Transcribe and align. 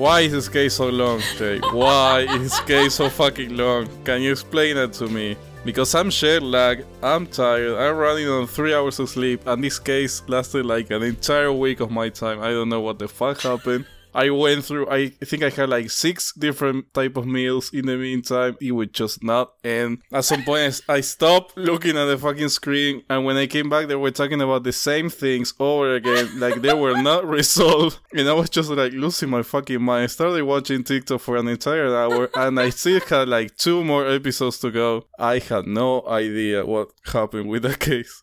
Why 0.00 0.20
is 0.20 0.32
this 0.32 0.48
case 0.48 0.76
so 0.76 0.88
long, 0.88 1.20
Jay? 1.36 1.58
Why 1.58 2.20
is 2.20 2.40
this 2.40 2.60
case 2.60 2.94
so 2.94 3.10
fucking 3.10 3.54
long? 3.54 3.86
Can 4.02 4.22
you 4.22 4.32
explain 4.32 4.76
that 4.76 4.94
to 4.94 5.06
me? 5.08 5.36
Because 5.62 5.94
I'm 5.94 6.08
jet 6.08 6.42
lagged, 6.42 6.86
I'm 7.02 7.26
tired, 7.26 7.76
I'm 7.76 7.96
running 7.96 8.26
on 8.26 8.46
three 8.46 8.72
hours 8.72 8.98
of 8.98 9.10
sleep, 9.10 9.46
and 9.46 9.62
this 9.62 9.78
case 9.78 10.22
lasted 10.26 10.64
like 10.64 10.90
an 10.90 11.02
entire 11.02 11.52
week 11.52 11.80
of 11.80 11.90
my 11.90 12.08
time. 12.08 12.40
I 12.40 12.48
don't 12.48 12.70
know 12.70 12.80
what 12.80 12.98
the 12.98 13.08
fuck 13.08 13.42
happened. 13.42 13.84
I 14.14 14.30
went 14.30 14.64
through. 14.64 14.88
I 14.90 15.08
think 15.08 15.42
I 15.42 15.50
had 15.50 15.68
like 15.68 15.90
six 15.90 16.32
different 16.32 16.92
type 16.92 17.16
of 17.16 17.26
meals 17.26 17.70
in 17.72 17.86
the 17.86 17.96
meantime. 17.96 18.56
It 18.60 18.72
would 18.72 18.92
just 18.92 19.22
not 19.22 19.52
end. 19.62 20.02
At 20.12 20.24
some 20.24 20.42
point, 20.42 20.80
I 20.88 21.00
stopped 21.00 21.56
looking 21.56 21.96
at 21.96 22.06
the 22.06 22.18
fucking 22.18 22.48
screen, 22.48 23.02
and 23.08 23.24
when 23.24 23.36
I 23.36 23.46
came 23.46 23.68
back, 23.68 23.88
they 23.88 23.96
were 23.96 24.10
talking 24.10 24.40
about 24.40 24.64
the 24.64 24.72
same 24.72 25.08
things 25.10 25.54
over 25.60 25.94
again, 25.94 26.40
like 26.40 26.60
they 26.60 26.74
were 26.74 27.00
not 27.00 27.26
resolved. 27.28 27.98
And 28.12 28.28
I 28.28 28.32
was 28.32 28.50
just 28.50 28.70
like 28.70 28.92
losing 28.92 29.30
my 29.30 29.42
fucking 29.42 29.80
mind. 29.80 30.04
I 30.04 30.06
started 30.06 30.44
watching 30.44 30.84
TikTok 30.84 31.20
for 31.20 31.36
an 31.36 31.48
entire 31.48 31.94
hour, 31.94 32.30
and 32.34 32.58
I 32.58 32.70
still 32.70 33.00
had 33.00 33.28
like 33.28 33.56
two 33.56 33.84
more 33.84 34.06
episodes 34.08 34.58
to 34.60 34.70
go. 34.70 35.06
I 35.18 35.38
had 35.38 35.66
no 35.66 36.06
idea 36.06 36.66
what 36.66 36.90
happened 37.04 37.48
with 37.48 37.62
that 37.62 37.78
case. 37.78 38.22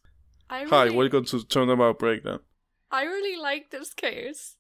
I 0.50 0.66
Hi, 0.66 0.84
really, 0.86 0.98
welcome 0.98 1.26
to 1.26 1.40
Turn 1.46 1.68
Turnabout 1.68 2.00
Breakdown. 2.00 2.40
I 2.92 3.04
really 3.04 3.42
like 3.42 3.70
this 3.70 3.94
case. 3.94 4.57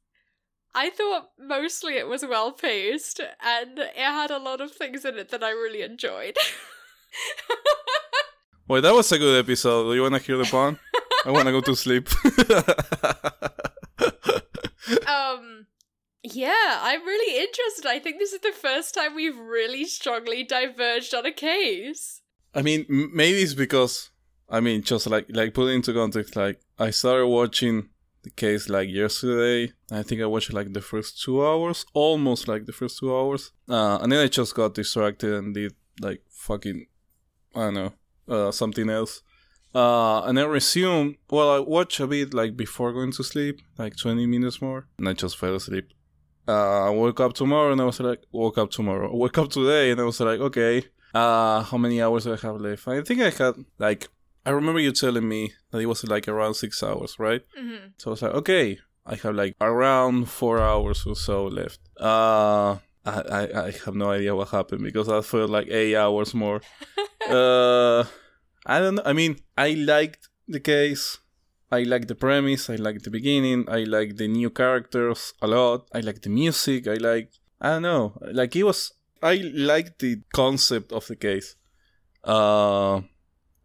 I 0.77 0.91
thought 0.91 1.31
mostly 1.39 1.97
it 1.97 2.07
was 2.07 2.23
well 2.23 2.51
paced 2.51 3.19
and 3.19 3.79
it 3.79 3.95
had 3.95 4.29
a 4.29 4.37
lot 4.37 4.61
of 4.61 4.71
things 4.71 5.05
in 5.05 5.17
it 5.17 5.29
that 5.29 5.43
I 5.43 5.49
really 5.49 5.81
enjoyed. 5.81 6.37
Well, 8.69 8.81
that 8.81 8.93
was 8.93 9.09
a 9.13 9.17
good 9.17 9.39
episode. 9.39 9.85
Do 9.85 9.95
you 9.95 10.01
want 10.01 10.15
to 10.15 10.21
hear 10.21 10.37
the 10.37 10.43
pun? 10.43 10.77
I 11.25 11.31
want 11.31 11.45
to 11.45 11.53
go 11.53 11.61
to 11.61 11.73
sleep. 11.73 12.09
um 15.07 15.67
yeah, 16.21 16.79
I'm 16.81 17.05
really 17.05 17.39
interested. 17.39 17.85
I 17.85 17.99
think 17.99 18.19
this 18.19 18.33
is 18.33 18.41
the 18.41 18.51
first 18.51 18.93
time 18.93 19.15
we've 19.15 19.37
really 19.37 19.85
strongly 19.85 20.43
diverged 20.43 21.15
on 21.15 21.25
a 21.25 21.31
case. 21.31 22.21
I 22.53 22.61
mean, 22.61 22.85
m- 22.89 23.11
maybe 23.13 23.37
it's 23.37 23.53
because 23.53 24.09
I 24.49 24.59
mean, 24.59 24.83
just 24.83 25.07
like 25.07 25.27
like 25.29 25.53
put 25.53 25.69
it 25.69 25.75
into 25.75 25.93
context. 25.93 26.35
Like 26.35 26.59
I 26.77 26.89
started 26.89 27.27
watching 27.27 27.87
the 28.27 28.33
case 28.35 28.69
like 28.69 28.89
yesterday. 28.89 29.73
I 29.91 30.03
think 30.03 30.21
I 30.21 30.25
watched 30.25 30.53
like 30.53 30.73
the 30.73 30.81
first 30.81 31.21
two 31.23 31.45
hours, 31.45 31.85
almost 31.93 32.47
like 32.47 32.65
the 32.65 32.73
first 32.73 32.99
two 32.99 33.15
hours, 33.15 33.51
uh, 33.69 33.99
and 34.01 34.11
then 34.11 34.23
I 34.23 34.27
just 34.27 34.55
got 34.55 34.73
distracted 34.73 35.33
and 35.33 35.53
did 35.53 35.73
like 36.01 36.21
fucking 36.29 36.85
I 37.55 37.59
don't 37.59 37.73
know 37.73 37.93
uh, 38.29 38.51
something 38.51 38.89
else. 38.89 39.21
Uh, 39.75 40.23
and 40.23 40.37
then 40.37 40.47
resumed. 40.49 41.17
Well, 41.29 41.51
I 41.51 41.59
watched 41.59 41.99
a 41.99 42.07
bit 42.07 42.33
like 42.33 42.57
before 42.57 42.93
going 42.93 43.11
to 43.13 43.23
sleep, 43.23 43.61
like 43.77 43.95
20 43.95 44.25
minutes 44.25 44.61
more, 44.61 44.87
and 44.97 45.07
I 45.07 45.13
just 45.13 45.37
fell 45.37 45.55
asleep. 45.55 45.89
Uh, 46.47 46.87
I 46.87 46.89
woke 46.89 47.19
up 47.19 47.33
tomorrow 47.33 47.73
and 47.73 47.81
I 47.81 47.83
was 47.83 47.99
like, 47.99 48.23
woke 48.31 48.57
up 48.57 48.71
tomorrow. 48.71 49.11
I 49.11 49.15
woke 49.23 49.37
up 49.37 49.49
today 49.49 49.91
and 49.91 49.99
I 49.99 50.05
was 50.05 50.19
like, 50.19 50.39
okay, 50.39 50.85
uh, 51.13 51.61
how 51.61 51.77
many 51.77 52.01
hours 52.01 52.23
do 52.23 52.33
I 52.33 52.37
have 52.37 52.61
left? 52.61 52.87
I 52.87 53.01
think 53.01 53.19
I 53.19 53.29
had 53.29 53.55
like, 53.77 54.07
I 54.47 54.51
remember 54.51 54.79
you 54.79 54.93
telling 54.93 55.27
me 55.27 55.51
that 55.71 55.79
it 55.79 55.87
was 55.87 56.05
like 56.05 56.25
around 56.29 56.53
six 56.53 56.81
hours, 56.81 57.19
right? 57.19 57.41
Mm-hmm. 57.59 57.87
So 57.97 58.11
I 58.11 58.11
was 58.11 58.21
like, 58.21 58.33
okay, 58.35 58.79
I 59.05 59.15
have 59.15 59.35
like 59.35 59.57
around 59.59 60.29
four 60.29 60.61
hours 60.61 61.05
or 61.05 61.17
so 61.17 61.47
left. 61.47 61.81
Uh, 61.99 62.77
I, 63.05 63.21
I, 63.29 63.65
I 63.65 63.71
have 63.83 63.93
no 63.93 64.11
idea 64.11 64.33
what 64.33 64.47
happened 64.47 64.83
because 64.83 65.09
I 65.09 65.19
felt 65.19 65.49
like 65.49 65.67
eight 65.67 65.97
hours 65.97 66.33
more. 66.33 66.61
uh, 67.29 68.05
I 68.65 68.79
don't 68.79 68.95
know. 68.95 69.01
I 69.03 69.11
mean, 69.11 69.35
I 69.57 69.71
liked 69.71 70.29
the 70.47 70.61
case. 70.61 71.17
I 71.69 71.83
like 71.83 72.07
the 72.07 72.15
premise. 72.15 72.69
I 72.69 72.77
like 72.77 73.01
the 73.01 73.11
beginning. 73.11 73.65
I 73.67 73.83
like 73.83 74.15
the 74.15 74.29
new 74.29 74.49
characters 74.49 75.33
a 75.41 75.47
lot. 75.47 75.89
I 75.93 75.99
like 75.99 76.21
the 76.21 76.29
music. 76.29 76.87
I 76.87 76.93
like. 76.93 77.31
I 77.59 77.71
don't 77.71 77.81
know. 77.81 78.13
Like 78.31 78.55
it 78.55 78.63
was. 78.63 78.93
I 79.21 79.41
liked 79.53 79.99
the 79.99 80.21
concept 80.33 80.93
of 80.93 81.05
the 81.07 81.17
case. 81.17 81.57
Uh, 82.23 83.01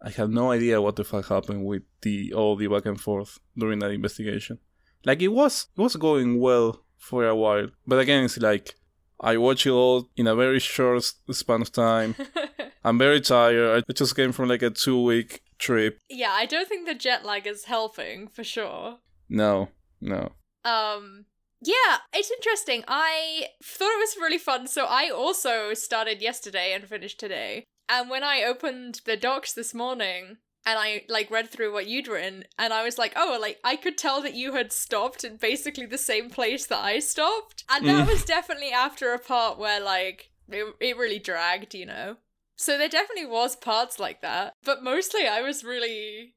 I 0.04 0.10
have 0.10 0.30
no 0.30 0.50
idea 0.50 0.82
what 0.82 0.96
the 0.96 1.04
fuck 1.04 1.28
happened 1.28 1.64
with 1.64 1.82
the 2.02 2.32
all 2.34 2.56
the 2.56 2.66
back 2.66 2.86
and 2.86 3.00
forth 3.00 3.38
during 3.56 3.78
that 3.80 3.92
investigation. 3.92 4.58
Like 5.04 5.22
it 5.22 5.28
was, 5.28 5.68
it 5.76 5.80
was 5.80 5.96
going 5.96 6.40
well 6.40 6.84
for 6.98 7.26
a 7.26 7.36
while, 7.36 7.68
but 7.86 7.98
again, 8.00 8.24
it's 8.24 8.38
like 8.38 8.74
I 9.20 9.36
watched 9.36 9.66
it 9.66 9.70
all 9.70 10.10
in 10.16 10.26
a 10.26 10.34
very 10.34 10.58
short 10.58 11.04
span 11.30 11.62
of 11.62 11.72
time. 11.72 12.16
I'm 12.84 12.98
very 12.98 13.20
tired. 13.20 13.84
I 13.88 13.92
just 13.92 14.16
came 14.16 14.32
from 14.32 14.48
like 14.48 14.62
a 14.62 14.70
two 14.70 15.00
week 15.00 15.42
trip. 15.58 15.98
yeah, 16.10 16.32
I 16.32 16.46
don't 16.46 16.69
think 16.69 16.86
the 16.86 16.94
jet 16.94 17.24
lag 17.24 17.46
is 17.46 17.64
helping 17.64 18.26
for 18.26 18.42
sure. 18.42 18.98
No, 19.28 19.69
no. 20.00 20.32
Um 20.64 21.26
yeah, 21.64 21.98
it's 22.12 22.30
interesting. 22.32 22.82
I 22.88 23.46
thought 23.62 23.92
it 23.92 24.00
was 24.00 24.16
really 24.20 24.38
fun, 24.38 24.66
so 24.66 24.86
I 24.86 25.10
also 25.10 25.74
started 25.74 26.20
yesterday 26.20 26.72
and 26.74 26.84
finished 26.84 27.20
today. 27.20 27.64
And 27.88 28.09
when 28.10 28.22
I 28.25 28.43
opened 28.44 29.00
the 29.04 29.16
docs 29.16 29.53
this 29.53 29.75
morning 29.75 30.38
and 30.65 30.78
I 30.78 31.04
like 31.09 31.31
read 31.31 31.50
through 31.50 31.72
what 31.72 31.87
you'd 31.88 32.09
written, 32.09 32.44
and 32.59 32.72
I 32.72 32.84
was 32.84 32.97
like, 32.98 33.12
oh, 33.16 33.37
like 33.41 33.59
I 33.65 33.76
could 33.76 33.98
tell 33.98 34.22
that 34.22 34.34
you 34.34 34.54
had 34.54 34.72
stopped 34.72 35.25
in 35.25 35.37
basically 35.37 35.87
the 35.87 35.98
same 35.98 36.31
place 36.31 36.66
that 36.66 36.78
I 36.84 37.00
stopped. 37.00 37.65
And 37.69 37.87
that 37.87 38.06
Mm. 38.06 38.10
was 38.12 38.25
definitely 38.25 38.70
after 38.70 39.12
a 39.12 39.19
part 39.19 39.59
where 39.59 39.81
like 39.81 40.31
it, 40.48 40.65
it 40.81 40.97
really 40.97 41.19
dragged, 41.19 41.75
you 41.75 41.87
know? 41.87 42.16
So 42.56 42.78
there 42.78 42.88
definitely 42.88 43.26
was 43.26 43.56
parts 43.56 43.99
like 43.99 44.20
that. 44.22 44.54
But 44.64 44.84
mostly 44.84 45.26
I 45.26 45.41
was 45.43 45.64
really 45.64 46.34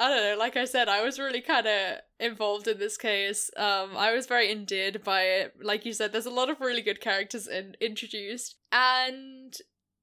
I 0.00 0.08
don't 0.08 0.22
know, 0.24 0.36
like 0.38 0.56
I 0.56 0.64
said, 0.64 0.88
I 0.88 1.02
was 1.04 1.18
really 1.18 1.42
kind 1.42 1.66
of 1.66 1.98
involved 2.18 2.66
in 2.66 2.78
this 2.78 2.96
case. 2.96 3.50
Um, 3.58 3.90
I 3.98 4.12
was 4.14 4.26
very 4.26 4.50
endeared 4.50 5.04
by 5.04 5.24
it. 5.24 5.54
Like 5.62 5.84
you 5.84 5.92
said, 5.92 6.10
there's 6.10 6.24
a 6.24 6.30
lot 6.30 6.48
of 6.48 6.58
really 6.58 6.80
good 6.80 7.02
characters 7.02 7.46
in- 7.46 7.76
introduced. 7.82 8.56
And 8.72 9.54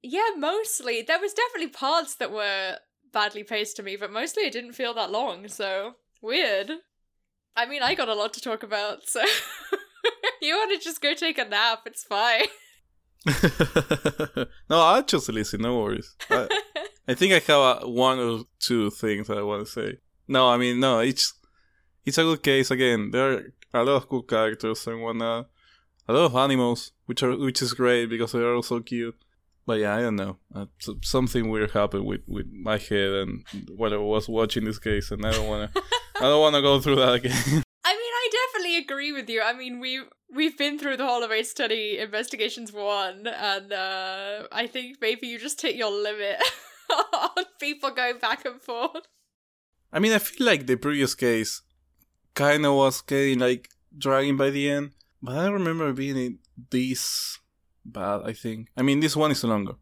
yeah, 0.08 0.30
mostly, 0.38 1.02
there 1.02 1.20
was 1.20 1.34
definitely 1.34 1.70
parts 1.70 2.16
that 2.16 2.32
were 2.32 2.78
badly 3.12 3.44
paced 3.44 3.76
to 3.78 3.84
me, 3.84 3.96
but 3.96 4.12
mostly 4.12 4.44
it 4.44 4.54
didn't 4.54 4.74
feel 4.74 4.94
that 4.94 5.12
long, 5.12 5.48
so 5.48 5.94
weird. 6.22 6.72
I 7.56 7.66
mean, 7.66 7.82
I 7.82 7.96
got 7.96 8.10
a 8.10 8.14
lot 8.14 8.34
to 8.34 8.42
talk 8.42 8.64
about, 8.64 9.08
so 9.08 9.22
you 10.42 10.56
want 10.56 10.72
to 10.72 10.84
just 10.84 11.02
go 11.02 11.14
take 11.14 11.38
a 11.38 11.46
nap, 11.46 11.82
it's 11.86 12.04
fine. 12.04 12.46
no, 14.70 14.80
I'll 14.80 15.04
just 15.04 15.28
listen. 15.30 15.62
No 15.62 15.80
worries. 15.80 16.16
I, 16.30 16.48
I 17.08 17.14
think 17.14 17.34
I 17.34 17.40
have 17.40 17.50
uh 17.50 17.88
one 17.88 18.20
or 18.20 18.44
two 18.60 18.90
things 18.90 19.30
I 19.30 19.42
want 19.42 19.66
to 19.66 19.72
say. 19.72 19.98
No, 20.28 20.48
I 20.48 20.58
mean, 20.58 20.80
no, 20.80 21.00
it's 21.00 21.34
it's 22.06 22.18
a 22.18 22.24
good 22.24 22.44
case. 22.44 22.72
Again, 22.72 23.12
there 23.12 23.32
are 23.74 23.82
a 23.82 23.84
lot 23.84 23.98
of 23.98 24.08
cool 24.08 24.24
characters 24.24 24.88
and 24.88 25.02
whatnot. 25.02 25.50
A 26.08 26.14
lot 26.14 26.26
of 26.26 26.36
animals, 26.36 26.94
which 27.06 27.22
are 27.24 27.36
which 27.36 27.62
is 27.62 27.74
great 27.74 28.06
because 28.06 28.32
they 28.32 28.40
are 28.40 28.64
so 28.64 28.80
cute. 28.80 29.16
But 29.68 29.80
yeah, 29.80 29.98
I 29.98 30.02
don't 30.02 30.16
know. 30.16 30.38
Uh, 30.56 30.66
something 31.04 31.50
weird 31.50 31.72
happened 31.72 32.06
with, 32.06 32.22
with 32.26 32.48
my 32.50 32.78
head 32.78 33.12
and 33.12 33.46
while 33.76 33.94
I 33.94 33.98
was 33.98 34.30
watching 34.30 34.64
this 34.64 34.80
case, 34.80 35.12
and 35.12 35.26
I 35.26 35.32
don't 35.34 35.48
wanna 35.48 35.70
I 36.16 36.22
don't 36.22 36.40
wanna 36.40 36.62
go 36.62 36.80
through 36.80 36.96
that 36.96 37.16
again. 37.16 37.64
I 37.84 37.94
mean, 37.94 38.14
I 38.24 38.30
definitely 38.32 38.78
agree 38.78 39.12
with 39.12 39.30
you. 39.30 39.42
I 39.42 39.52
mean, 39.52 39.82
we've 39.82 40.06
we've 40.34 40.58
been 40.58 40.80
through 40.80 40.96
the 40.96 41.06
whole 41.06 41.22
of 41.22 41.34
Ace 41.34 41.52
Study 41.52 42.00
Investigations 42.00 42.72
one, 42.72 43.28
and 43.28 43.74
uh, 43.74 44.48
I 44.54 44.68
think 44.68 45.00
maybe 45.02 45.28
you 45.28 45.38
just 45.38 45.62
hit 45.62 45.76
your 45.76 45.92
limit 45.92 46.42
on 47.14 47.44
people 47.60 47.92
going 47.92 48.20
back 48.20 48.46
and 48.46 48.62
forth. 48.62 49.06
I 49.92 50.00
mean, 50.00 50.14
I 50.14 50.20
feel 50.20 50.48
like 50.48 50.66
the 50.66 50.78
previous 50.78 51.14
case 51.14 51.62
kind 52.36 52.66
of 52.66 52.74
was 52.74 53.02
getting 53.02 53.40
like 53.40 53.70
dragging 53.98 54.38
by 54.38 54.50
the 54.50 54.70
end, 54.70 54.92
but 55.22 55.36
I 55.38 55.50
remember 55.50 55.92
being 55.92 56.16
in 56.16 56.40
this 56.70 57.38
bad. 57.92 58.22
I 58.26 58.34
think. 58.34 58.70
I 58.76 58.82
mean, 58.82 59.00
this 59.00 59.16
one 59.16 59.32
is 59.32 59.44
longer. 59.44 59.74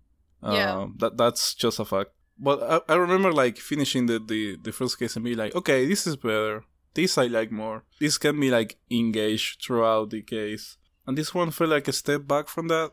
Yeah. 0.43 0.77
Uh, 0.77 0.87
that 0.97 1.17
that's 1.17 1.53
just 1.55 1.79
a 1.79 1.85
fact. 1.85 2.11
But 2.37 2.61
I, 2.61 2.93
I 2.93 2.95
remember 2.95 3.31
like 3.31 3.57
finishing 3.57 4.05
the, 4.07 4.19
the 4.19 4.57
the 4.61 4.71
first 4.71 4.99
case 4.99 5.15
and 5.15 5.25
be 5.25 5.35
like, 5.35 5.55
okay, 5.55 5.87
this 5.87 6.05
is 6.05 6.15
better. 6.15 6.63
This 6.93 7.17
I 7.17 7.27
like 7.27 7.51
more. 7.51 7.83
This 7.99 8.17
can 8.17 8.39
be 8.39 8.49
like 8.49 8.77
engaged 8.89 9.63
throughout 9.63 10.09
the 10.09 10.21
case, 10.21 10.77
and 11.05 11.17
this 11.17 11.33
one 11.33 11.51
felt 11.51 11.69
like 11.69 11.87
a 11.87 11.93
step 11.93 12.27
back 12.27 12.47
from 12.47 12.67
that. 12.67 12.91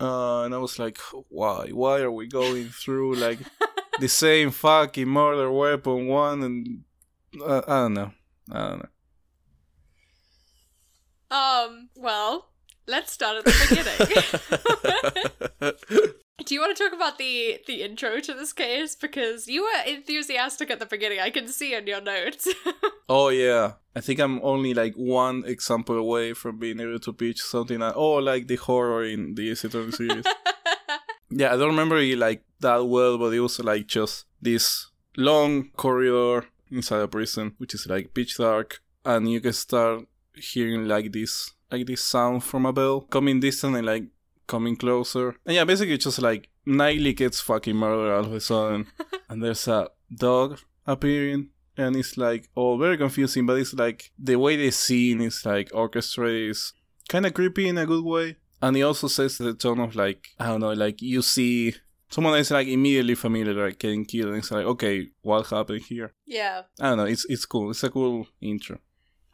Uh, 0.00 0.44
and 0.44 0.54
I 0.54 0.58
was 0.58 0.78
like, 0.78 0.98
why? 1.28 1.70
Why 1.70 2.00
are 2.00 2.12
we 2.12 2.28
going 2.28 2.68
through 2.68 3.16
like 3.16 3.40
the 4.00 4.08
same 4.08 4.50
fucking 4.50 5.08
murder 5.08 5.50
weapon 5.50 6.06
one 6.06 6.42
and 6.42 6.84
uh, 7.44 7.62
I 7.66 7.82
don't 7.82 7.94
know. 7.94 8.12
I 8.50 8.68
don't 8.68 8.78
know. 8.78 8.88
Um, 11.36 11.88
well, 11.96 12.50
let's 12.88 13.12
start 13.12 13.36
at 13.36 13.44
the 13.44 13.54
beginning. 15.60 16.12
Do 16.44 16.54
you 16.54 16.60
want 16.60 16.76
to 16.76 16.82
talk 16.82 16.94
about 16.94 17.18
the 17.18 17.60
the 17.66 17.82
intro 17.82 18.20
to 18.20 18.34
this 18.34 18.52
case 18.52 18.96
because 18.96 19.48
you 19.48 19.62
were 19.62 19.92
enthusiastic 19.92 20.70
at 20.70 20.78
the 20.78 20.86
beginning? 20.86 21.20
I 21.20 21.30
can 21.30 21.48
see 21.48 21.74
in 21.74 21.86
your 21.86 22.00
notes. 22.00 22.48
oh 23.08 23.28
yeah. 23.28 23.72
I 23.94 24.00
think 24.00 24.20
I'm 24.20 24.40
only 24.42 24.72
like 24.74 24.94
one 24.94 25.44
example 25.46 25.96
away 25.96 26.32
from 26.32 26.58
being 26.58 26.80
able 26.80 27.00
to 27.00 27.12
pitch 27.12 27.42
something 27.42 27.80
like 27.80 27.96
oh 27.96 28.14
like 28.14 28.46
the 28.46 28.56
horror 28.56 29.04
in 29.04 29.34
the 29.34 29.50
Attorney 29.50 29.92
series. 29.92 30.24
yeah, 31.30 31.52
I 31.52 31.56
don't 31.56 31.70
remember 31.70 31.98
it 31.98 32.16
like 32.16 32.44
that 32.60 32.86
well, 32.86 33.18
but 33.18 33.34
it 33.34 33.40
was 33.40 33.58
like 33.58 33.86
just 33.86 34.24
this 34.40 34.90
long 35.16 35.70
corridor 35.76 36.46
inside 36.70 37.00
a 37.00 37.08
prison, 37.08 37.54
which 37.58 37.74
is 37.74 37.86
like 37.86 38.14
pitch 38.14 38.38
dark, 38.38 38.80
and 39.04 39.30
you 39.30 39.40
can 39.40 39.52
start 39.52 40.06
hearing 40.40 40.86
like 40.86 41.12
this 41.12 41.52
like 41.70 41.86
this 41.86 42.02
sound 42.02 42.44
from 42.44 42.66
a 42.66 42.72
bell 42.72 43.02
coming 43.02 43.40
distant 43.40 43.76
and 43.76 43.86
like 43.86 44.04
coming 44.46 44.76
closer. 44.76 45.36
And 45.46 45.54
yeah, 45.54 45.64
basically 45.64 45.94
it's 45.94 46.04
just 46.04 46.20
like 46.20 46.48
Knightley 46.66 47.12
gets 47.12 47.40
fucking 47.40 47.76
murdered 47.76 48.12
all 48.12 48.24
of 48.24 48.32
a 48.32 48.40
sudden, 48.40 48.86
and 49.28 49.42
there's 49.42 49.68
a 49.68 49.88
dog 50.14 50.58
appearing. 50.86 51.50
And 51.76 51.94
it's 51.94 52.18
like 52.18 52.48
all 52.56 52.76
very 52.76 52.96
confusing, 52.96 53.46
but 53.46 53.58
it's 53.58 53.72
like 53.72 54.10
the 54.18 54.34
way 54.34 54.56
the 54.56 54.72
scene 54.72 55.20
is 55.20 55.46
like 55.46 55.70
orchestrated 55.72 56.50
is 56.50 56.72
kind 57.08 57.24
of 57.24 57.34
creepy 57.34 57.68
in 57.68 57.78
a 57.78 57.86
good 57.86 58.04
way. 58.04 58.36
And 58.60 58.74
he 58.74 58.82
also 58.82 59.06
says 59.06 59.38
the 59.38 59.54
tone 59.54 59.78
of 59.78 59.94
like 59.94 60.28
I 60.40 60.46
don't 60.46 60.60
know, 60.60 60.72
like 60.72 61.00
you 61.00 61.22
see 61.22 61.76
someone 62.10 62.32
that's 62.32 62.50
like 62.50 62.66
immediately 62.66 63.14
familiar, 63.14 63.54
like 63.54 63.78
getting 63.78 64.04
killed, 64.04 64.30
and 64.30 64.38
it's 64.38 64.50
like 64.50 64.66
okay, 64.66 65.08
what 65.22 65.46
happened 65.46 65.82
here? 65.82 66.14
Yeah. 66.26 66.62
I 66.80 66.88
don't 66.88 66.98
know. 66.98 67.04
It's 67.04 67.24
it's 67.28 67.46
cool. 67.46 67.70
It's 67.70 67.84
a 67.84 67.90
cool 67.90 68.26
intro. 68.40 68.78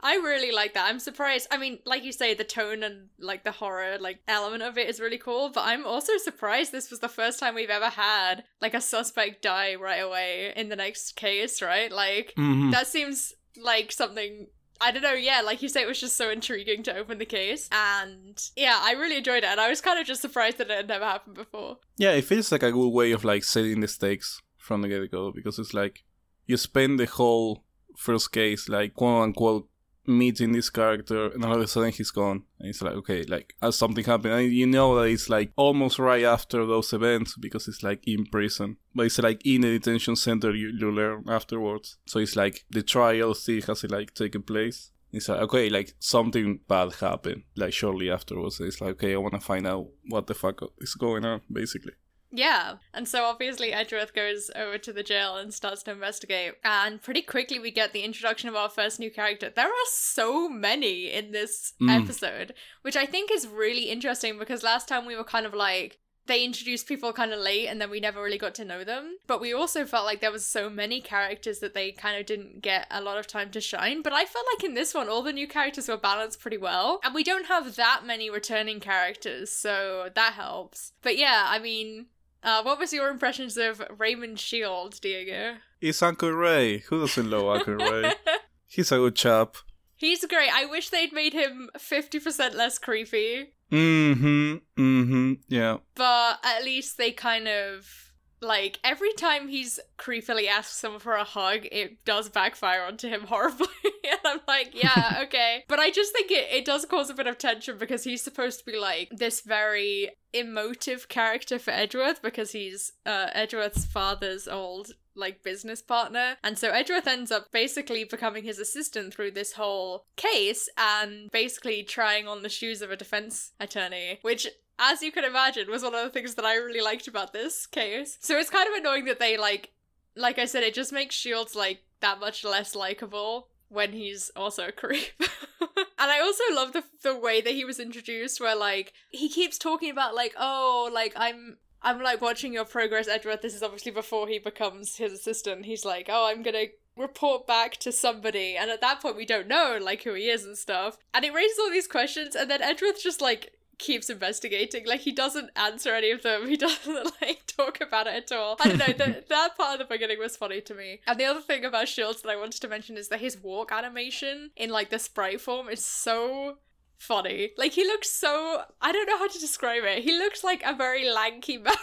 I 0.04 0.16
really 0.16 0.52
like 0.52 0.74
that. 0.74 0.86
I'm 0.88 0.98
surprised. 1.00 1.48
I 1.50 1.56
mean, 1.56 1.78
like 1.86 2.04
you 2.04 2.12
say, 2.12 2.34
the 2.34 2.44
tone 2.44 2.82
and 2.82 3.08
like 3.18 3.42
the 3.42 3.50
horror 3.52 3.96
like 3.98 4.18
element 4.28 4.62
of 4.62 4.76
it 4.78 4.88
is 4.88 5.00
really 5.00 5.18
cool, 5.18 5.48
but 5.48 5.62
I'm 5.62 5.86
also 5.86 6.18
surprised 6.18 6.70
this 6.72 6.90
was 6.90 7.00
the 7.00 7.08
first 7.08 7.40
time 7.40 7.54
we've 7.54 7.70
ever 7.70 7.88
had 7.88 8.44
like 8.60 8.74
a 8.74 8.80
suspect 8.80 9.40
die 9.42 9.74
right 9.74 10.00
away 10.00 10.52
in 10.54 10.68
the 10.68 10.76
next 10.76 11.16
case, 11.16 11.62
right? 11.62 11.90
Like 11.90 12.34
Mhm. 12.36 12.70
that 12.72 12.86
seems 12.86 13.32
like 13.56 13.90
something 13.90 14.48
I 14.80 14.90
don't 14.90 15.02
know, 15.02 15.12
yeah, 15.14 15.40
like 15.40 15.62
you 15.62 15.68
say, 15.68 15.82
it 15.82 15.86
was 15.88 16.00
just 16.00 16.16
so 16.16 16.28
intriguing 16.30 16.82
to 16.82 16.96
open 16.96 17.18
the 17.18 17.24
case. 17.24 17.68
And 17.72 18.36
yeah, 18.56 18.78
I 18.82 18.92
really 18.92 19.16
enjoyed 19.16 19.44
it. 19.44 19.44
And 19.44 19.60
I 19.60 19.68
was 19.70 19.80
kind 19.80 19.98
of 20.00 20.04
just 20.06 20.20
surprised 20.20 20.58
that 20.58 20.68
it 20.68 20.76
had 20.76 20.88
never 20.88 21.04
happened 21.04 21.36
before. 21.36 21.78
Yeah, 21.96 22.10
it 22.10 22.24
feels 22.24 22.50
like 22.52 22.64
a 22.64 22.72
good 22.72 22.88
way 22.90 23.12
of 23.12 23.24
like 23.24 23.44
setting 23.44 23.80
the 23.80 23.88
stakes 23.88 24.42
from 24.58 24.82
the 24.82 24.88
get 24.88 25.10
go 25.10 25.30
because 25.30 25.58
it's 25.60 25.72
like 25.72 26.02
you 26.46 26.56
spend 26.56 26.98
the 26.98 27.06
whole 27.06 27.64
first 27.96 28.32
case 28.32 28.68
like 28.68 28.94
quote 28.94 29.22
unquote 29.22 29.68
meeting 30.06 30.52
this 30.52 30.70
character 30.70 31.26
and 31.26 31.44
all 31.44 31.54
of 31.54 31.60
a 31.60 31.66
sudden 31.66 31.92
he's 31.92 32.10
gone. 32.10 32.42
And 32.58 32.68
it's 32.68 32.82
like 32.82 32.94
okay 32.94 33.24
like 33.24 33.54
as 33.62 33.76
something 33.76 34.04
happened. 34.04 34.34
And 34.34 34.52
you 34.52 34.66
know 34.66 34.96
that 34.96 35.08
it's 35.10 35.28
like 35.28 35.52
almost 35.56 35.98
right 35.98 36.24
after 36.24 36.64
those 36.66 36.92
events 36.92 37.36
because 37.36 37.68
it's 37.68 37.82
like 37.82 38.06
in 38.06 38.26
prison. 38.26 38.76
But 38.94 39.06
it's 39.06 39.18
like 39.18 39.44
in 39.44 39.64
a 39.64 39.78
detention 39.78 40.16
center 40.16 40.54
you, 40.54 40.72
you 40.78 40.90
learn 40.90 41.24
afterwards. 41.28 41.98
So 42.06 42.18
it's 42.18 42.36
like 42.36 42.64
the 42.70 42.82
trial 42.82 43.34
still 43.34 43.62
has 43.62 43.84
like 43.84 44.14
taken 44.14 44.42
place. 44.42 44.90
It's 45.12 45.28
like 45.28 45.40
okay 45.40 45.68
like 45.70 45.94
something 46.00 46.60
bad 46.68 46.94
happened 46.94 47.44
like 47.56 47.72
shortly 47.72 48.10
afterwards. 48.10 48.60
It's 48.60 48.80
like 48.80 48.90
okay 48.92 49.14
i 49.14 49.16
want 49.16 49.34
to 49.34 49.40
find 49.40 49.66
out 49.66 49.86
what 50.08 50.26
the 50.26 50.34
fuck 50.34 50.60
is 50.78 50.94
going 50.94 51.24
on 51.24 51.40
basically 51.52 51.92
Yeah. 52.36 52.78
And 52.92 53.06
so 53.06 53.24
obviously 53.24 53.72
Edgeworth 53.72 54.12
goes 54.12 54.50
over 54.56 54.76
to 54.78 54.92
the 54.92 55.04
jail 55.04 55.36
and 55.36 55.54
starts 55.54 55.84
to 55.84 55.92
investigate. 55.92 56.54
And 56.64 57.00
pretty 57.00 57.22
quickly 57.22 57.60
we 57.60 57.70
get 57.70 57.92
the 57.92 58.02
introduction 58.02 58.48
of 58.48 58.56
our 58.56 58.68
first 58.68 58.98
new 58.98 59.10
character. 59.10 59.50
There 59.54 59.68
are 59.68 59.86
so 59.88 60.48
many 60.48 61.12
in 61.12 61.30
this 61.30 61.74
Mm. 61.80 62.02
episode, 62.02 62.54
which 62.82 62.96
I 62.96 63.06
think 63.06 63.30
is 63.30 63.46
really 63.46 63.84
interesting 63.90 64.36
because 64.38 64.62
last 64.64 64.88
time 64.88 65.06
we 65.06 65.14
were 65.16 65.24
kind 65.24 65.46
of 65.46 65.54
like 65.54 66.00
they 66.26 66.42
introduced 66.42 66.86
people 66.88 67.12
kind 67.12 67.34
of 67.34 67.38
late 67.38 67.66
and 67.68 67.78
then 67.78 67.90
we 67.90 68.00
never 68.00 68.22
really 68.22 68.38
got 68.38 68.54
to 68.54 68.64
know 68.64 68.82
them. 68.82 69.18
But 69.26 69.42
we 69.42 69.52
also 69.52 69.84
felt 69.84 70.06
like 70.06 70.22
there 70.22 70.32
was 70.32 70.46
so 70.46 70.70
many 70.70 71.02
characters 71.02 71.58
that 71.58 71.74
they 71.74 71.92
kind 71.92 72.18
of 72.18 72.24
didn't 72.24 72.62
get 72.62 72.86
a 72.90 73.02
lot 73.02 73.18
of 73.18 73.26
time 73.26 73.50
to 73.50 73.60
shine. 73.60 74.00
But 74.00 74.14
I 74.14 74.24
felt 74.24 74.46
like 74.54 74.64
in 74.64 74.72
this 74.72 74.94
one 74.94 75.10
all 75.10 75.20
the 75.22 75.34
new 75.34 75.46
characters 75.46 75.86
were 75.86 75.98
balanced 75.98 76.40
pretty 76.40 76.56
well. 76.56 76.98
And 77.04 77.14
we 77.14 77.24
don't 77.24 77.46
have 77.46 77.76
that 77.76 78.06
many 78.06 78.30
returning 78.30 78.80
characters, 78.80 79.52
so 79.52 80.08
that 80.14 80.32
helps. 80.32 80.92
But 81.02 81.18
yeah, 81.18 81.44
I 81.46 81.58
mean, 81.58 82.06
uh, 82.44 82.62
what 82.62 82.78
was 82.78 82.92
your 82.92 83.08
impressions 83.10 83.56
of 83.56 83.82
Raymond 83.98 84.38
Shield, 84.38 85.00
Diego? 85.00 85.56
It's 85.80 86.02
Uncle 86.02 86.30
Ray. 86.30 86.78
Who 86.78 87.00
doesn't 87.00 87.28
love 87.30 87.46
Uncle 87.56 87.74
Ray? 87.74 88.12
He's 88.66 88.92
a 88.92 88.96
good 88.96 89.16
chap. 89.16 89.56
He's 89.96 90.24
great. 90.26 90.50
I 90.52 90.66
wish 90.66 90.90
they'd 90.90 91.12
made 91.12 91.32
him 91.32 91.70
50% 91.78 92.54
less 92.54 92.78
creepy, 92.78 93.54
Mm-hmm. 93.72 94.56
Mm-hmm. 94.78 95.32
Yeah. 95.48 95.78
but 95.94 96.38
at 96.44 96.62
least 96.64 96.96
they 96.98 97.10
kind 97.12 97.48
of. 97.48 98.12
Like, 98.44 98.78
every 98.84 99.12
time 99.14 99.48
he's 99.48 99.80
creepily 99.98 100.48
asks 100.48 100.76
someone 100.76 101.00
for 101.00 101.14
a 101.14 101.24
hug, 101.24 101.66
it 101.72 102.04
does 102.04 102.28
backfire 102.28 102.84
onto 102.84 103.08
him 103.08 103.22
horribly. 103.28 103.66
and 103.84 104.20
I'm 104.24 104.40
like, 104.46 104.70
yeah, 104.74 105.20
okay. 105.24 105.64
But 105.68 105.78
I 105.78 105.90
just 105.90 106.12
think 106.12 106.30
it, 106.30 106.48
it 106.50 106.64
does 106.64 106.84
cause 106.84 107.10
a 107.10 107.14
bit 107.14 107.26
of 107.26 107.38
tension 107.38 107.78
because 107.78 108.04
he's 108.04 108.22
supposed 108.22 108.60
to 108.60 108.66
be 108.66 108.78
like 108.78 109.08
this 109.10 109.40
very 109.40 110.10
emotive 110.32 111.08
character 111.08 111.58
for 111.58 111.70
Edgeworth 111.70 112.20
because 112.20 112.52
he's 112.52 112.92
uh, 113.06 113.28
Edgeworth's 113.32 113.86
father's 113.86 114.48
old 114.48 114.92
like 115.16 115.42
business 115.42 115.80
partner. 115.80 116.36
And 116.42 116.58
so 116.58 116.70
Edgeworth 116.70 117.06
ends 117.06 117.30
up 117.30 117.52
basically 117.52 118.04
becoming 118.04 118.44
his 118.44 118.58
assistant 118.58 119.14
through 119.14 119.32
this 119.32 119.52
whole 119.52 120.06
case 120.16 120.68
and 120.76 121.30
basically 121.30 121.82
trying 121.82 122.26
on 122.26 122.42
the 122.42 122.48
shoes 122.48 122.82
of 122.82 122.90
a 122.90 122.96
defense 122.96 123.52
attorney, 123.60 124.18
which 124.22 124.46
as 124.78 125.02
you 125.02 125.12
can 125.12 125.24
imagine 125.24 125.70
was 125.70 125.82
one 125.82 125.94
of 125.94 126.02
the 126.04 126.10
things 126.10 126.34
that 126.34 126.44
I 126.44 126.56
really 126.56 126.80
liked 126.80 127.08
about 127.08 127.32
this 127.32 127.66
case. 127.66 128.18
So 128.20 128.38
it's 128.38 128.50
kind 128.50 128.68
of 128.68 128.74
annoying 128.74 129.04
that 129.06 129.20
they 129.20 129.36
like 129.36 129.72
like 130.16 130.38
I 130.38 130.44
said 130.44 130.62
it 130.62 130.74
just 130.74 130.92
makes 130.92 131.14
Shields 131.14 131.54
like 131.54 131.82
that 132.00 132.20
much 132.20 132.44
less 132.44 132.74
likable 132.74 133.48
when 133.68 133.92
he's 133.92 134.30
also 134.36 134.68
a 134.68 134.72
creep. 134.72 135.12
and 135.60 135.78
I 135.98 136.20
also 136.20 136.44
love 136.52 136.72
the 136.72 136.84
the 137.02 137.16
way 137.16 137.40
that 137.40 137.54
he 137.54 137.64
was 137.64 137.80
introduced 137.80 138.40
where 138.40 138.56
like 138.56 138.92
he 139.10 139.28
keeps 139.28 139.58
talking 139.58 139.90
about 139.90 140.14
like 140.14 140.34
oh 140.38 140.90
like 140.92 141.12
I'm 141.16 141.58
I'm 141.82 142.02
like 142.02 142.20
watching 142.20 142.52
your 142.52 142.64
progress 142.64 143.08
Edgeworth. 143.08 143.42
this 143.42 143.54
is 143.54 143.62
obviously 143.62 143.92
before 143.92 144.28
he 144.28 144.38
becomes 144.38 144.96
his 144.96 145.12
assistant. 145.12 145.66
He's 145.66 145.84
like 145.84 146.08
oh 146.08 146.28
I'm 146.28 146.42
to 146.44 146.68
report 146.96 147.44
back 147.46 147.76
to 147.76 147.90
somebody 147.90 148.56
and 148.56 148.70
at 148.70 148.80
that 148.80 149.00
point 149.00 149.16
we 149.16 149.26
don't 149.26 149.48
know 149.48 149.78
like 149.82 150.04
who 150.04 150.14
he 150.14 150.28
is 150.28 150.44
and 150.44 150.56
stuff. 150.56 150.96
And 151.12 151.24
it 151.24 151.34
raises 151.34 151.58
all 151.58 151.70
these 151.70 151.88
questions 151.88 152.34
and 152.34 152.50
then 152.50 152.62
Edgeworth 152.62 153.02
just 153.02 153.20
like 153.20 153.52
keeps 153.78 154.10
investigating. 154.10 154.86
Like 154.86 155.00
he 155.00 155.12
doesn't 155.12 155.50
answer 155.56 155.94
any 155.94 156.10
of 156.10 156.22
them. 156.22 156.48
He 156.54 156.56
doesn't 156.56 157.12
like 157.20 157.42
talk 157.46 157.80
about 157.80 158.06
it 158.06 158.14
at 158.14 158.32
all. 158.36 158.56
I 158.60 158.68
don't 158.68 158.78
know. 158.78 158.86
The, 158.86 159.24
that 159.28 159.56
part 159.56 159.80
of 159.80 159.88
the 159.88 159.92
beginning 159.94 160.18
was 160.18 160.36
funny 160.36 160.60
to 160.62 160.74
me. 160.74 161.00
And 161.06 161.18
the 161.18 161.24
other 161.24 161.40
thing 161.40 161.64
about 161.64 161.88
Shields 161.88 162.22
that 162.22 162.30
I 162.30 162.36
wanted 162.36 162.60
to 162.60 162.68
mention 162.68 162.96
is 162.96 163.08
that 163.08 163.20
his 163.20 163.36
walk 163.42 163.72
animation 163.72 164.50
in 164.56 164.70
like 164.70 164.90
the 164.90 164.98
sprite 164.98 165.40
form 165.40 165.68
is 165.68 165.84
so 165.84 166.58
funny. 166.98 167.50
Like 167.56 167.72
he 167.72 167.84
looks 167.84 168.10
so 168.10 168.62
I 168.80 168.92
don't 168.92 169.06
know 169.06 169.18
how 169.18 169.28
to 169.28 169.38
describe 169.38 169.84
it. 169.84 170.04
He 170.04 170.12
looks 170.16 170.44
like 170.44 170.62
a 170.64 170.74
very 170.74 171.10
lanky 171.10 171.58
man. 171.58 171.74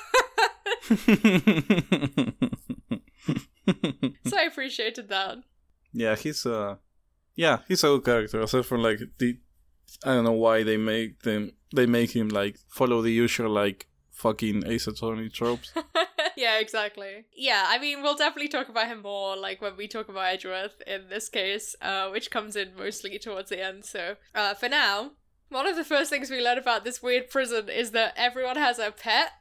so 4.26 4.38
I 4.38 4.44
appreciated 4.44 5.10
that. 5.10 5.40
yeah, 5.94 6.16
he's 6.16 6.46
uh 6.46 6.76
yeah, 7.36 7.60
he's 7.68 7.84
a 7.84 7.88
good 7.88 8.06
character. 8.06 8.40
Aside 8.42 8.66
from 8.66 8.82
like 8.82 9.00
the 9.18 9.38
I 10.06 10.14
don't 10.14 10.24
know 10.24 10.32
why 10.32 10.64
they 10.64 10.78
make 10.78 11.22
them 11.24 11.52
they 11.74 11.86
make 11.86 12.16
him 12.16 12.30
like 12.30 12.58
follow 12.68 13.02
the 13.02 13.12
usual 13.12 13.50
like 13.50 13.88
fucking 14.12 14.64
Ace 14.68 14.88
Attorney 14.88 15.30
tropes. 15.30 15.74
yeah, 16.38 16.60
exactly. 16.60 17.26
Yeah, 17.36 17.66
I 17.68 17.80
mean, 17.80 18.02
we'll 18.02 18.16
definitely 18.16 18.50
talk 18.50 18.70
about 18.70 18.88
him 18.88 19.02
more, 19.02 19.36
like 19.36 19.62
when 19.62 19.76
we 19.78 19.88
talk 19.88 20.10
about 20.10 20.26
Edgeworth 20.34 20.82
in 20.86 21.10
this 21.10 21.30
case, 21.30 21.76
uh, 21.82 22.10
which 22.10 22.30
comes 22.30 22.56
in 22.56 22.76
mostly 22.76 23.18
towards 23.18 23.50
the 23.50 23.64
end. 23.64 23.86
So, 23.86 24.16
uh, 24.36 24.54
for 24.54 24.70
now, 24.70 25.12
one 25.50 25.68
of 25.68 25.76
the 25.76 25.84
first 25.84 26.10
things 26.10 26.30
we 26.30 26.42
learn 26.42 26.58
about 26.58 26.84
this 26.84 27.02
weird 27.02 27.30
prison 27.30 27.68
is 27.70 27.92
that 27.92 28.14
everyone 28.16 28.58
has 28.58 28.80
a 28.80 28.92
pet. 28.92 29.32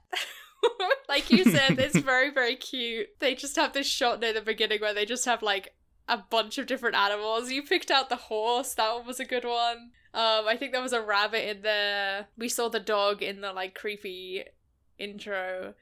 like 1.08 1.30
you 1.30 1.44
said, 1.44 1.78
it's 1.78 1.98
very, 1.98 2.30
very 2.30 2.56
cute. 2.56 3.08
They 3.18 3.34
just 3.34 3.56
have 3.56 3.72
this 3.72 3.86
shot 3.86 4.20
near 4.20 4.32
the 4.32 4.40
beginning 4.40 4.80
where 4.80 4.94
they 4.94 5.06
just 5.06 5.24
have 5.26 5.42
like 5.42 5.74
a 6.10 6.24
bunch 6.28 6.58
of 6.58 6.66
different 6.66 6.96
animals. 6.96 7.50
You 7.50 7.62
picked 7.62 7.90
out 7.90 8.08
the 8.08 8.16
horse, 8.16 8.74
that 8.74 8.92
one 8.94 9.06
was 9.06 9.20
a 9.20 9.24
good 9.24 9.44
one. 9.44 9.92
Um, 10.12 10.46
I 10.48 10.56
think 10.58 10.72
there 10.72 10.82
was 10.82 10.92
a 10.92 11.00
rabbit 11.00 11.48
in 11.48 11.62
there. 11.62 12.26
We 12.36 12.48
saw 12.48 12.68
the 12.68 12.80
dog 12.80 13.22
in 13.22 13.40
the 13.40 13.52
like 13.52 13.74
creepy 13.74 14.42
intro. 14.98 15.74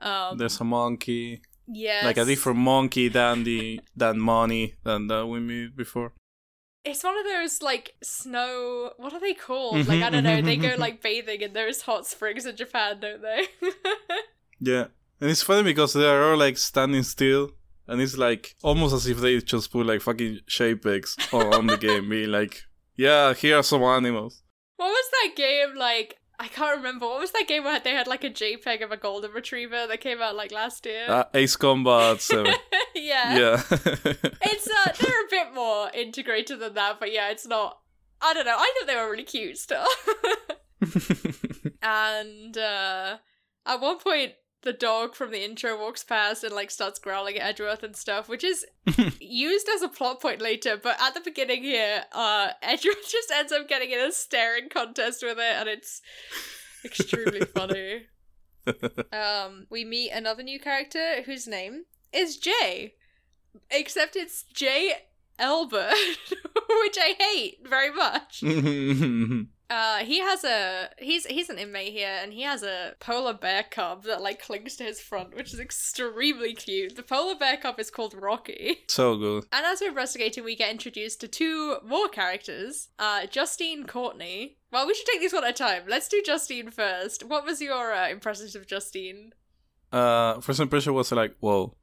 Um, 0.00 0.38
There's 0.38 0.58
a 0.60 0.64
monkey. 0.64 1.42
yes. 1.68 2.04
Like 2.04 2.16
a 2.16 2.24
different 2.24 2.58
monkey 2.58 3.08
than 3.08 3.44
the 3.44 3.80
than 3.94 4.18
money 4.18 4.74
than 4.84 5.06
that 5.08 5.26
we 5.26 5.38
met 5.40 5.76
before. 5.76 6.12
It's 6.84 7.04
one 7.04 7.16
of 7.18 7.24
those 7.24 7.62
like 7.62 7.94
snow. 8.02 8.92
What 8.96 9.12
are 9.12 9.20
they 9.20 9.34
called? 9.34 9.86
Like 9.86 10.02
I 10.02 10.10
don't 10.10 10.24
know. 10.24 10.40
They 10.40 10.56
go 10.56 10.74
like 10.78 11.02
bathing 11.02 11.42
in 11.42 11.52
those 11.52 11.82
hot 11.82 12.06
springs 12.06 12.46
in 12.46 12.56
Japan, 12.56 13.00
don't 13.00 13.22
they? 13.22 13.46
Yeah. 14.60 14.86
And 15.20 15.30
it's 15.30 15.42
funny 15.42 15.62
because 15.62 15.92
they 15.92 16.06
are 16.06 16.30
all 16.30 16.38
like 16.38 16.56
standing 16.56 17.02
still 17.02 17.50
and 17.86 18.00
it's 18.00 18.16
like 18.16 18.54
almost 18.62 18.94
as 18.94 19.06
if 19.06 19.18
they 19.18 19.38
just 19.40 19.70
put 19.72 19.86
like 19.86 20.00
fucking 20.00 20.40
JPEGs 20.48 21.32
on, 21.34 21.54
on 21.54 21.66
the 21.66 21.76
game, 21.76 22.08
being 22.08 22.30
like, 22.30 22.62
Yeah, 22.96 23.34
here 23.34 23.58
are 23.58 23.62
some 23.62 23.82
animals. 23.82 24.42
what 24.76 24.88
was 24.88 25.10
that 25.12 25.36
game 25.36 25.76
like? 25.76 26.16
I 26.38 26.48
can't 26.48 26.76
remember. 26.78 27.06
What 27.06 27.20
was 27.20 27.30
that 27.30 27.44
game 27.46 27.62
where 27.62 27.78
they 27.78 27.92
had 27.92 28.08
like 28.08 28.24
a 28.24 28.30
JPEG 28.30 28.82
of 28.82 28.90
a 28.90 28.96
golden 28.96 29.30
retriever 29.30 29.86
that 29.86 30.00
came 30.00 30.20
out 30.20 30.34
like 30.34 30.50
last 30.50 30.84
year? 30.84 31.06
Uh, 31.08 31.24
Ace 31.32 31.54
Combat 31.54 32.20
7. 32.20 32.46
yeah. 32.96 33.38
yeah. 33.38 33.62
It's 33.70 34.68
uh, 34.68 34.92
they're 35.00 35.24
a 35.26 35.30
bit 35.30 35.54
more 35.54 35.90
integrated 35.94 36.58
than 36.58 36.74
that, 36.74 36.98
but 36.98 37.12
yeah, 37.12 37.30
it's 37.30 37.46
not. 37.46 37.78
I 38.20 38.34
don't 38.34 38.46
know. 38.46 38.56
I 38.58 38.74
thought 38.78 38.86
they 38.88 38.96
were 38.96 39.10
really 39.10 39.22
cute 39.24 39.58
still. 39.58 39.84
and 41.82 42.56
uh, 42.56 43.18
at 43.66 43.80
one 43.80 43.98
point 43.98 44.32
the 44.64 44.72
dog 44.72 45.14
from 45.14 45.30
the 45.30 45.44
intro 45.44 45.78
walks 45.78 46.02
past 46.02 46.42
and 46.42 46.54
like 46.54 46.70
starts 46.70 46.98
growling 46.98 47.36
at 47.36 47.46
Edgeworth 47.46 47.82
and 47.82 47.94
stuff, 47.94 48.28
which 48.28 48.42
is 48.42 48.66
used 49.20 49.68
as 49.68 49.82
a 49.82 49.88
plot 49.88 50.20
point 50.20 50.40
later. 50.40 50.76
But 50.82 51.00
at 51.00 51.14
the 51.14 51.20
beginning 51.20 51.62
here, 51.62 52.04
uh, 52.12 52.48
Edgeworth 52.62 53.08
just 53.08 53.30
ends 53.30 53.52
up 53.52 53.68
getting 53.68 53.90
in 53.90 54.00
a 54.00 54.10
staring 54.12 54.68
contest 54.68 55.22
with 55.22 55.38
it, 55.38 55.56
and 55.56 55.68
it's 55.68 56.02
extremely 56.84 57.40
funny. 57.44 58.06
Um, 59.12 59.66
we 59.70 59.84
meet 59.84 60.10
another 60.10 60.42
new 60.42 60.58
character 60.58 61.22
whose 61.24 61.46
name 61.46 61.84
is 62.12 62.38
Jay, 62.38 62.94
except 63.70 64.16
it's 64.16 64.42
Jay 64.44 64.94
Elbird, 65.38 65.92
which 66.82 66.98
I 66.98 67.14
hate 67.18 67.58
very 67.68 67.92
much. 67.92 68.42
Uh, 69.70 69.98
he 69.98 70.20
has 70.20 70.44
a 70.44 70.90
he's 70.98 71.24
he's 71.26 71.48
an 71.48 71.58
inmate 71.58 71.92
here, 71.92 72.18
and 72.22 72.32
he 72.32 72.42
has 72.42 72.62
a 72.62 72.94
polar 73.00 73.32
bear 73.32 73.64
cub 73.68 74.04
that 74.04 74.20
like 74.20 74.42
clings 74.42 74.76
to 74.76 74.84
his 74.84 75.00
front, 75.00 75.34
which 75.34 75.54
is 75.54 75.60
extremely 75.60 76.54
cute. 76.54 76.96
The 76.96 77.02
polar 77.02 77.34
bear 77.34 77.56
cub 77.56 77.80
is 77.80 77.90
called 77.90 78.14
Rocky. 78.14 78.78
so 78.88 79.16
good. 79.16 79.44
And 79.52 79.64
as 79.64 79.80
we're 79.80 79.88
investigating, 79.88 80.44
we 80.44 80.54
get 80.54 80.70
introduced 80.70 81.20
to 81.22 81.28
two 81.28 81.76
more 81.84 82.08
characters. 82.08 82.88
Uh, 82.98 83.26
Justine 83.26 83.86
Courtney. 83.86 84.58
Well, 84.70 84.86
we 84.86 84.94
should 84.94 85.06
take 85.06 85.20
these 85.20 85.32
one 85.32 85.44
at 85.44 85.50
a 85.50 85.52
time. 85.52 85.84
Let's 85.88 86.08
do 86.08 86.22
Justine 86.24 86.70
first. 86.70 87.24
What 87.24 87.44
was 87.46 87.60
your 87.60 87.92
uh, 87.94 88.08
impressions 88.08 88.54
of 88.54 88.66
Justine? 88.66 89.32
Uh, 89.92 90.40
first 90.40 90.60
impression 90.60 90.92
was 90.94 91.10
like, 91.12 91.36
whoa. 91.40 91.74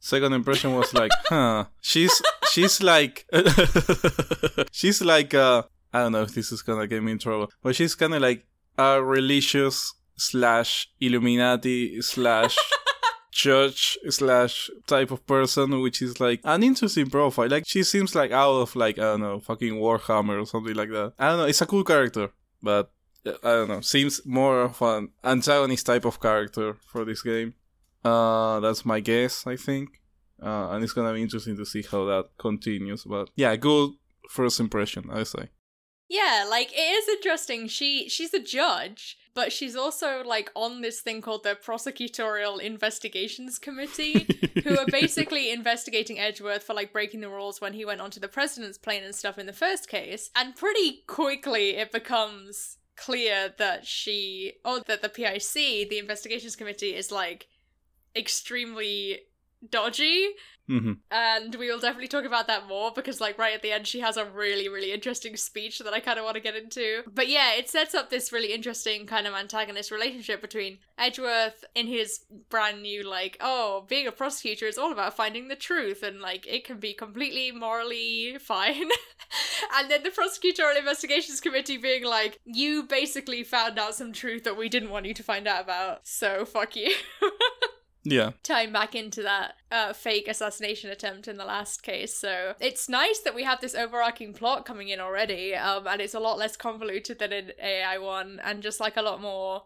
Second 0.00 0.32
impression 0.32 0.74
was 0.74 0.94
like, 0.94 1.10
huh. 1.26 1.64
She's 1.80 2.22
she's 2.52 2.80
like 2.82 3.26
she's 4.72 5.02
like 5.02 5.34
uh 5.34 5.64
I 5.98 6.02
don't 6.02 6.12
know 6.12 6.22
if 6.22 6.34
this 6.34 6.52
is 6.52 6.62
gonna 6.62 6.86
get 6.86 7.02
me 7.02 7.12
in 7.12 7.18
trouble, 7.18 7.50
but 7.62 7.74
she's 7.74 7.94
kind 7.96 8.14
of 8.14 8.22
like 8.22 8.46
a 8.76 9.02
religious 9.02 9.94
slash 10.16 10.88
Illuminati 11.00 12.00
slash 12.02 12.56
church 13.32 13.98
slash 14.08 14.70
type 14.86 15.10
of 15.10 15.26
person, 15.26 15.80
which 15.80 16.00
is 16.00 16.20
like 16.20 16.40
an 16.44 16.62
interesting 16.62 17.10
profile. 17.10 17.48
Like 17.48 17.64
she 17.66 17.82
seems 17.82 18.14
like 18.14 18.30
out 18.30 18.60
of 18.60 18.76
like 18.76 18.98
I 18.98 19.02
don't 19.02 19.20
know, 19.20 19.40
fucking 19.40 19.74
Warhammer 19.74 20.40
or 20.42 20.46
something 20.46 20.74
like 20.74 20.90
that. 20.90 21.14
I 21.18 21.28
don't 21.30 21.38
know. 21.38 21.46
It's 21.46 21.62
a 21.62 21.66
cool 21.66 21.84
character, 21.84 22.30
but 22.62 22.92
uh, 23.26 23.32
I 23.42 23.50
don't 23.56 23.68
know. 23.68 23.80
Seems 23.80 24.24
more 24.24 24.62
of 24.62 24.80
an 24.82 25.10
antagonist 25.24 25.86
type 25.86 26.04
of 26.04 26.20
character 26.20 26.76
for 26.86 27.04
this 27.04 27.22
game. 27.22 27.54
Uh, 28.04 28.60
that's 28.60 28.84
my 28.84 29.00
guess. 29.00 29.46
I 29.48 29.56
think. 29.56 30.00
Uh, 30.40 30.70
and 30.70 30.84
it's 30.84 30.92
gonna 30.92 31.12
be 31.12 31.22
interesting 31.22 31.56
to 31.56 31.66
see 31.66 31.82
how 31.82 32.04
that 32.04 32.26
continues. 32.38 33.02
But 33.02 33.30
yeah, 33.34 33.56
good 33.56 33.90
first 34.28 34.60
impression, 34.60 35.10
I 35.12 35.24
say. 35.24 35.50
Yeah, 36.08 36.46
like 36.48 36.72
it 36.72 36.80
is 36.80 37.08
interesting. 37.08 37.68
She 37.68 38.08
she's 38.08 38.32
a 38.32 38.42
judge, 38.42 39.18
but 39.34 39.52
she's 39.52 39.76
also 39.76 40.22
like 40.24 40.50
on 40.54 40.80
this 40.80 41.00
thing 41.00 41.20
called 41.20 41.44
the 41.44 41.54
Prosecutorial 41.54 42.60
Investigations 42.60 43.58
Committee, 43.58 44.26
who 44.64 44.78
are 44.78 44.86
basically 44.90 45.52
investigating 45.52 46.18
Edgeworth 46.18 46.62
for 46.62 46.72
like 46.72 46.94
breaking 46.94 47.20
the 47.20 47.28
rules 47.28 47.60
when 47.60 47.74
he 47.74 47.84
went 47.84 48.00
onto 48.00 48.20
the 48.20 48.28
president's 48.28 48.78
plane 48.78 49.04
and 49.04 49.14
stuff 49.14 49.38
in 49.38 49.46
the 49.46 49.52
first 49.52 49.88
case. 49.88 50.30
And 50.34 50.56
pretty 50.56 51.02
quickly 51.06 51.76
it 51.76 51.92
becomes 51.92 52.78
clear 52.96 53.54
that 53.58 53.86
she 53.86 54.54
or 54.64 54.80
that 54.80 55.02
the 55.02 55.10
PIC, 55.10 55.90
the 55.90 55.98
investigations 55.98 56.56
committee, 56.56 56.94
is 56.94 57.12
like 57.12 57.48
extremely 58.16 59.20
dodgy 59.68 60.30
hmm 60.68 60.92
and 61.10 61.54
we 61.54 61.70
will 61.70 61.78
definitely 61.78 62.08
talk 62.08 62.24
about 62.24 62.46
that 62.46 62.68
more 62.68 62.92
because 62.94 63.20
like 63.20 63.38
right 63.38 63.54
at 63.54 63.62
the 63.62 63.72
end 63.72 63.86
she 63.86 64.00
has 64.00 64.16
a 64.16 64.24
really 64.24 64.68
really 64.68 64.92
interesting 64.92 65.36
speech 65.36 65.78
that 65.78 65.94
i 65.94 66.00
kind 66.00 66.18
of 66.18 66.24
want 66.24 66.34
to 66.34 66.42
get 66.42 66.56
into. 66.56 67.02
But 67.12 67.28
yeah 67.28 67.54
it 67.54 67.68
sets 67.68 67.94
up 67.94 68.10
this 68.10 68.32
really 68.32 68.52
interesting 68.52 69.06
kind 69.06 69.26
of 69.26 69.34
antagonist 69.34 69.90
relationship 69.90 70.40
between 70.42 70.78
edgeworth 70.98 71.64
in 71.74 71.86
his 71.86 72.20
brand 72.50 72.82
new 72.82 73.02
like 73.08 73.36
oh 73.40 73.84
being 73.88 74.06
a 74.06 74.12
prosecutor 74.12 74.66
is 74.66 74.78
all 74.78 74.92
about 74.92 75.16
finding 75.16 75.48
the 75.48 75.56
truth 75.56 76.02
and 76.02 76.20
like 76.20 76.46
it 76.46 76.64
can 76.64 76.78
be 76.78 76.92
completely 76.92 77.50
morally 77.50 78.36
fine. 78.40 78.88
And 79.76 79.90
then 79.90 80.02
the 80.02 80.10
prosecutorial 80.10 80.78
investigations 80.78 81.40
committee 81.40 81.76
being 81.76 82.04
like 82.04 82.38
you 82.44 82.84
basically 82.84 83.42
found 83.44 83.78
out 83.78 83.94
some 83.94 84.12
truth 84.12 84.44
that 84.44 84.56
we 84.56 84.68
didn't 84.68 84.90
want 84.90 85.06
you 85.06 85.14
to 85.14 85.22
find 85.22 85.46
out 85.46 85.62
about 85.62 86.06
so 86.06 86.44
fuck 86.44 86.74
you 86.76 86.94
Yeah. 88.10 88.32
tying 88.42 88.72
back 88.72 88.94
into 88.94 89.22
that 89.22 89.54
uh, 89.70 89.92
fake 89.92 90.28
assassination 90.28 90.90
attempt 90.90 91.28
in 91.28 91.36
the 91.36 91.44
last 91.44 91.82
case. 91.82 92.14
So 92.14 92.54
it's 92.60 92.88
nice 92.88 93.20
that 93.20 93.34
we 93.34 93.44
have 93.44 93.60
this 93.60 93.74
overarching 93.74 94.32
plot 94.32 94.64
coming 94.64 94.88
in 94.88 95.00
already, 95.00 95.54
um, 95.54 95.86
and 95.86 96.00
it's 96.00 96.14
a 96.14 96.20
lot 96.20 96.38
less 96.38 96.56
convoluted 96.56 97.18
than 97.18 97.32
in 97.32 97.52
AI 97.62 97.98
one, 97.98 98.40
and 98.42 98.62
just 98.62 98.80
like 98.80 98.96
a 98.96 99.02
lot 99.02 99.20
more. 99.20 99.64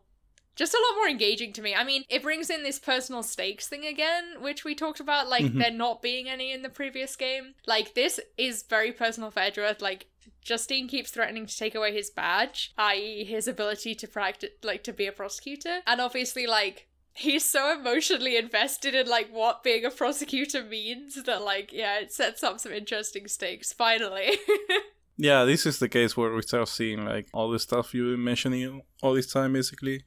Just 0.55 0.75
a 0.75 0.85
lot 0.91 0.97
more 0.99 1.09
engaging 1.09 1.55
to 1.55 1.63
me. 1.63 1.75
I 1.75 1.83
mean, 1.83 2.05
it 2.11 2.23
brings 2.23 2.51
in 2.51 2.63
this 2.63 2.79
personal 2.79 3.23
stakes 3.23 3.69
thing 3.69 3.87
again, 3.87 4.35
which 4.43 4.65
we 4.65 4.75
talked 4.75 5.01
about, 5.01 5.27
like 5.27 5.45
Mhm. 5.47 5.59
there 5.59 5.71
not 5.71 6.03
being 6.03 6.29
any 6.29 6.53
in 6.53 6.61
the 6.61 6.69
previous 6.69 7.17
game. 7.17 7.55
Like, 7.67 7.95
this 7.95 8.21
is 8.37 8.63
very 8.63 8.93
personal 8.93 9.31
for 9.31 9.41
Edgeworth. 9.41 9.81
Like, 9.81 10.09
Justine 10.43 10.89
keeps 10.89 11.11
threatening 11.11 11.47
to 11.47 11.57
take 11.57 11.75
away 11.75 11.95
his 11.95 12.11
badge, 12.11 12.73
i.e., 12.77 13.25
his 13.25 13.49
ability 13.49 13.95
to 13.95 14.07
practice, 14.07 14.51
like, 14.63 14.85
to 14.85 14.93
be 14.93 15.07
a 15.07 15.13
prosecutor. 15.13 15.81
And 15.87 16.03
obviously, 16.03 16.47
like, 16.47 16.87
he's 17.15 17.45
so 17.45 17.79
emotionally 17.79 18.37
invested 18.37 18.95
in 18.95 19.07
like 19.07 19.29
what 19.31 19.63
being 19.63 19.85
a 19.85 19.91
prosecutor 19.91 20.63
means 20.63 21.23
that 21.23 21.43
like 21.43 21.73
yeah 21.73 21.99
it 21.99 22.13
sets 22.13 22.43
up 22.43 22.59
some 22.59 22.73
interesting 22.73 23.29
stakes 23.29 23.73
finally 23.73 24.39
Yeah, 25.17 25.45
this 25.45 25.67
is 25.67 25.79
the 25.79 25.89
case 25.89 26.17
where 26.17 26.33
we 26.33 26.43
start 26.43 26.69
seeing 26.69 27.05
like 27.05 27.29
all 27.33 27.51
the 27.51 27.59
stuff 27.59 27.95
you've 27.95 28.17
been 28.17 28.25
mentioning 28.25 28.83
all 29.03 29.15
this 29.15 29.33
time, 29.33 29.53
basically, 29.53 30.05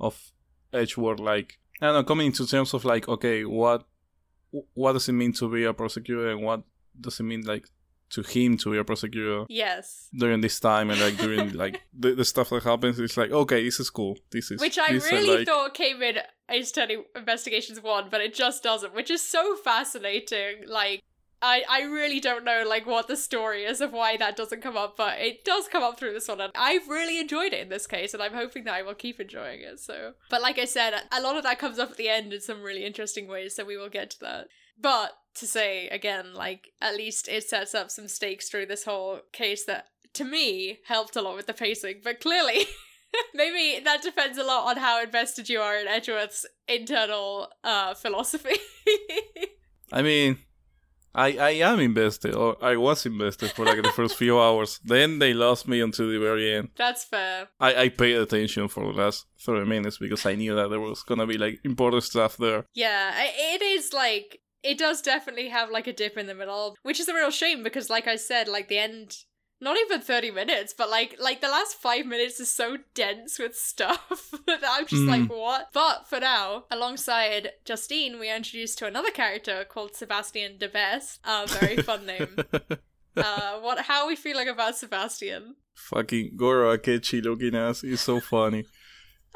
of 0.00 0.32
Edgeworth. 0.72 1.20
Like 1.20 1.58
I 1.80 1.86
don't 1.86 1.94
know, 1.94 2.04
coming 2.04 2.26
into 2.26 2.46
terms 2.46 2.74
of 2.74 2.84
like, 2.84 3.08
okay, 3.08 3.44
what 3.44 3.86
what 4.74 4.92
does 4.92 5.08
it 5.08 5.12
mean 5.12 5.32
to 5.34 5.50
be 5.50 5.64
a 5.64 5.72
prosecutor, 5.72 6.30
and 6.30 6.42
what 6.42 6.62
does 7.00 7.20
it 7.20 7.22
mean 7.22 7.42
like 7.42 7.66
to 8.10 8.22
him 8.22 8.56
to 8.58 8.72
be 8.72 8.78
a 8.78 8.84
prosecutor 8.84 9.44
yes 9.48 10.08
during 10.18 10.40
this 10.40 10.58
time, 10.60 10.90
and 10.90 11.00
like 11.00 11.16
during 11.16 11.52
like 11.64 11.82
the, 11.92 12.14
the 12.14 12.24
stuff 12.24 12.50
that 12.50 12.62
happens. 12.64 12.98
It's 12.98 13.16
like, 13.16 13.30
okay, 13.30 13.64
this 13.64 13.80
is 13.80 13.90
cool. 13.90 14.16
This 14.30 14.50
is 14.50 14.60
which 14.60 14.78
i 14.78 14.94
are, 14.94 14.96
uh, 14.96 15.00
really 15.10 15.38
like- 15.38 15.46
thought 15.46 15.74
came 15.74 16.02
in 16.02 16.18
ace 16.50 16.70
attorney 16.70 16.96
investigations 17.14 17.82
1 17.82 18.08
but 18.10 18.22
it 18.22 18.32
just 18.34 18.62
doesn't 18.62 18.94
which 18.94 19.10
is 19.10 19.20
so 19.20 19.54
fascinating 19.54 20.62
like 20.66 21.02
I, 21.40 21.62
I 21.68 21.82
really 21.82 22.20
don't 22.20 22.44
know 22.44 22.64
like 22.66 22.86
what 22.86 23.06
the 23.06 23.16
story 23.16 23.64
is 23.64 23.80
of 23.80 23.92
why 23.92 24.16
that 24.16 24.36
doesn't 24.36 24.62
come 24.62 24.76
up, 24.76 24.96
but 24.96 25.20
it 25.20 25.44
does 25.44 25.68
come 25.68 25.82
up 25.82 25.98
through 25.98 26.12
this 26.12 26.28
one, 26.28 26.40
and 26.40 26.52
I've 26.56 26.88
really 26.88 27.20
enjoyed 27.20 27.52
it 27.52 27.60
in 27.60 27.68
this 27.68 27.86
case, 27.86 28.12
and 28.12 28.22
I'm 28.22 28.34
hoping 28.34 28.64
that 28.64 28.74
I 28.74 28.82
will 28.82 28.94
keep 28.94 29.20
enjoying 29.20 29.60
it. 29.60 29.78
So, 29.78 30.14
but 30.30 30.42
like 30.42 30.58
I 30.58 30.64
said, 30.64 30.94
a 31.12 31.20
lot 31.20 31.36
of 31.36 31.44
that 31.44 31.58
comes 31.58 31.78
up 31.78 31.92
at 31.92 31.96
the 31.96 32.08
end 32.08 32.32
in 32.32 32.40
some 32.40 32.62
really 32.62 32.84
interesting 32.84 33.28
ways, 33.28 33.54
so 33.54 33.64
we 33.64 33.76
will 33.76 33.88
get 33.88 34.10
to 34.10 34.20
that. 34.20 34.48
But 34.80 35.12
to 35.36 35.46
say 35.46 35.88
again, 35.88 36.34
like 36.34 36.68
at 36.80 36.96
least 36.96 37.28
it 37.28 37.44
sets 37.44 37.74
up 37.74 37.90
some 37.90 38.08
stakes 38.08 38.48
through 38.48 38.66
this 38.66 38.84
whole 38.84 39.20
case 39.32 39.64
that 39.64 39.86
to 40.14 40.24
me 40.24 40.78
helped 40.86 41.16
a 41.16 41.22
lot 41.22 41.36
with 41.36 41.46
the 41.46 41.54
pacing, 41.54 42.00
but 42.02 42.20
clearly. 42.20 42.66
Maybe 43.34 43.82
that 43.82 44.02
depends 44.02 44.36
a 44.36 44.44
lot 44.44 44.68
on 44.68 44.76
how 44.76 45.02
invested 45.02 45.48
you 45.48 45.60
are 45.60 45.78
in 45.78 45.88
Edgeworth's 45.88 46.44
internal 46.68 47.48
uh, 47.64 47.94
philosophy. 47.94 48.56
I 49.92 50.02
mean, 50.02 50.36
I 51.14 51.36
I 51.38 51.50
am 51.50 51.80
invested, 51.80 52.34
or 52.34 52.62
I 52.62 52.76
was 52.76 53.06
invested 53.06 53.50
for 53.52 53.64
like 53.64 53.82
the 53.82 53.92
first 53.92 54.16
few 54.16 54.38
hours. 54.38 54.78
Then 54.84 55.18
they 55.18 55.32
lost 55.32 55.66
me 55.66 55.80
until 55.80 56.10
the 56.10 56.18
very 56.18 56.54
end. 56.54 56.68
That's 56.76 57.04
fair. 57.04 57.48
I, 57.58 57.74
I 57.84 57.88
paid 57.88 58.16
attention 58.16 58.68
for 58.68 58.92
the 58.92 58.98
last 58.98 59.24
30 59.40 59.66
minutes 59.66 59.98
because 59.98 60.26
I 60.26 60.34
knew 60.34 60.54
that 60.54 60.68
there 60.68 60.80
was 60.80 61.02
gonna 61.02 61.26
be 61.26 61.38
like 61.38 61.60
important 61.64 62.04
stuff 62.04 62.36
there. 62.36 62.66
Yeah, 62.74 63.12
it 63.16 63.62
is 63.62 63.94
like 63.94 64.40
it 64.62 64.78
does 64.78 65.00
definitely 65.02 65.48
have 65.48 65.70
like 65.70 65.86
a 65.86 65.92
dip 65.92 66.16
in 66.16 66.26
the 66.26 66.34
middle, 66.34 66.76
which 66.82 67.00
is 67.00 67.08
a 67.08 67.14
real 67.14 67.30
shame 67.30 67.62
because 67.62 67.88
like 67.90 68.06
I 68.06 68.16
said, 68.16 68.48
like 68.48 68.68
the 68.68 68.78
end 68.78 69.16
not 69.60 69.76
even 69.76 70.00
30 70.00 70.30
minutes, 70.30 70.72
but 70.76 70.88
like 70.88 71.16
like 71.18 71.40
the 71.40 71.48
last 71.48 71.74
5 71.74 72.06
minutes 72.06 72.38
is 72.38 72.48
so 72.48 72.76
dense 72.94 73.38
with 73.40 73.56
stuff 73.56 74.32
that 74.46 74.62
I'm 74.68 74.86
just 74.86 75.02
Mm. 75.02 75.08
like 75.08 75.28
what? 75.30 75.68
But 75.72 76.06
for 76.08 76.20
now, 76.20 76.64
alongside 76.70 77.50
Justine, 77.64 78.18
we 78.20 78.30
are 78.30 78.36
introduced 78.36 78.78
to 78.78 78.86
another 78.86 79.10
character 79.10 79.64
called 79.68 79.96
Sebastian 79.96 80.58
Debeste. 80.58 81.18
A 81.24 81.46
very 81.48 81.76
fun 81.78 82.06
name. 82.06 82.36
Uh 83.16 83.58
what 83.58 83.80
how 83.80 84.02
are 84.02 84.06
we 84.06 84.14
feeling 84.14 84.48
about 84.48 84.76
Sebastian? 84.76 85.56
Fucking 85.74 86.36
Goro 86.36 86.76
Akechi 86.76 87.20
looking 87.20 87.56
ass 87.56 87.82
is 87.82 88.00
so 88.00 88.20
funny. 88.20 88.64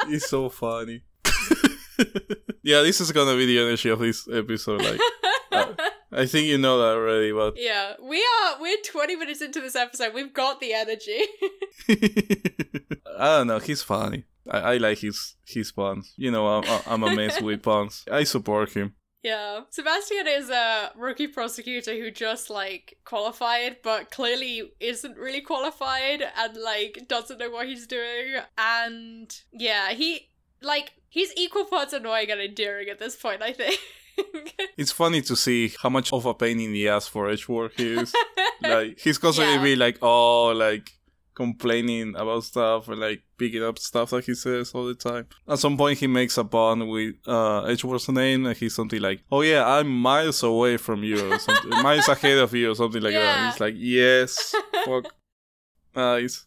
He's 0.06 0.26
so 0.28 0.48
funny. 0.50 1.02
yeah, 2.62 2.82
this 2.82 3.00
is 3.00 3.12
gonna 3.12 3.36
be 3.36 3.46
the 3.46 3.58
energy 3.58 3.88
of 3.88 3.98
this 3.98 4.28
episode. 4.32 4.82
Like, 4.82 5.00
uh, 5.52 5.72
I 6.12 6.26
think 6.26 6.46
you 6.46 6.58
know 6.58 6.78
that 6.78 6.96
already, 6.96 7.32
but 7.32 7.54
yeah, 7.56 7.94
we 8.02 8.18
are 8.18 8.60
we're 8.60 8.76
20 8.84 9.16
minutes 9.16 9.42
into 9.42 9.60
this 9.60 9.76
episode. 9.76 10.14
We've 10.14 10.32
got 10.32 10.60
the 10.60 10.74
energy. 10.74 11.22
I 13.18 13.38
don't 13.38 13.46
know. 13.46 13.58
He's 13.58 13.82
funny. 13.82 14.24
I, 14.48 14.58
I 14.58 14.76
like 14.76 14.98
his 14.98 15.36
his 15.46 15.72
puns. 15.72 16.12
You 16.16 16.30
know, 16.30 16.46
I'm, 16.46 16.80
I'm 16.86 17.02
a 17.02 17.14
mess 17.14 17.40
with 17.40 17.62
puns. 17.62 18.04
I 18.10 18.24
support 18.24 18.72
him. 18.72 18.94
Yeah. 19.22 19.60
Sebastian 19.70 20.26
is 20.26 20.50
a 20.50 20.90
rookie 20.96 21.28
prosecutor 21.28 21.92
who 21.92 22.10
just 22.10 22.50
like 22.50 22.98
qualified, 23.04 23.76
but 23.82 24.10
clearly 24.10 24.72
isn't 24.80 25.16
really 25.16 25.40
qualified 25.40 26.24
and 26.36 26.56
like 26.56 27.06
doesn't 27.08 27.38
know 27.38 27.50
what 27.50 27.68
he's 27.68 27.86
doing. 27.86 28.34
And 28.58 29.32
yeah, 29.52 29.92
he 29.92 30.28
like 30.62 30.92
he's 31.08 31.32
equal 31.36 31.64
parts 31.66 31.92
annoying 31.92 32.30
and 32.30 32.40
endearing 32.40 32.88
at 32.88 32.98
this 32.98 33.16
point. 33.16 33.42
I 33.42 33.52
think. 33.52 33.78
It's 34.76 34.92
funny 34.92 35.22
to 35.22 35.34
see 35.34 35.72
how 35.82 35.88
much 35.88 36.12
of 36.12 36.26
a 36.26 36.34
pain 36.34 36.60
in 36.60 36.72
the 36.72 36.86
ass 36.88 37.08
for 37.08 37.30
Edgeworth 37.30 37.72
he 37.78 37.94
is. 37.94 38.12
like 38.60 38.98
he's 39.00 39.16
constantly 39.16 39.54
Yeah. 39.54 39.62
be 39.64 39.76
like, 39.76 39.98
oh, 40.02 40.48
like 40.48 40.90
complaining 41.34 42.14
about 42.14 42.44
stuff 42.44 42.88
and 42.88 43.00
like 43.00 43.22
picking 43.38 43.62
up 43.62 43.78
stuff 43.78 44.10
that 44.10 44.24
he 44.26 44.34
says 44.34 44.72
all 44.74 44.84
the 44.86 44.94
time. 44.94 45.26
At 45.48 45.58
some 45.60 45.78
point, 45.78 45.98
he 45.98 46.06
makes 46.06 46.36
a 46.36 46.44
pun 46.44 46.88
with 46.88 47.14
uh, 47.26 47.62
Edgeworth's 47.64 48.08
name, 48.10 48.44
and 48.44 48.54
he's 48.56 48.74
something 48.74 49.00
like, 49.00 49.20
"Oh 49.30 49.40
yeah, 49.40 49.66
I'm 49.66 49.88
miles 49.88 50.42
away 50.42 50.76
from 50.76 51.02
you, 51.04 51.32
or 51.32 51.38
something, 51.38 51.70
miles 51.82 52.06
ahead 52.08 52.36
of 52.38 52.52
you, 52.54 52.70
or 52.72 52.74
something 52.74 53.02
like 53.02 53.14
that." 53.14 53.36
Yeah. 53.36 53.50
He's 53.50 53.60
like, 53.60 53.74
"Yes, 53.78 54.54
fuck, 54.84 55.04
nice." 55.96 56.44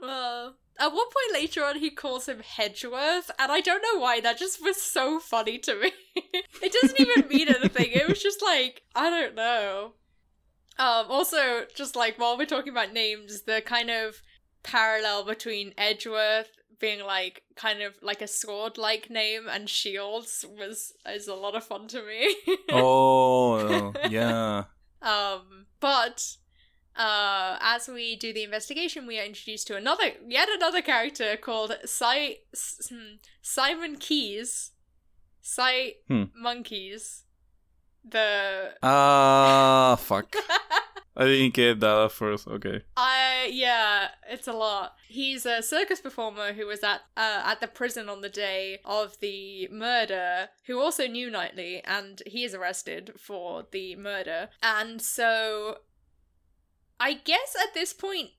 Well, 0.00 0.56
at 0.82 0.88
one 0.88 1.06
point 1.06 1.32
later 1.32 1.64
on, 1.64 1.78
he 1.78 1.90
calls 1.90 2.28
him 2.28 2.40
Hedgeworth, 2.40 3.30
and 3.38 3.52
I 3.52 3.60
don't 3.60 3.82
know 3.82 4.00
why. 4.00 4.20
That 4.20 4.36
just 4.36 4.60
was 4.60 4.82
so 4.82 5.20
funny 5.20 5.58
to 5.58 5.80
me. 5.80 5.92
it 6.60 6.72
doesn't 6.72 6.98
even 6.98 7.28
mean 7.28 7.48
anything. 7.48 7.92
It 7.92 8.08
was 8.08 8.20
just 8.20 8.42
like 8.42 8.82
I 8.94 9.08
don't 9.08 9.36
know. 9.36 9.92
Um. 10.78 11.06
Also, 11.08 11.66
just 11.72 11.94
like 11.94 12.18
while 12.18 12.36
we're 12.36 12.46
talking 12.46 12.72
about 12.72 12.92
names, 12.92 13.42
the 13.42 13.62
kind 13.64 13.90
of 13.90 14.22
parallel 14.64 15.24
between 15.24 15.72
Edgeworth 15.78 16.50
being 16.80 17.04
like 17.04 17.42
kind 17.54 17.80
of 17.80 17.94
like 18.02 18.20
a 18.20 18.26
sword-like 18.26 19.08
name 19.08 19.46
and 19.48 19.70
Shields 19.70 20.44
was 20.58 20.92
is 21.08 21.28
a 21.28 21.34
lot 21.34 21.54
of 21.54 21.64
fun 21.64 21.86
to 21.88 22.02
me. 22.04 22.34
Oh 22.72 23.92
yeah. 24.10 24.64
Um, 25.00 25.66
but 25.78 26.36
uh, 26.96 27.56
as 27.60 27.88
we 27.88 28.16
do 28.16 28.32
the 28.32 28.42
investigation, 28.44 29.06
we 29.06 29.18
are 29.18 29.24
introduced 29.24 29.66
to 29.68 29.76
another, 29.76 30.12
yet 30.28 30.48
another 30.54 30.82
character 30.82 31.36
called 31.36 31.76
Si- 31.84 32.38
S- 32.52 32.88
hmm, 32.90 33.16
Simon 33.40 33.96
Keys, 33.96 34.72
Si 35.40 35.94
Hmm. 36.08 36.24
Monkeys. 36.36 37.24
The 38.04 38.74
Ah, 38.82 39.96
fuck. 40.00 40.34
I 41.14 41.24
didn't 41.26 41.54
get 41.54 41.78
that 41.80 42.04
at 42.04 42.12
first. 42.12 42.48
Okay. 42.48 42.82
I 42.96 43.48
yeah, 43.52 44.08
it's 44.28 44.48
a 44.48 44.52
lot. 44.52 44.94
He's 45.06 45.44
a 45.46 45.62
circus 45.62 46.00
performer 46.00 46.52
who 46.54 46.66
was 46.66 46.82
at 46.82 47.02
uh, 47.16 47.42
at 47.44 47.60
the 47.60 47.68
prison 47.68 48.08
on 48.08 48.22
the 48.22 48.28
day 48.30 48.80
of 48.84 49.20
the 49.20 49.68
murder, 49.70 50.48
who 50.66 50.80
also 50.80 51.06
knew 51.06 51.30
Knightley, 51.30 51.82
and 51.84 52.22
he 52.26 52.44
is 52.44 52.54
arrested 52.54 53.12
for 53.18 53.66
the 53.70 53.94
murder. 53.94 54.48
And 54.62 55.00
so, 55.02 55.78
I 57.02 57.14
guess 57.14 57.56
at 57.60 57.74
this 57.74 57.92
point, 57.92 58.30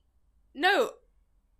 no, 0.54 0.92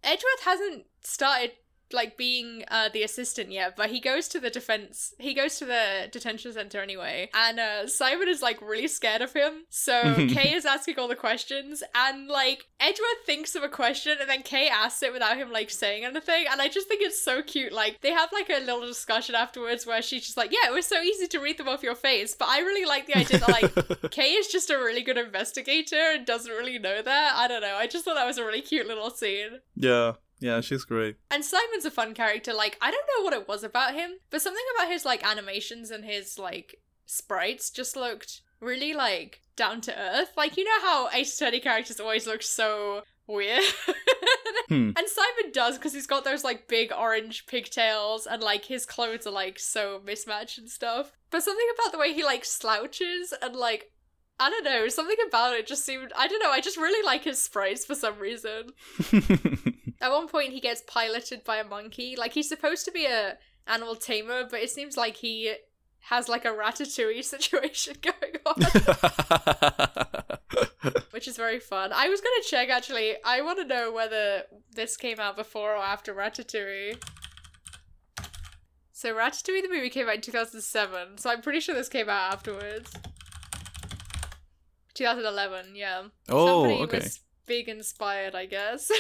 Edgeworth 0.03 0.45
hasn't 0.45 0.87
started 1.03 1.53
like 1.95 2.17
being 2.17 2.65
uh, 2.69 2.89
the 2.93 3.03
assistant 3.03 3.51
yet, 3.51 3.77
but 3.77 3.91
he 3.91 4.01
goes 4.01 4.29
to 4.29 4.41
the 4.41 4.51
defense. 4.51 5.15
He 5.19 5.35
goes 5.35 5.59
to 5.59 5.65
the 5.65 6.09
detention 6.11 6.53
center 6.53 6.81
anyway, 6.81 7.31
and 7.35 7.59
uh, 7.59 7.87
Simon 7.87 8.29
is 8.29 8.43
like 8.43 8.61
really 8.61 8.89
scared 8.89 9.23
of 9.23 9.33
him. 9.33 9.65
So 9.71 10.15
Kay 10.29 10.55
is 10.55 10.65
asking 10.67 10.99
all 10.99 11.09
the 11.09 11.17
questions, 11.17 11.83
and 11.95 12.29
like 12.29 12.65
Edgeworth 12.81 13.25
thinks 13.27 13.55
of 13.55 13.63
a 13.63 13.69
question, 13.69 14.17
and 14.21 14.29
then 14.29 14.43
Kay 14.43 14.69
asks 14.69 15.03
it 15.03 15.13
without 15.13 15.37
him 15.37 15.51
like 15.53 15.71
saying 15.71 16.05
anything. 16.05 16.47
And 16.51 16.61
I 16.61 16.69
just 16.69 16.89
think 16.89 17.03
it's 17.03 17.23
so 17.23 17.43
cute. 17.43 17.73
Like 17.73 18.01
they 18.01 18.11
have 18.11 18.31
like 18.33 18.51
a 18.51 18.65
little 18.65 18.87
discussion 18.87 19.35
afterwards 19.35 19.87
where 19.87 20.03
she's 20.03 20.25
just 20.25 20.37
like, 20.37 20.53
"Yeah, 20.53 20.69
it 20.69 20.75
was 20.75 20.87
so 20.87 21.01
easy 21.01 21.27
to 21.29 21.39
read 21.39 21.59
them 21.59 21.69
off 21.69 21.83
your 21.83 21.95
face," 21.95 22.35
but 22.39 22.49
I 22.49 22.59
really 22.61 22.85
like 22.87 23.07
the 23.07 23.17
idea 23.19 23.39
that 23.39 23.49
like 23.49 24.11
Kay 24.11 24.33
is 24.33 24.49
just 24.49 24.71
a 24.71 24.77
really 24.77 25.03
good 25.03 25.19
investigator 25.19 25.97
and 26.15 26.27
doesn't 26.27 26.51
really 26.53 26.79
know 26.79 27.03
that. 27.03 27.33
I 27.37 27.49
don't 27.49 27.61
know. 27.61 27.77
I 27.77 27.87
just 27.87 28.05
thought 28.05 28.15
that 28.17 28.27
was 28.27 28.39
a 28.39 28.45
really 28.45 28.61
cute 28.61 28.87
little 28.87 29.11
scene. 29.11 29.61
yeah, 29.77 30.13
yeah, 30.41 30.61
she's 30.61 30.85
great. 30.85 31.17
And 31.31 31.45
Simon's 31.45 31.85
a 31.85 31.91
fun 31.91 32.15
character. 32.15 32.53
Like, 32.53 32.77
I 32.81 32.91
don't 32.91 33.07
know 33.17 33.25
what 33.25 33.33
it 33.33 33.49
was 33.49 33.65
about 33.65 33.95
him, 33.95 34.13
but 34.31 34.43
something 34.43 34.65
about 34.77 34.91
his, 34.91 35.05
like, 35.05 35.27
animations 35.27 35.91
and 35.91 36.05
his, 36.05 36.39
like, 36.39 36.81
sprites 37.07 37.71
just 37.71 37.97
looked 37.97 38.41
really, 38.61 38.95
like, 38.95 39.43
down 39.57 39.81
to 39.83 39.99
earth. 39.99 40.33
Like, 40.37 40.57
you 40.57 40.65
know 40.65 40.81
how 40.83 41.09
Ace 41.13 41.41
Attorney 41.41 41.61
characters 41.61 42.01
always 42.01 42.27
look 42.27 42.43
so 42.43 43.03
weird? 43.27 43.63
Hmm. 44.69 44.93
And 44.97 45.07
Simon 45.07 45.53
does, 45.53 45.77
because 45.77 45.93
he's 45.93 46.07
got 46.07 46.25
those, 46.25 46.43
like, 46.43 46.69
big 46.69 46.91
orange 46.91 47.47
pigtails, 47.47 48.27
and, 48.27 48.43
like, 48.43 48.65
his 48.65 48.87
clothes 48.87 49.27
are, 49.27 49.31
like, 49.31 49.59
so 49.59 50.01
mismatched 50.03 50.57
and 50.57 50.71
stuff. 50.71 51.13
But 51.31 51.43
something 51.43 51.67
about 51.75 51.93
the 51.93 51.99
way 51.99 52.15
he, 52.15 52.25
like, 52.25 52.47
slouches 52.47 53.35
and, 53.43 53.55
like, 53.55 53.93
I 54.41 54.51
don't 54.51 54.65
know, 54.65 54.89
something 54.89 55.17
about 55.29 55.55
it 55.55 55.67
just 55.67 55.85
seemed. 55.85 56.13
I 56.17 56.27
don't 56.27 56.43
know, 56.43 56.51
I 56.51 56.61
just 56.61 56.77
really 56.77 57.05
like 57.07 57.25
his 57.25 57.41
sprites 57.41 57.85
for 57.85 57.95
some 57.95 58.19
reason. 58.19 58.71
At 60.05 60.13
one 60.13 60.29
point, 60.29 60.53
he 60.53 60.61
gets 60.61 60.83
piloted 60.87 61.45
by 61.45 61.57
a 61.57 61.65
monkey. 61.65 62.15
Like 62.15 62.35
he's 62.35 62.47
supposed 62.47 62.85
to 62.85 62.93
be 62.93 63.07
a 63.07 63.39
animal 63.67 63.97
tamer, 63.97 64.47
but 64.51 64.61
it 64.61 64.69
seems 64.69 64.99
like 64.99 65.17
he 65.17 65.55
has 66.01 66.29
like 66.29 66.45
a 66.45 66.49
ratatouille 66.49 67.25
situation 67.35 67.97
going 68.03 68.37
on, 68.45 68.57
which 71.13 71.27
is 71.27 71.39
very 71.39 71.59
fun. 71.59 71.91
I 71.95 72.11
was 72.11 72.21
gonna 72.21 72.43
check 72.47 72.69
actually. 72.69 73.15
I 73.25 73.41
want 73.41 73.59
to 73.61 73.65
know 73.65 73.91
whether 73.91 74.43
this 74.75 74.99
came 74.99 75.19
out 75.19 75.37
before 75.37 75.73
or 75.73 75.83
after 75.83 76.15
Ratatouille. 76.15 77.03
So 78.93 79.15
Ratatouille 79.15 79.63
the 79.63 79.71
movie 79.71 79.89
came 79.89 80.07
out 80.07 80.17
in 80.17 80.21
2007, 80.21 81.17
so 81.17 81.31
I'm 81.31 81.41
pretty 81.41 81.61
sure 81.61 81.75
this 81.75 81.89
came 81.89 82.11
out 82.11 82.35
afterwards. 82.35 82.93
2011, 84.93 85.75
yeah. 85.75 86.03
oh, 86.29 86.47
Somebody 86.47 86.83
okay. 86.83 86.99
was 86.99 87.21
big 87.47 87.69
inspired, 87.69 88.35
I 88.35 88.47
guess. 88.47 88.91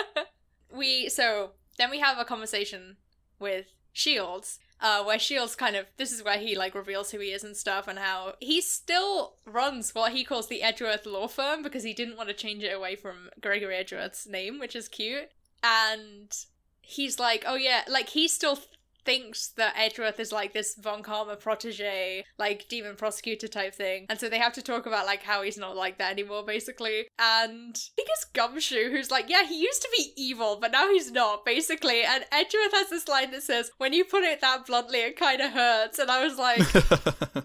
we 0.74 1.08
so 1.08 1.50
then 1.78 1.90
we 1.90 2.00
have 2.00 2.18
a 2.18 2.24
conversation 2.24 2.96
with 3.38 3.66
Shields, 3.92 4.58
uh, 4.80 5.02
where 5.04 5.18
Shields 5.18 5.54
kind 5.54 5.74
of 5.76 5.86
this 5.96 6.12
is 6.12 6.22
where 6.22 6.38
he 6.38 6.56
like 6.56 6.74
reveals 6.74 7.10
who 7.10 7.18
he 7.18 7.28
is 7.28 7.44
and 7.44 7.56
stuff, 7.56 7.88
and 7.88 7.98
how 7.98 8.34
he 8.40 8.60
still 8.60 9.36
runs 9.44 9.94
what 9.94 10.12
he 10.12 10.24
calls 10.24 10.48
the 10.48 10.62
Edgeworth 10.62 11.06
law 11.06 11.28
firm 11.28 11.62
because 11.62 11.82
he 11.82 11.94
didn't 11.94 12.16
want 12.16 12.28
to 12.28 12.34
change 12.34 12.62
it 12.62 12.74
away 12.74 12.96
from 12.96 13.30
Gregory 13.40 13.76
Edgeworth's 13.76 14.26
name, 14.26 14.58
which 14.58 14.76
is 14.76 14.88
cute. 14.88 15.30
And 15.62 16.36
he's 16.82 17.18
like, 17.18 17.44
oh 17.46 17.56
yeah, 17.56 17.82
like 17.88 18.10
he 18.10 18.28
still 18.28 18.58
thinks 19.06 19.48
that 19.56 19.74
Edgeworth 19.76 20.20
is 20.20 20.32
like 20.32 20.52
this 20.52 20.74
Von 20.74 21.02
Karma 21.02 21.36
protege, 21.36 22.24
like 22.38 22.68
demon 22.68 22.96
prosecutor 22.96 23.48
type 23.48 23.74
thing. 23.74 24.06
And 24.10 24.18
so 24.18 24.28
they 24.28 24.38
have 24.38 24.52
to 24.54 24.62
talk 24.62 24.84
about 24.84 25.06
like 25.06 25.22
how 25.22 25.42
he's 25.42 25.56
not 25.56 25.76
like 25.76 25.98
that 25.98 26.12
anymore, 26.12 26.44
basically. 26.44 27.06
And 27.18 27.74
I 27.76 27.90
think 27.94 28.08
it's 28.10 28.24
Gumshoe 28.24 28.90
who's 28.90 29.10
like, 29.10 29.30
yeah, 29.30 29.44
he 29.44 29.58
used 29.60 29.80
to 29.82 29.88
be 29.96 30.12
evil, 30.16 30.58
but 30.60 30.72
now 30.72 30.90
he's 30.90 31.10
not, 31.10 31.44
basically. 31.44 32.02
And 32.02 32.24
Edgeworth 32.32 32.72
has 32.72 32.90
this 32.90 33.08
line 33.08 33.30
that 33.30 33.44
says, 33.44 33.70
when 33.78 33.92
you 33.92 34.04
put 34.04 34.24
it 34.24 34.40
that 34.40 34.66
bluntly, 34.66 34.98
it 34.98 35.18
kind 35.18 35.40
of 35.40 35.52
hurts. 35.52 35.98
And 35.98 36.10
I 36.10 36.24
was 36.24 36.36
like, 36.36 36.74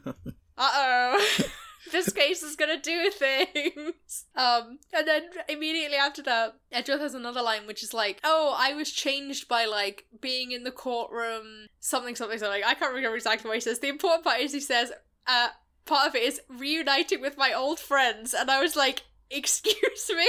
uh 0.10 0.14
oh. 0.58 1.40
this 1.92 2.12
case 2.12 2.42
is 2.44 2.56
gonna 2.56 2.80
do 2.80 3.10
things. 3.12 4.26
Um, 4.36 4.80
and 4.94 5.08
then 5.08 5.24
immediately 5.48 5.98
after 5.98 6.22
that, 6.24 6.56
Edgeworth 6.72 7.02
has 7.02 7.14
another 7.14 7.42
line 7.42 7.68
which 7.68 7.84
is 7.84 7.94
like, 7.94 8.20
"Oh, 8.24 8.56
I 8.58 8.74
was 8.74 8.92
changed 8.92 9.48
by 9.48 9.66
like 9.66 10.06
being 10.20 10.52
in 10.52 10.64
the 10.64 10.72
courtroom, 10.72 11.68
something, 11.80 12.16
something, 12.16 12.40
something." 12.40 12.64
I 12.64 12.74
can't 12.74 12.94
remember 12.94 13.16
exactly 13.16 13.48
what 13.48 13.56
he 13.56 13.62
says. 13.62 13.80
The 13.80 13.90
important 13.90 14.24
part 14.24 14.40
is 14.40 14.54
he 14.54 14.60
says, 14.60 14.92
"Uh, 15.28 15.50
part 15.86 16.08
of 16.08 16.16
it 16.16 16.24
is 16.24 16.42
reuniting 16.50 17.22
with 17.22 17.38
my 17.38 17.54
old 17.54 17.80
friends," 17.80 18.34
and 18.34 18.50
I 18.50 18.62
was 18.62 18.76
like, 18.76 19.04
"Excuse 19.30 20.10
me." 20.10 20.28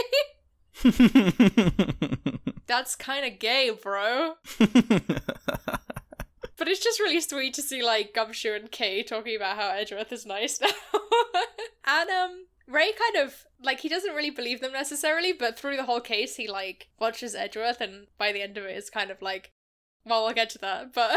That's 2.66 2.96
kind 2.96 3.24
of 3.30 3.38
gay, 3.38 3.70
bro. 3.70 4.34
But 6.62 6.68
it's 6.68 6.78
just 6.78 7.00
really 7.00 7.20
sweet 7.20 7.54
to 7.54 7.60
see 7.60 7.82
like 7.82 8.14
Gumshoe 8.14 8.54
and 8.54 8.70
Kay 8.70 9.02
talking 9.02 9.34
about 9.34 9.56
how 9.56 9.70
Edgeworth 9.70 10.12
is 10.12 10.24
nice 10.24 10.60
now. 10.60 10.68
and 11.84 12.08
um 12.08 12.44
Ray 12.68 12.92
kind 12.92 13.26
of 13.26 13.46
like 13.60 13.80
he 13.80 13.88
doesn't 13.88 14.14
really 14.14 14.30
believe 14.30 14.60
them 14.60 14.70
necessarily, 14.70 15.32
but 15.32 15.58
through 15.58 15.76
the 15.76 15.86
whole 15.86 16.00
case 16.00 16.36
he 16.36 16.46
like 16.46 16.86
watches 17.00 17.34
Edgeworth 17.34 17.80
and 17.80 18.06
by 18.16 18.30
the 18.30 18.42
end 18.42 18.56
of 18.56 18.64
it's 18.66 18.90
kind 18.90 19.10
of 19.10 19.20
like 19.20 19.50
well 20.06 20.24
we'll 20.24 20.34
get 20.34 20.50
to 20.50 20.58
that. 20.58 20.94
But 20.94 21.16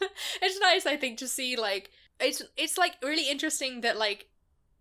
it's 0.40 0.58
nice 0.60 0.86
I 0.86 0.96
think 0.96 1.18
to 1.18 1.28
see 1.28 1.56
like 1.56 1.90
it's 2.18 2.42
it's 2.56 2.78
like 2.78 2.94
really 3.02 3.28
interesting 3.28 3.82
that 3.82 3.98
like 3.98 4.28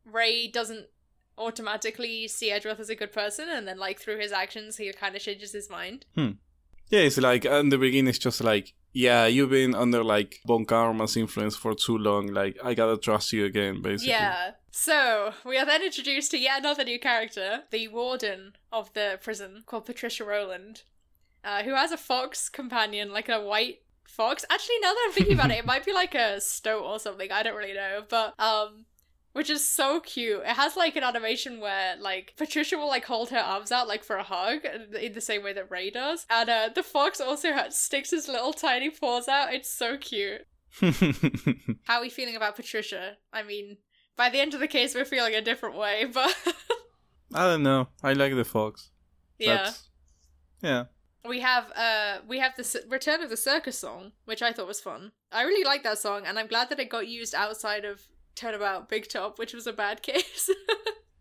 Ray 0.06 0.48
doesn't 0.48 0.86
automatically 1.38 2.30
see 2.30 2.52
Edgeworth 2.52 2.80
as 2.80 2.90
a 2.90 2.96
good 2.96 3.12
person 3.12 3.50
and 3.50 3.68
then 3.68 3.78
like 3.78 4.00
through 4.00 4.20
his 4.20 4.32
actions 4.32 4.78
he 4.78 4.90
kind 4.94 5.14
of 5.14 5.22
changes 5.22 5.52
his 5.52 5.70
mind. 5.70 6.06
Hmm. 6.16 6.40
yeah, 6.88 7.02
it's 7.02 7.18
like 7.18 7.44
in 7.44 7.68
the 7.68 7.78
beginning, 7.78 8.08
it's 8.08 8.18
just 8.18 8.42
like, 8.42 8.74
yeah, 8.96 9.26
you've 9.26 9.50
been 9.50 9.76
under 9.76 10.02
like 10.06 10.40
Von 10.48 10.66
Karma's 10.66 11.18
influence 11.18 11.58
for 11.58 11.76
too 11.76 11.98
long. 11.98 12.28
Like, 12.28 12.58
I 12.64 12.74
gotta 12.74 12.96
trust 12.96 13.34
you 13.34 13.44
again, 13.44 13.82
basically. 13.82 14.12
Yeah. 14.12 14.52
So 14.72 15.34
we 15.46 15.58
are 15.58 15.66
then 15.66 15.84
introduced 15.84 16.32
to 16.32 16.38
yet 16.38 16.60
another 16.60 16.86
new 16.86 16.98
character, 16.98 17.64
the 17.72 17.90
warden 17.90 18.54
of 18.72 18.94
the 18.94 19.20
prison, 19.22 19.64
called 19.66 19.86
Patricia 19.86 20.24
Roland, 20.24 20.84
uh, 21.44 21.64
who 21.64 21.76
has 21.76 21.92
a 21.92 21.98
fox 21.98 22.48
companion, 22.48 23.12
like 23.12 23.28
a 23.28 23.42
white 23.42 23.80
fox. 24.08 24.46
Actually, 24.50 24.80
now 24.82 24.94
that 24.94 25.06
I'm 25.08 25.14
thinking 25.14 25.34
about 25.34 25.52
it, 25.52 25.60
it 25.60 25.66
might 25.66 25.86
be 25.86 25.92
like 25.92 26.16
a 26.16 26.40
stoat 26.40 26.84
or 26.84 26.98
something. 26.98 27.30
I 27.34 27.44
don't 27.44 27.58
really 27.58 27.74
know, 27.74 28.04
but 28.10 28.34
um, 28.40 28.86
which 29.36 29.50
is 29.50 29.68
so 29.68 30.00
cute. 30.00 30.40
It 30.46 30.56
has 30.56 30.78
like 30.78 30.96
an 30.96 31.04
animation 31.04 31.60
where 31.60 31.98
like 32.00 32.34
Patricia 32.38 32.78
will 32.78 32.88
like 32.88 33.04
hold 33.04 33.32
her 33.32 33.38
arms 33.38 33.70
out 33.70 33.86
like 33.86 34.02
for 34.02 34.16
a 34.16 34.24
hug 34.24 34.60
in 34.64 35.12
the 35.12 35.20
same 35.20 35.44
way 35.44 35.52
that 35.52 35.70
Ray 35.70 35.90
does, 35.90 36.26
and 36.30 36.50
uh, 36.50 36.70
the 36.74 36.82
fox 36.82 37.20
also 37.20 37.52
has, 37.52 37.78
sticks 37.78 38.12
his 38.12 38.30
little 38.30 38.54
tiny 38.54 38.90
paws 38.90 39.28
out. 39.28 39.54
It's 39.54 39.70
so 39.70 39.98
cute. 39.98 40.48
How 41.84 41.98
are 41.98 42.02
we 42.02 42.10
feeling 42.10 42.38
about 42.38 42.56
Patricia? 42.56 43.18
I 43.34 43.44
mean, 43.44 43.76
by 44.16 44.30
the 44.30 44.40
end 44.40 44.54
of 44.54 44.62
the 44.62 44.70
case, 44.70 44.96
we're 44.96 45.04
feeling 45.04 45.36
a 45.36 45.42
different 45.42 45.76
way, 45.76 46.06
but 46.14 46.34
I 47.34 47.44
don't 47.46 47.64
know. 47.64 47.90
I 48.02 48.14
like 48.14 48.34
the 48.36 48.46
fox. 48.46 48.90
yeah. 49.38 49.56
That's- 49.58 49.90
yeah. 50.62 50.84
We 51.28 51.42
have 51.42 51.72
uh 51.76 52.20
we 52.26 52.40
have 52.40 52.56
the 52.56 52.84
Return 52.88 53.22
of 53.22 53.30
the 53.30 53.36
Circus 53.36 53.78
song, 53.78 54.14
which 54.24 54.42
I 54.42 54.54
thought 54.54 54.68
was 54.68 54.80
fun. 54.80 55.12
I 55.30 55.42
really 55.42 55.66
like 55.66 55.84
that 55.84 55.98
song, 55.98 56.22
and 56.26 56.40
I'm 56.40 56.48
glad 56.48 56.70
that 56.70 56.80
it 56.80 56.90
got 56.90 57.08
used 57.10 57.36
outside 57.36 57.84
of 57.84 58.08
Turnabout 58.36 58.90
Big 58.90 59.08
Top, 59.10 59.38
which 59.40 59.54
was 59.54 59.68
a 59.68 59.74
bad 59.74 60.02
case. 60.10 60.50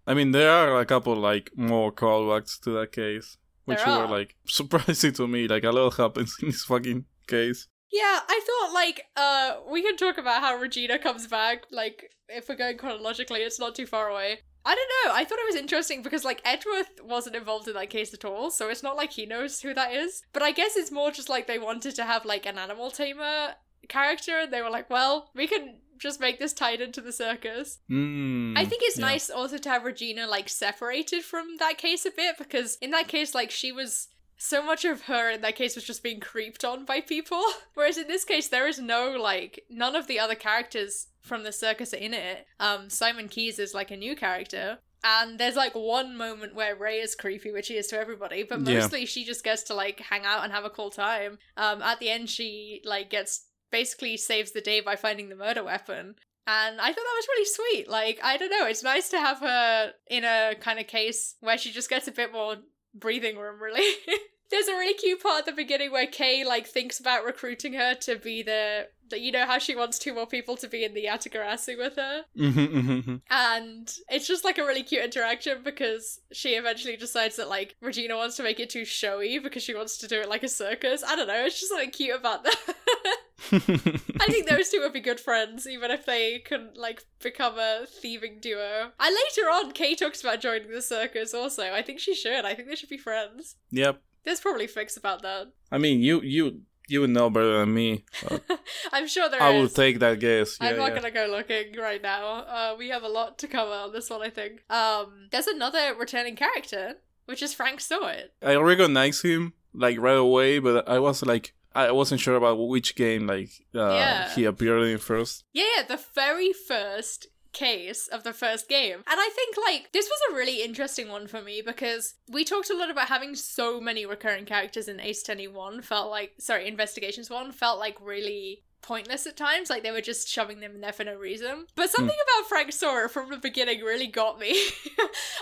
I 0.07 0.14
mean, 0.14 0.33
there 0.33 0.50
are 0.50 0.81
a 0.81 0.87
couple 0.87 1.14
like 1.16 1.50
more 1.57 1.90
callbacks 1.92 2.61
to 2.62 2.70
that 2.70 2.92
case, 2.92 3.37
which 3.64 3.79
There 3.79 3.87
were 3.87 4.05
are. 4.05 4.11
like 4.11 4.37
surprising 4.46 5.12
to 5.14 5.27
me. 5.27 5.48
Like 5.48 5.64
a 5.64 5.70
lot 5.72 5.96
happens 5.96 6.37
in 6.42 6.48
this 6.48 6.64
fucking 6.64 7.05
case. 7.27 7.68
yeah, 7.92 8.20
I 8.29 8.40
thought 8.46 8.74
like 8.74 9.07
uh 9.16 9.55
we 9.70 9.83
can 9.83 9.96
talk 9.96 10.18
about 10.18 10.42
how 10.42 10.57
Regina 10.57 10.98
comes 10.98 11.27
back. 11.27 11.64
Like 11.70 12.11
if 12.29 12.48
we're 12.48 12.57
going 12.57 12.77
chronologically, 12.77 13.40
it's 13.40 13.59
not 13.61 13.74
too 13.74 13.87
far 13.87 14.09
away. 14.09 14.40
I 14.66 14.74
don't 14.74 14.90
know. 15.05 15.14
I 15.14 15.24
thought 15.24 15.38
it 15.38 15.46
was 15.46 15.57
interesting 15.62 16.03
because 16.03 16.24
like 16.24 16.40
Edgeworth 16.44 16.88
wasn't 17.03 17.37
involved 17.37 17.68
in 17.68 17.74
that 17.74 17.90
case 17.90 18.14
at 18.14 18.24
all, 18.24 18.50
so 18.50 18.68
it's 18.70 18.83
not 18.83 18.96
like 18.96 19.12
he 19.12 19.27
knows 19.27 19.61
who 19.61 19.74
that 19.74 19.92
is. 19.92 20.22
But 20.33 20.42
I 20.42 20.53
guess 20.53 20.74
it's 20.77 20.90
more 20.90 21.11
just 21.11 21.29
like 21.29 21.46
they 21.46 21.59
wanted 21.59 21.94
to 21.96 22.05
have 22.05 22.24
like 22.24 22.46
an 22.46 22.57
animal 22.59 22.90
tamer 22.90 23.55
character, 23.88 24.38
and 24.40 24.50
they 24.53 24.62
were 24.62 24.70
like, 24.70 24.88
well, 24.88 25.31
we 25.35 25.46
can 25.46 25.81
just 26.05 26.21
make 26.21 26.38
this 26.38 26.53
tied 26.53 26.81
into 26.83 27.01
the 27.01 27.12
circus. 27.12 27.79
Mm, 27.90 28.57
I 28.57 28.64
think 28.67 28.83
it's 28.85 28.99
yeah. 28.99 29.07
nice 29.07 29.31
also 29.31 29.57
to 29.59 29.69
have 29.71 29.85
Regina 29.85 30.27
like 30.27 30.49
separated 30.51 31.25
from 31.25 31.57
that 31.59 31.79
case 31.79 32.05
a 32.05 32.11
bit 32.11 32.37
because 32.38 32.77
in 32.77 32.90
that 32.90 33.09
case, 33.09 33.35
like 33.35 33.51
she 33.51 33.73
was 33.73 34.09
so 34.37 34.62
much 34.62 34.85
of 34.85 35.03
her 35.03 35.31
in 35.31 35.40
that 35.40 35.57
case 35.57 35.75
was 35.75 35.85
just 35.85 36.03
being 36.03 36.21
creeped 36.21 36.62
on 36.64 36.85
by 36.85 37.01
people. 37.01 37.43
Whereas 37.75 37.97
in 37.97 38.07
this 38.07 38.25
case, 38.25 38.49
there 38.49 38.69
is 38.69 38.79
no 38.79 39.17
like 39.19 39.64
none 39.71 39.97
of 39.97 40.07
the 40.07 40.21
other 40.21 40.35
characters 40.35 41.07
from 41.23 41.43
the 41.43 41.53
circus 41.53 41.95
are 41.95 41.99
in 41.99 42.12
it. 42.12 42.47
Um, 42.61 42.90
Simon 42.90 43.29
Keys 43.29 43.59
is 43.59 43.73
like 43.73 43.90
a 43.90 43.97
new 43.97 44.14
character. 44.14 44.79
And 45.07 45.38
there's 45.38 45.57
like 45.57 45.75
one 45.75 46.17
moment 46.17 46.55
where 46.55 46.77
Ray 46.77 46.99
is 47.01 47.14
creepy, 47.14 47.51
which 47.51 47.69
he 47.69 47.77
is 47.77 47.87
to 47.88 47.99
everybody, 47.99 48.43
but 48.43 48.61
Yeah. 48.61 48.81
mostly 48.81 49.07
she 49.07 49.25
just 49.25 49.45
gets 49.45 49.62
to 49.64 49.75
like 49.75 50.01
hang 50.01 50.25
out 50.25 50.45
and 50.45 50.53
have 50.53 50.64
a 50.64 50.71
cool 50.71 50.90
time. 50.90 51.38
Um, 51.57 51.83
at 51.83 51.99
the 51.99 52.11
end, 52.11 52.29
she 52.31 52.81
like 52.85 53.11
gets 53.11 53.47
basically 53.75 54.17
saves 54.17 54.53
the 54.53 54.61
day 54.61 54.81
by 54.81 54.95
finding 54.95 55.29
the 55.29 55.35
murder 55.35 55.65
weapon. 55.65 56.15
And 56.47 56.81
I 56.81 56.87
thought 56.87 56.95
that 56.95 57.21
was 57.21 57.29
really 57.29 57.45
sweet. 57.47 57.89
Like, 57.89 58.21
I 58.23 58.37
don't 58.37 58.51
know, 58.51 58.67
it's 58.67 58.85
nice 58.85 59.09
to 59.09 59.19
have 59.19 59.41
her 59.41 59.93
in 60.09 60.23
a 60.25 60.55
kind 60.61 60.79
of 60.79 60.87
case 60.87 61.35
where 61.41 61.59
she 61.59 61.73
just 61.73 61.91
gets 61.91 62.07
a 62.07 62.13
bit 62.13 62.33
more 62.33 62.55
breathing 62.95 63.37
room, 63.37 63.61
really. 63.61 63.83
There's 64.51 64.69
a 64.69 64.75
really 64.75 64.95
cute 64.95 65.21
part 65.23 65.41
at 65.41 65.47
the 65.47 65.53
beginning 65.53 65.91
where 65.91 66.07
Kay, 66.07 66.45
like, 66.45 66.69
thinks 66.69 67.01
about 67.01 67.25
recruiting 67.25 67.73
her 67.73 67.95
to 68.03 68.15
be 68.15 68.43
the. 68.45 68.87
the 69.11 69.19
you 69.19 69.33
know 69.33 69.47
how 69.47 69.59
she 69.59 69.75
wants 69.75 69.99
two 69.99 70.15
more 70.15 70.27
people 70.27 70.57
to 70.59 70.69
be 70.69 70.85
in 70.85 70.95
the 70.95 71.07
Yatagarasu 71.07 71.77
with 71.77 71.97
her? 71.97 72.25
Mhm, 72.39 72.53
mhm, 72.53 73.03
mhm. 73.05 73.21
And 73.31 73.93
it's 74.09 74.29
just 74.29 74.45
like 74.45 74.59
a 74.59 74.65
really 74.65 74.85
cute 74.85 75.03
interaction 75.03 75.63
because 75.65 76.21
she 76.31 76.51
eventually 76.51 76.97
decides 76.97 77.37
that 77.37 77.49
like 77.49 77.75
Regina 77.81 78.17
wants 78.17 78.37
to 78.37 78.45
make 78.45 78.61
it 78.61 78.71
too 78.71 78.85
showy 78.85 79.41
because 79.41 79.65
she 79.65 79.75
wants 79.75 79.97
to 79.99 80.07
do 80.07 80.21
it 80.21 80.29
like 80.29 80.45
a 80.45 80.49
circus. 80.49 81.03
I 81.05 81.17
don't 81.17 81.27
know, 81.27 81.45
it's 81.47 81.59
just 81.59 81.71
something 81.73 81.91
cute 81.91 82.15
about 82.15 82.45
that. 82.45 82.57
I 83.52 84.26
think 84.28 84.48
those 84.48 84.70
two 84.70 84.80
would 84.80 84.92
be 84.92 85.00
good 85.00 85.20
friends, 85.20 85.66
even 85.66 85.90
if 85.90 86.07
they 86.07 86.38
couldn't 86.40 86.76
like 86.76 87.04
become 87.22 87.59
a 87.59 87.87
thieving 87.87 88.38
duo. 88.40 88.92
And 88.98 89.14
later 89.14 89.48
on, 89.48 89.72
Kay 89.72 89.94
talks 89.94 90.20
about 90.20 90.40
joining 90.40 90.70
the 90.70 90.83
circus 90.83 91.35
also. 91.35 91.72
I 91.72 91.83
think 91.83 92.00
she 92.00 92.14
should. 92.14 92.44
I 92.44 92.54
think 92.54 92.68
they 92.68 92.76
should 92.76 92.88
be 92.88 92.98
friends. 92.98 93.57
yep. 93.70 94.02
There's 94.24 94.40
probably 94.40 94.66
fix 94.66 94.96
about 94.96 95.20
that. 95.22 95.52
I 95.70 95.76
mean, 95.76 96.00
you 96.00 96.22
you 96.22 96.62
you 96.88 97.00
would 97.00 97.11
know 97.11 97.30
better 97.30 97.59
than 97.59 97.74
me. 97.74 98.04
I'm 98.92 99.07
sure 99.07 99.28
there 99.28 99.38
is. 99.38 99.44
I 99.44 99.50
will 99.50 99.68
take 99.68 99.98
that 100.00 100.18
guess. 100.20 100.59
Yeah, 100.61 100.68
I'm 100.68 100.76
not 100.76 100.88
yeah. 100.88 100.94
gonna 100.94 101.11
go 101.11 101.26
looking 101.30 101.78
right 101.78 102.02
now. 102.02 102.26
Uh, 102.26 102.74
we 102.78 102.88
have 102.88 103.02
a 103.02 103.09
lot 103.09 103.38
to 103.38 103.48
cover 103.48 103.72
on 103.72 103.92
this 103.92 104.11
one, 104.11 104.22
I 104.22 104.30
think. 104.30 104.62
Um, 104.70 105.28
there's 105.30 105.46
another 105.46 105.94
returning 105.94 106.37
character, 106.37 106.94
which 107.26 107.42
is 107.42 107.54
Frank 107.54 107.80
Sahwit. 107.80 108.28
I 108.42 108.57
recognize 108.57 109.22
him 109.22 109.54
like 109.72 109.98
right 109.98 110.16
away, 110.16 110.59
but 110.59 110.88
I 110.88 110.98
was 110.98 111.22
like, 111.22 111.54
I 111.75 111.91
wasn't 111.93 112.21
sure 112.21 112.37
about 112.37 112.57
which 112.57 112.95
game 112.95 113.27
like 113.27 113.51
uh, 113.75 113.95
Yeah. 113.95 114.35
he 114.35 114.45
appeared 114.45 114.83
in 114.83 114.99
first. 114.99 115.45
Yeah, 115.53 115.65
yeah, 115.77 115.83
the 115.83 116.01
very 116.15 116.53
first 116.53 117.27
case 117.53 118.09
of 118.09 118.25
the 118.25 118.33
first 118.33 118.69
game. 118.69 118.97
And 119.07 119.21
I 119.21 119.31
think 119.35 119.57
like 119.57 119.93
this 119.93 120.09
was 120.09 120.21
a 120.31 120.37
really 120.37 120.63
interesting 120.63 121.09
one 121.09 121.27
for 121.29 121.41
me 121.41 121.63
because 121.65 122.15
we 122.29 122.45
talked 122.45 122.71
a 122.71 122.77
lot 122.77 122.91
about 122.91 123.09
having 123.09 123.35
so 123.35 123.81
many 123.81 124.05
recurring 124.05 124.45
characters 124.45 124.89
in 124.89 125.01
Ace 125.01 125.23
Attorney 125.23 125.49
1 125.49 125.83
felt 125.83 126.11
like 126.11 126.33
sorry, 126.39 126.67
Investigations 126.69 127.31
1 127.31 127.53
felt 127.53 127.79
like 127.79 127.97
really 128.01 128.63
pointless 128.83 129.27
at 129.27 129.35
times 129.35 129.71
like 129.71 129.83
they 129.83 129.91
were 129.91 130.03
just 130.03 130.29
shoving 130.29 130.61
them 130.61 130.75
in 130.75 130.83
there 130.83 130.93
for 130.93 131.05
no 131.05 131.15
reason 131.17 131.65
but 131.75 131.89
something 131.89 132.15
about 132.15 132.49
Frank 132.51 132.69
Sahwit 132.69 133.09
from 133.09 133.31
the 133.31 133.39
beginning 133.39 133.81
really 133.81 134.07
got 134.07 134.39
me 134.39 134.51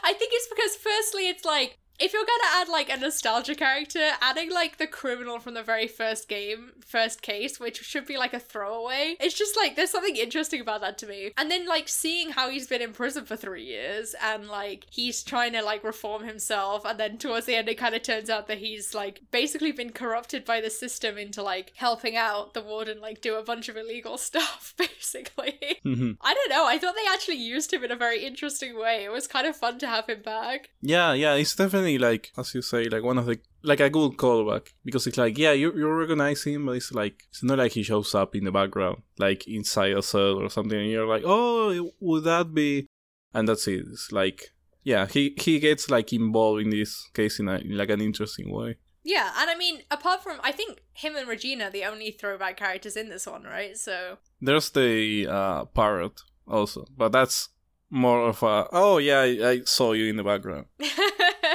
i 0.04 0.12
think 0.12 0.30
it's 0.32 0.46
because 0.48 0.76
firstly 0.76 1.26
it's 1.28 1.44
like 1.44 1.76
if 1.98 2.12
you're 2.12 2.24
gonna 2.24 2.60
add 2.62 2.68
like 2.68 2.90
a 2.90 2.96
nostalgia 2.96 3.54
character, 3.54 4.10
adding 4.20 4.50
like 4.50 4.78
the 4.78 4.86
criminal 4.86 5.38
from 5.38 5.54
the 5.54 5.62
very 5.62 5.86
first 5.86 6.28
game, 6.28 6.72
first 6.84 7.22
case, 7.22 7.60
which 7.60 7.78
should 7.82 8.06
be 8.06 8.16
like 8.16 8.34
a 8.34 8.40
throwaway, 8.40 9.16
it's 9.20 9.34
just 9.38 9.56
like 9.56 9.76
there's 9.76 9.90
something 9.90 10.16
interesting 10.16 10.60
about 10.60 10.80
that 10.80 10.98
to 10.98 11.06
me. 11.06 11.32
And 11.36 11.50
then 11.50 11.66
like 11.66 11.88
seeing 11.88 12.30
how 12.30 12.50
he's 12.50 12.66
been 12.66 12.82
in 12.82 12.92
prison 12.92 13.24
for 13.24 13.36
three 13.36 13.64
years 13.64 14.14
and 14.22 14.48
like 14.48 14.86
he's 14.90 15.22
trying 15.22 15.52
to 15.52 15.62
like 15.62 15.84
reform 15.84 16.24
himself, 16.24 16.84
and 16.84 16.98
then 16.98 17.18
towards 17.18 17.46
the 17.46 17.54
end 17.54 17.68
it 17.68 17.78
kind 17.78 17.94
of 17.94 18.02
turns 18.02 18.30
out 18.30 18.48
that 18.48 18.58
he's 18.58 18.94
like 18.94 19.20
basically 19.30 19.72
been 19.72 19.90
corrupted 19.90 20.44
by 20.44 20.60
the 20.60 20.70
system 20.70 21.16
into 21.18 21.42
like 21.42 21.72
helping 21.76 22.16
out 22.16 22.54
the 22.54 22.62
warden 22.62 23.00
like 23.00 23.20
do 23.20 23.34
a 23.36 23.42
bunch 23.42 23.68
of 23.68 23.76
illegal 23.76 24.18
stuff, 24.28 24.74
basically. 24.76 25.58
Mhm. 25.84 26.16
I 26.20 26.34
don't 26.34 26.50
know. 26.50 26.66
I 26.66 26.78
thought 26.78 26.94
they 26.94 27.12
actually 27.12 27.36
used 27.36 27.72
him 27.72 27.84
in 27.84 27.90
a 27.90 27.96
very 27.96 28.24
interesting 28.24 28.78
way. 28.78 29.04
It 29.04 29.12
was 29.12 29.26
kind 29.26 29.46
of 29.46 29.56
fun 29.56 29.78
to 29.80 29.86
have 29.86 30.06
him 30.06 30.22
back. 30.22 30.70
Yeah, 30.80 31.12
yeah, 31.12 31.36
he's 31.36 31.54
definitely 31.54 31.91
like 31.98 32.32
as 32.36 32.54
you 32.54 32.62
say, 32.62 32.84
like 32.84 33.02
one 33.02 33.18
of 33.18 33.26
the 33.26 33.38
like 33.62 33.80
a 33.80 33.90
good 33.90 34.12
callback 34.12 34.68
because 34.84 35.06
it's 35.06 35.18
like 35.18 35.38
yeah, 35.38 35.52
you 35.52 35.72
you 35.74 35.88
recognize 35.88 36.44
him, 36.44 36.66
but 36.66 36.72
it's 36.72 36.92
like 36.92 37.24
it's 37.30 37.42
not 37.42 37.58
like 37.58 37.72
he 37.72 37.82
shows 37.82 38.14
up 38.14 38.34
in 38.34 38.44
the 38.44 38.52
background, 38.52 39.02
like 39.18 39.46
inside 39.46 39.96
a 39.96 40.02
cell 40.02 40.38
or 40.42 40.48
something, 40.50 40.78
and 40.78 40.90
you're 40.90 41.06
like, 41.06 41.22
oh, 41.24 41.90
would 42.00 42.24
that 42.24 42.54
be? 42.54 42.86
And 43.34 43.48
that's 43.48 43.66
it. 43.68 43.86
It's 43.90 44.12
like 44.12 44.52
yeah, 44.84 45.06
he 45.06 45.34
he 45.38 45.60
gets 45.60 45.90
like 45.90 46.12
involved 46.12 46.62
in 46.62 46.70
this 46.70 47.08
case 47.14 47.38
in, 47.38 47.48
a, 47.48 47.56
in 47.58 47.76
like 47.76 47.90
an 47.90 48.00
interesting 48.00 48.52
way. 48.52 48.76
Yeah, 49.04 49.32
and 49.36 49.50
I 49.50 49.56
mean, 49.56 49.80
apart 49.90 50.22
from, 50.22 50.38
I 50.44 50.52
think 50.52 50.80
him 50.92 51.16
and 51.16 51.28
Regina 51.28 51.70
the 51.70 51.84
only 51.84 52.12
throwback 52.12 52.56
characters 52.56 52.96
in 52.96 53.08
this 53.08 53.26
one, 53.26 53.42
right? 53.42 53.76
So, 53.76 54.18
There's 54.40 54.70
the 54.70 55.26
uh, 55.28 55.64
parrot 55.64 56.20
also, 56.46 56.86
but 56.96 57.10
that's 57.10 57.48
more 57.90 58.28
of 58.28 58.42
a 58.42 58.66
oh 58.72 58.98
yeah, 58.98 59.20
I, 59.20 59.50
I 59.50 59.60
saw 59.64 59.92
you 59.92 60.06
in 60.06 60.16
the 60.16 60.24
background. 60.24 60.66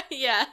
yeah. 0.11 0.45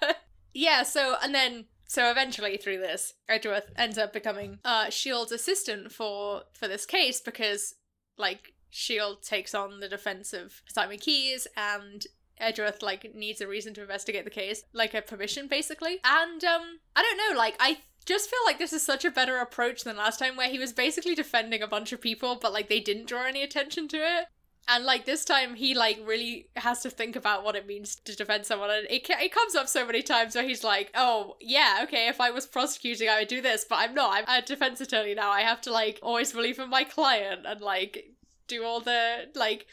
Yeah, 0.53 0.83
so, 0.83 1.17
and 1.23 1.35
then, 1.35 1.67
so 1.87 2.11
eventually 2.11 2.57
through 2.57 2.79
this, 2.79 3.15
Edgeworth 3.29 3.71
ends 3.77 3.99
up 3.99 4.13
becoming 4.13 4.59
uh, 4.65 4.91
Shield's 4.91 5.33
assistant 5.33 5.93
for, 5.93 6.43
for 6.53 6.69
this 6.69 6.87
case 6.87 7.21
because, 7.21 7.75
like, 8.17 8.55
Shield 8.71 9.23
takes 9.23 9.55
on 9.55 9.79
the 9.79 9.89
defense 9.89 10.33
of 10.33 10.63
Simon 10.67 10.99
Keys 10.99 11.47
and 11.57 12.05
Edgeworth 12.39 12.83
like 12.83 13.15
needs 13.15 13.41
a 13.41 13.47
reason 13.47 13.75
to 13.75 13.83
investigate 13.83 14.25
the 14.25 14.31
case, 14.31 14.65
like 14.73 14.95
a 14.95 15.03
permission 15.03 15.47
basically. 15.47 16.01
And 16.05 16.43
um 16.45 16.81
I 16.97 17.03
don't 17.03 17.17
know, 17.17 17.39
like 17.39 17.55
I 17.61 17.79
just 18.05 18.29
feel 18.29 18.41
like 18.45 18.59
this 18.59 18.73
is 18.73 18.85
such 18.85 19.05
a 19.05 19.11
better 19.11 19.39
approach 19.39 19.85
than 19.85 19.97
last 19.97 20.19
time 20.19 20.37
where 20.37 20.49
he 20.49 20.59
was 20.59 20.73
basically 20.73 21.15
defending 21.15 21.63
a 21.63 21.69
bunch 21.69 21.93
of 21.93 22.01
people 22.01 22.37
but 22.41 22.53
like 22.53 22.69
they 22.69 22.81
didn't 22.81 23.07
draw 23.07 23.25
any 23.25 23.43
attention 23.43 23.89
to 23.89 23.99
it. 23.99 24.27
And 24.67 24.85
like 24.85 25.05
this 25.05 25.25
time 25.25 25.55
he 25.55 25.75
like 25.75 26.01
really 26.05 26.49
has 26.57 26.81
to 26.83 26.91
think 26.91 27.17
about 27.17 27.45
what 27.45 27.55
it 27.55 27.67
means 27.67 27.97
to 27.97 28.17
defend 28.17 28.47
someone 28.47 28.71
and 28.71 28.87
it 28.89 29.07
it 29.09 29.33
comes 29.33 29.55
up 29.55 29.69
so 29.69 29.85
many 29.85 30.03
times 30.03 30.35
where 30.35 30.45
he's 30.45 30.65
like, 30.65 30.91
"Oh, 30.95 31.37
yeah, 31.41 31.81
okay, 31.85 32.09
if 32.09 32.21
I 32.21 32.31
was 32.31 32.47
prosecuting 32.47 33.09
I 33.09 33.21
would 33.21 33.29
do 33.29 33.43
this, 33.43 33.67
but 33.69 33.77
I'm 33.77 33.95
not. 33.95 34.25
I'm 34.27 34.43
a 34.43 34.45
defense 34.45 34.81
attorney 34.81 35.15
now. 35.15 35.31
I 35.31 35.43
have 35.43 35.61
to 35.63 35.73
like 35.73 35.99
always 36.03 36.33
believe 36.33 36.59
in 36.59 36.71
my 36.71 36.85
client 36.85 37.43
and 37.47 37.61
like 37.61 38.11
do 38.47 38.65
all 38.65 38.81
the 38.81 39.29
like 39.35 39.67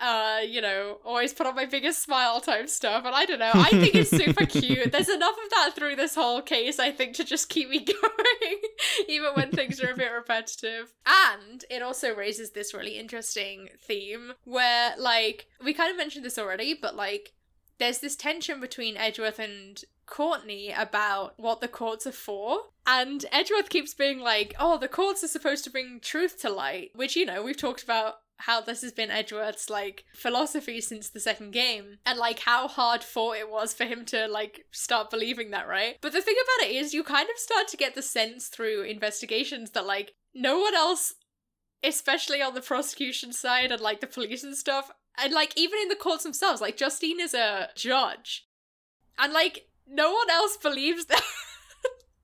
uh, 0.00 0.38
you 0.46 0.60
know, 0.60 0.98
always 1.04 1.32
put 1.32 1.46
on 1.46 1.54
my 1.54 1.66
biggest 1.66 2.02
smile 2.02 2.40
type 2.40 2.68
stuff. 2.68 3.04
And 3.04 3.14
I 3.14 3.26
don't 3.26 3.38
know, 3.38 3.50
I 3.52 3.68
think 3.70 3.94
it's 3.94 4.10
super 4.10 4.46
cute. 4.46 4.92
There's 4.92 5.08
enough 5.08 5.36
of 5.44 5.50
that 5.50 5.72
through 5.74 5.96
this 5.96 6.14
whole 6.14 6.40
case, 6.40 6.78
I 6.78 6.90
think, 6.90 7.14
to 7.16 7.24
just 7.24 7.48
keep 7.48 7.68
me 7.68 7.80
going, 7.84 8.60
even 9.08 9.30
when 9.34 9.50
things 9.50 9.80
are 9.82 9.92
a 9.92 9.96
bit 9.96 10.10
repetitive. 10.10 10.92
And 11.06 11.64
it 11.70 11.82
also 11.82 12.14
raises 12.14 12.50
this 12.50 12.72
really 12.74 12.98
interesting 12.98 13.68
theme 13.80 14.32
where, 14.44 14.94
like, 14.98 15.46
we 15.62 15.74
kind 15.74 15.90
of 15.90 15.96
mentioned 15.96 16.24
this 16.24 16.38
already, 16.38 16.74
but 16.74 16.96
like, 16.96 17.32
there's 17.78 17.98
this 17.98 18.16
tension 18.16 18.60
between 18.60 18.96
Edgeworth 18.96 19.38
and 19.38 19.82
Courtney 20.06 20.72
about 20.76 21.34
what 21.38 21.60
the 21.60 21.68
courts 21.68 22.06
are 22.06 22.12
for. 22.12 22.60
And 22.86 23.24
Edgeworth 23.32 23.70
keeps 23.70 23.94
being 23.94 24.18
like, 24.18 24.54
oh, 24.58 24.76
the 24.76 24.88
courts 24.88 25.22
are 25.24 25.28
supposed 25.28 25.64
to 25.64 25.70
bring 25.70 26.00
truth 26.00 26.40
to 26.40 26.50
light, 26.50 26.90
which, 26.94 27.16
you 27.16 27.24
know, 27.24 27.42
we've 27.42 27.56
talked 27.56 27.82
about 27.82 28.16
how 28.40 28.60
this 28.60 28.82
has 28.82 28.92
been 28.92 29.10
Edgeworth's 29.10 29.70
like 29.70 30.04
philosophy 30.14 30.80
since 30.80 31.08
the 31.08 31.20
second 31.20 31.52
game 31.52 31.98
and 32.04 32.18
like 32.18 32.40
how 32.40 32.68
hard 32.68 33.04
fought 33.04 33.36
it 33.36 33.50
was 33.50 33.72
for 33.72 33.84
him 33.84 34.04
to 34.06 34.26
like 34.26 34.66
start 34.70 35.10
believing 35.10 35.50
that, 35.50 35.68
right? 35.68 35.96
But 36.00 36.12
the 36.12 36.22
thing 36.22 36.36
about 36.36 36.68
it 36.68 36.74
is 36.74 36.94
you 36.94 37.04
kind 37.04 37.28
of 37.30 37.38
start 37.38 37.68
to 37.68 37.76
get 37.76 37.94
the 37.94 38.02
sense 38.02 38.48
through 38.48 38.82
investigations 38.82 39.70
that 39.70 39.86
like 39.86 40.14
no 40.34 40.58
one 40.58 40.74
else 40.74 41.14
especially 41.82 42.42
on 42.42 42.54
the 42.54 42.60
prosecution 42.60 43.32
side 43.32 43.72
and 43.72 43.80
like 43.80 44.00
the 44.00 44.06
police 44.06 44.44
and 44.44 44.56
stuff 44.56 44.90
and 45.18 45.32
like 45.32 45.56
even 45.56 45.78
in 45.80 45.88
the 45.88 45.96
courts 45.96 46.24
themselves 46.24 46.60
like 46.60 46.76
Justine 46.76 47.20
is 47.20 47.34
a 47.34 47.70
judge 47.74 48.46
and 49.18 49.32
like 49.32 49.66
no 49.88 50.12
one 50.12 50.30
else 50.30 50.56
believes 50.56 51.06
that 51.06 51.22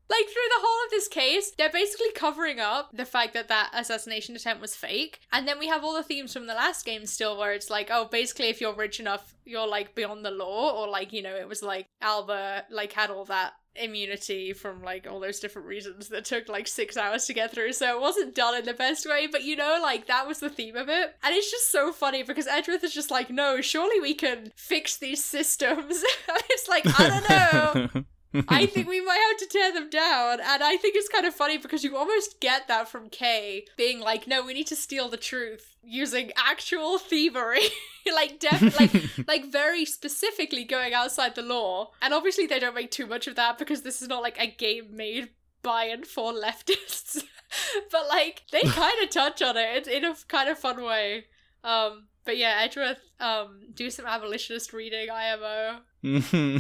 like 0.08 0.24
through 0.26 0.48
the 0.48 0.60
whole 0.60 0.84
of 0.86 0.90
this 0.90 1.08
case 1.08 1.52
they're 1.56 1.70
basically 1.70 2.10
covering 2.14 2.60
up 2.60 2.90
the 2.92 3.04
fact 3.04 3.34
that 3.34 3.48
that 3.48 3.70
assassination 3.74 4.36
attempt 4.36 4.60
was 4.62 4.74
fake. 4.74 5.20
And 5.32 5.46
then 5.46 5.58
we 5.58 5.68
have 5.68 5.84
all 5.84 5.94
the 5.94 6.02
themes 6.02 6.32
from 6.32 6.46
the 6.46 6.54
last 6.54 6.84
game 6.84 7.06
still 7.06 7.36
where 7.36 7.52
it's 7.52 7.70
like 7.70 7.88
oh 7.90 8.08
basically 8.10 8.48
if 8.48 8.60
you're 8.60 8.74
rich 8.74 9.00
enough 9.00 9.34
you're 9.44 9.66
like 9.66 9.94
beyond 9.94 10.24
the 10.24 10.30
law. 10.30 10.70
Or 10.70 10.88
like 10.88 11.12
you 11.12 11.22
know 11.22 11.34
it 11.34 11.48
was 11.48 11.62
like 11.62 11.86
alba 12.00 12.64
like 12.70 12.92
had 12.92 13.10
all 13.10 13.24
that 13.26 13.54
immunity 13.78 14.54
from 14.54 14.82
like 14.82 15.06
all 15.06 15.20
those 15.20 15.38
different 15.38 15.68
reasons 15.68 16.08
that 16.08 16.24
took 16.24 16.48
like 16.48 16.66
six 16.66 16.96
hours 16.96 17.26
to 17.26 17.34
get 17.34 17.52
through. 17.52 17.72
So 17.72 17.96
it 17.96 18.00
wasn't 18.00 18.34
done 18.34 18.56
in 18.56 18.64
the 18.64 18.74
best 18.74 19.06
way. 19.08 19.26
But 19.26 19.44
you 19.44 19.56
know 19.56 19.78
like 19.82 20.06
that 20.06 20.26
was 20.26 20.40
the 20.40 20.50
theme 20.50 20.76
of 20.76 20.88
it. 20.88 21.14
And 21.22 21.34
it's 21.34 21.50
just 21.50 21.70
so 21.70 21.92
funny 21.92 22.22
because 22.22 22.46
edgeworth 22.46 22.84
is 22.84 22.94
just 22.94 23.10
like 23.10 23.30
no 23.30 23.60
surely 23.60 24.00
we 24.00 24.14
can 24.14 24.52
fix 24.56 24.96
these 24.96 25.24
systems. 25.24 26.02
It's 26.48 26.68
like 26.68 26.84
i 26.86 27.08
don't 27.08 27.94
know 27.94 28.04
I 28.48 28.66
think 28.66 28.88
we 28.88 29.00
might 29.00 29.24
have 29.30 29.38
to 29.38 29.46
tear 29.46 29.72
them 29.72 29.90
down. 29.90 30.40
And 30.40 30.62
I 30.62 30.76
think 30.76 30.96
it's 30.96 31.08
kind 31.08 31.26
of 31.26 31.34
funny 31.34 31.58
because 31.58 31.84
you 31.84 31.96
almost 31.96 32.40
get 32.40 32.68
that 32.68 32.88
from 32.88 33.08
Kay 33.08 33.66
being 33.76 34.00
like, 34.00 34.26
no, 34.26 34.44
we 34.44 34.54
need 34.54 34.66
to 34.68 34.76
steal 34.76 35.08
the 35.08 35.16
truth 35.16 35.76
using 35.82 36.32
actual 36.36 36.98
thievery. 36.98 37.68
like 38.14 38.38
def 38.38 38.78
like 38.78 38.92
like 39.26 39.50
very 39.50 39.84
specifically 39.84 40.64
going 40.64 40.94
outside 40.94 41.34
the 41.34 41.42
law. 41.42 41.90
And 42.02 42.12
obviously 42.12 42.46
they 42.46 42.58
don't 42.58 42.74
make 42.74 42.90
too 42.90 43.06
much 43.06 43.26
of 43.26 43.36
that 43.36 43.58
because 43.58 43.82
this 43.82 44.02
is 44.02 44.08
not 44.08 44.22
like 44.22 44.40
a 44.40 44.46
game 44.46 44.96
made 44.96 45.30
by 45.62 45.84
and 45.84 46.06
for 46.06 46.32
leftists. 46.32 47.22
but 47.90 48.08
like 48.08 48.42
they 48.52 48.62
kind 48.62 49.02
of 49.02 49.10
touch 49.10 49.42
on 49.42 49.56
it 49.56 49.86
in 49.86 50.04
a 50.04 50.14
kind 50.28 50.48
of 50.48 50.58
fun 50.58 50.82
way. 50.82 51.26
Um 51.64 52.08
but 52.26 52.36
yeah, 52.36 52.58
Edgeworth, 52.60 52.98
um, 53.20 53.60
do 53.72 53.88
some 53.88 54.04
abolitionist 54.04 54.72
reading, 54.72 55.08
IMO. 55.10 55.78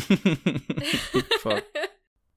Fuck. 1.40 1.64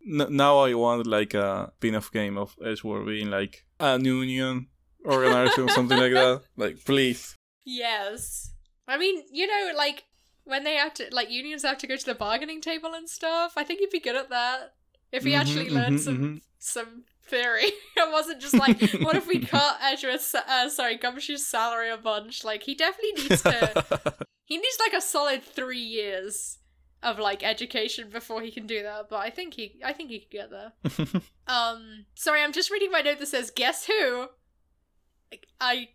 N- 0.07 0.27
now 0.29 0.59
I 0.59 0.73
want 0.73 1.05
like 1.07 1.33
a 1.33 1.71
spin-off 1.77 2.11
game 2.11 2.37
of 2.37 2.55
Edgeworth 2.63 3.05
being 3.07 3.29
like 3.29 3.65
a 3.79 3.99
union 3.99 4.67
organization 5.05 5.63
or 5.65 5.69
something 5.69 5.97
like 5.97 6.13
that. 6.13 6.41
Like, 6.57 6.83
please. 6.85 7.35
Yes. 7.65 8.51
I 8.87 8.97
mean, 8.97 9.23
you 9.31 9.47
know, 9.47 9.71
like 9.75 10.05
when 10.43 10.63
they 10.63 10.75
have 10.75 10.93
to, 10.95 11.07
like 11.11 11.29
unions 11.29 11.63
have 11.63 11.77
to 11.79 11.87
go 11.87 11.95
to 11.95 12.05
the 12.05 12.15
bargaining 12.15 12.61
table 12.61 12.93
and 12.93 13.09
stuff. 13.09 13.53
I 13.55 13.63
think 13.63 13.79
he'd 13.79 13.89
be 13.91 13.99
good 13.99 14.15
at 14.15 14.29
that 14.29 14.73
if 15.11 15.23
he 15.23 15.31
Mhm, 15.31 15.39
actually 15.39 15.69
learned 15.69 15.97
mhm, 15.97 16.03
some 16.03 16.17
mhm. 16.17 16.41
some 16.59 17.03
theory. 17.23 17.65
it 17.97 18.11
wasn't 18.11 18.41
just 18.41 18.55
like, 18.57 18.79
what 19.01 19.15
if 19.15 19.27
we 19.27 19.39
cut 19.39 19.77
Edgeworth's, 19.81 20.33
uh, 20.33 20.69
sorry, 20.69 20.97
Gumshoe's 20.97 21.45
salary 21.45 21.89
a 21.89 21.97
bunch? 21.97 22.43
Like, 22.43 22.63
he 22.63 22.73
definitely 22.75 23.23
needs 23.23 23.41
to. 23.43 24.15
he 24.45 24.57
needs 24.57 24.77
like 24.79 24.93
a 24.93 25.01
solid 25.01 25.43
three 25.43 25.79
years 25.79 26.57
of 27.01 27.19
like 27.19 27.43
education 27.43 28.09
before 28.09 28.41
he 28.41 28.51
can 28.51 28.67
do 28.67 28.83
that. 28.83 29.09
But 29.09 29.17
I 29.17 29.29
think 29.29 29.53
he, 29.53 29.79
I 29.83 29.93
think 29.93 30.09
he 30.09 30.19
could 30.19 30.31
get 30.31 30.49
there. 30.51 30.73
Um, 31.49 32.05
sorry, 32.13 32.43
I'm 32.43 32.51
just 32.51 32.69
reading 32.69 32.91
my 32.91 33.01
note 33.01 33.17
that 33.17 33.27
says, 33.27 33.49
"Guess 33.49 33.87
who?" 33.87 34.27
I, 35.59 35.89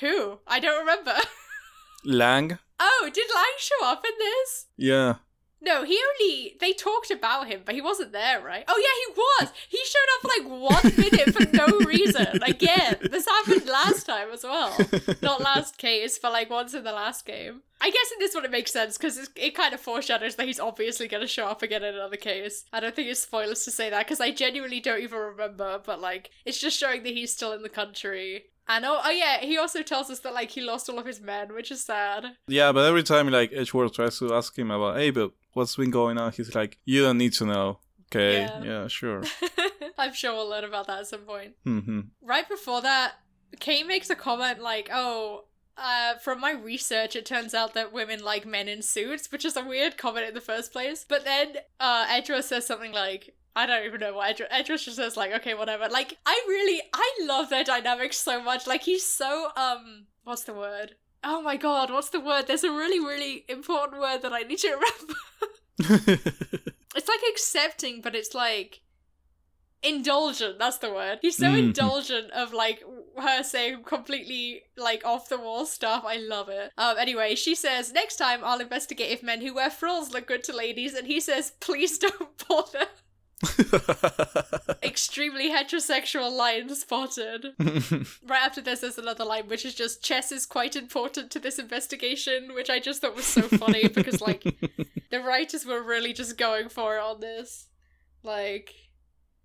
who? 0.00 0.40
I 0.46 0.60
don't 0.60 0.80
remember. 0.80 1.14
Lang? 2.04 2.58
oh, 2.78 3.10
did 3.12 3.26
Lang 3.34 3.54
show 3.58 3.86
up 3.86 4.04
in 4.04 4.12
this? 4.18 4.66
Yeah. 4.76 5.14
No, 5.64 5.84
he 5.84 5.96
only 5.96 6.56
they 6.60 6.72
talked 6.72 7.12
about 7.12 7.46
him, 7.46 7.62
but 7.64 7.76
he 7.76 7.80
wasn't 7.80 8.10
there, 8.10 8.40
right? 8.40 8.64
Oh 8.66 8.76
yeah, 8.76 9.06
he 9.06 9.46
was. 9.46 9.52
He 9.68 9.78
showed 9.84 10.08
up 10.14 10.22
for 10.22 10.28
like 10.28 10.60
one 10.60 10.96
minute 10.98 11.32
for 11.32 11.56
no 11.56 11.86
reason. 11.86 12.42
Again, 12.42 12.96
this 13.10 13.26
happened 13.26 13.66
last 13.66 14.04
time 14.04 14.28
as 14.32 14.42
well. 14.42 14.76
Not 15.22 15.40
last 15.40 15.78
case, 15.78 16.18
but 16.18 16.32
like 16.32 16.50
once 16.50 16.74
in 16.74 16.82
the 16.82 16.92
last 16.92 17.24
game. 17.24 17.62
I 17.80 17.90
guess 17.90 18.12
in 18.12 18.18
this 18.18 18.34
one 18.34 18.44
it 18.44 18.50
makes 18.50 18.72
sense 18.72 18.98
because 18.98 19.16
it, 19.18 19.28
it 19.36 19.54
kind 19.54 19.72
of 19.72 19.80
foreshadows 19.80 20.34
that 20.34 20.46
he's 20.46 20.60
obviously 20.60 21.06
going 21.06 21.20
to 21.20 21.28
show 21.28 21.46
up 21.46 21.62
again 21.62 21.84
in 21.84 21.94
another 21.94 22.16
case. 22.16 22.64
I 22.72 22.80
don't 22.80 22.94
think 22.94 23.08
it's 23.08 23.22
spoilers 23.22 23.64
to 23.64 23.70
say 23.70 23.88
that 23.88 24.06
because 24.06 24.20
I 24.20 24.32
genuinely 24.32 24.80
don't 24.80 25.00
even 25.00 25.18
remember, 25.18 25.80
but 25.84 26.00
like 26.00 26.30
it's 26.44 26.60
just 26.60 26.78
showing 26.78 27.04
that 27.04 27.12
he's 27.12 27.32
still 27.32 27.52
in 27.52 27.62
the 27.62 27.68
country. 27.68 28.46
And 28.68 28.84
oh, 28.84 29.00
oh 29.04 29.10
yeah, 29.10 29.40
he 29.40 29.58
also 29.58 29.82
tells 29.82 30.10
us 30.10 30.20
that 30.20 30.34
like 30.34 30.50
he 30.50 30.60
lost 30.60 30.88
all 30.88 30.98
of 30.98 31.06
his 31.06 31.20
men, 31.20 31.54
which 31.54 31.70
is 31.70 31.84
sad. 31.84 32.36
Yeah, 32.46 32.72
but 32.72 32.86
every 32.86 33.02
time 33.02 33.28
like 33.28 33.52
Edgeworth 33.52 33.94
tries 33.94 34.18
to 34.18 34.32
ask 34.34 34.56
him 34.56 34.70
about, 34.70 34.96
hey, 34.96 35.10
but 35.10 35.32
what's 35.54 35.76
been 35.76 35.90
going 35.90 36.18
on? 36.18 36.32
He's 36.32 36.54
like, 36.54 36.78
you 36.84 37.02
don't 37.02 37.18
need 37.18 37.32
to 37.34 37.46
know. 37.46 37.78
Okay, 38.06 38.42
Yeah. 38.42 38.62
yeah, 38.62 38.88
sure. 38.88 39.22
I'm 39.98 40.12
sure 40.12 40.32
we'll 40.34 40.48
learn 40.48 40.64
about 40.64 40.86
that 40.88 41.00
at 41.00 41.06
some 41.06 41.20
point. 41.20 41.54
hmm 41.64 42.00
Right 42.22 42.48
before 42.48 42.82
that, 42.82 43.14
Kay 43.60 43.82
makes 43.82 44.10
a 44.10 44.14
comment 44.14 44.60
like, 44.60 44.88
"Oh, 44.92 45.44
uh, 45.76 46.16
from 46.16 46.40
my 46.40 46.52
research, 46.52 47.16
it 47.16 47.24
turns 47.26 47.54
out 47.54 47.74
that 47.74 47.92
women 47.92 48.22
like 48.22 48.44
men 48.46 48.68
in 48.68 48.82
suits," 48.82 49.30
which 49.32 49.44
is 49.44 49.56
a 49.56 49.64
weird 49.64 49.96
comment 49.96 50.26
in 50.28 50.34
the 50.34 50.40
first 50.40 50.72
place. 50.72 51.04
But 51.08 51.24
then 51.24 51.54
uh, 51.80 52.06
Edgeworth 52.08 52.46
says 52.46 52.66
something 52.66 52.92
like. 52.92 53.34
I 53.54 53.66
don't 53.66 53.84
even 53.84 54.00
know 54.00 54.14
what 54.14 54.30
Edra, 54.30 54.46
Edgeworth 54.50 54.80
just 54.84 54.96
says 54.96 55.14
like 55.14 55.30
okay 55.34 55.52
whatever 55.52 55.86
like 55.90 56.16
I 56.24 56.42
really 56.48 56.80
I 56.94 57.18
love 57.24 57.50
their 57.50 57.62
dynamics 57.64 58.16
so 58.16 58.42
much 58.42 58.66
like 58.66 58.80
he's 58.82 59.04
so 59.04 59.48
um 59.58 60.06
what's 60.24 60.44
the 60.44 60.54
word 60.54 60.94
oh 61.24 61.40
my 61.42 61.56
god 61.56 61.90
what's 61.90 62.10
the 62.10 62.20
word 62.20 62.46
there's 62.46 62.64
a 62.64 62.70
really 62.70 62.98
really 63.00 63.44
important 63.48 64.00
word 64.00 64.22
that 64.22 64.32
I 64.32 64.40
need 64.42 64.58
to 64.58 64.68
remember 65.78 66.20
it's 66.94 67.08
like 67.08 67.20
accepting, 67.30 68.00
but 68.02 68.14
it's 68.14 68.34
like 68.34 68.80
indulgent. 69.82 70.58
That's 70.58 70.78
the 70.78 70.92
word. 70.92 71.18
He's 71.22 71.36
so 71.36 71.46
Mhm. 71.50 71.58
indulgent 71.58 72.30
of 72.32 72.52
like 72.52 72.82
her 73.18 73.42
saying 73.42 73.82
completely 73.84 74.62
like 74.76 75.04
off 75.04 75.28
the 75.28 75.38
wall 75.38 75.66
stuff. 75.66 76.04
I 76.06 76.16
love 76.16 76.48
it. 76.48 76.70
Um. 76.78 76.98
Anyway, 76.98 77.34
she 77.34 77.54
says 77.54 77.92
next 77.92 78.16
time 78.16 78.40
I'll 78.44 78.60
investigate 78.60 79.10
if 79.10 79.22
men 79.22 79.40
who 79.40 79.54
wear 79.54 79.70
frills 79.70 80.12
look 80.12 80.26
good 80.26 80.44
to 80.44 80.52
ladies, 80.56 80.94
and 80.94 81.06
he 81.06 81.18
says 81.20 81.52
please 81.60 81.98
don't 81.98 82.44
bother. 82.48 82.86
Extremely 84.82 85.50
heterosexual 85.50 86.30
line 86.30 86.74
spotted. 86.74 87.46
Right 88.26 88.42
after 88.42 88.60
this, 88.60 88.80
there's 88.80 88.98
another 88.98 89.24
line 89.24 89.48
which 89.48 89.64
is 89.64 89.74
just 89.74 90.02
chess 90.02 90.32
is 90.32 90.46
quite 90.46 90.76
important 90.76 91.30
to 91.32 91.38
this 91.38 91.58
investigation, 91.58 92.54
which 92.54 92.70
I 92.70 92.78
just 92.78 93.00
thought 93.00 93.16
was 93.16 93.26
so 93.26 93.42
funny 93.42 93.88
because 93.94 94.20
like 94.20 94.42
the 95.10 95.20
writers 95.20 95.66
were 95.66 95.82
really 95.82 96.12
just 96.12 96.36
going 96.38 96.68
for 96.68 96.96
it 96.96 97.02
on 97.02 97.20
this. 97.20 97.68
Like, 98.22 98.74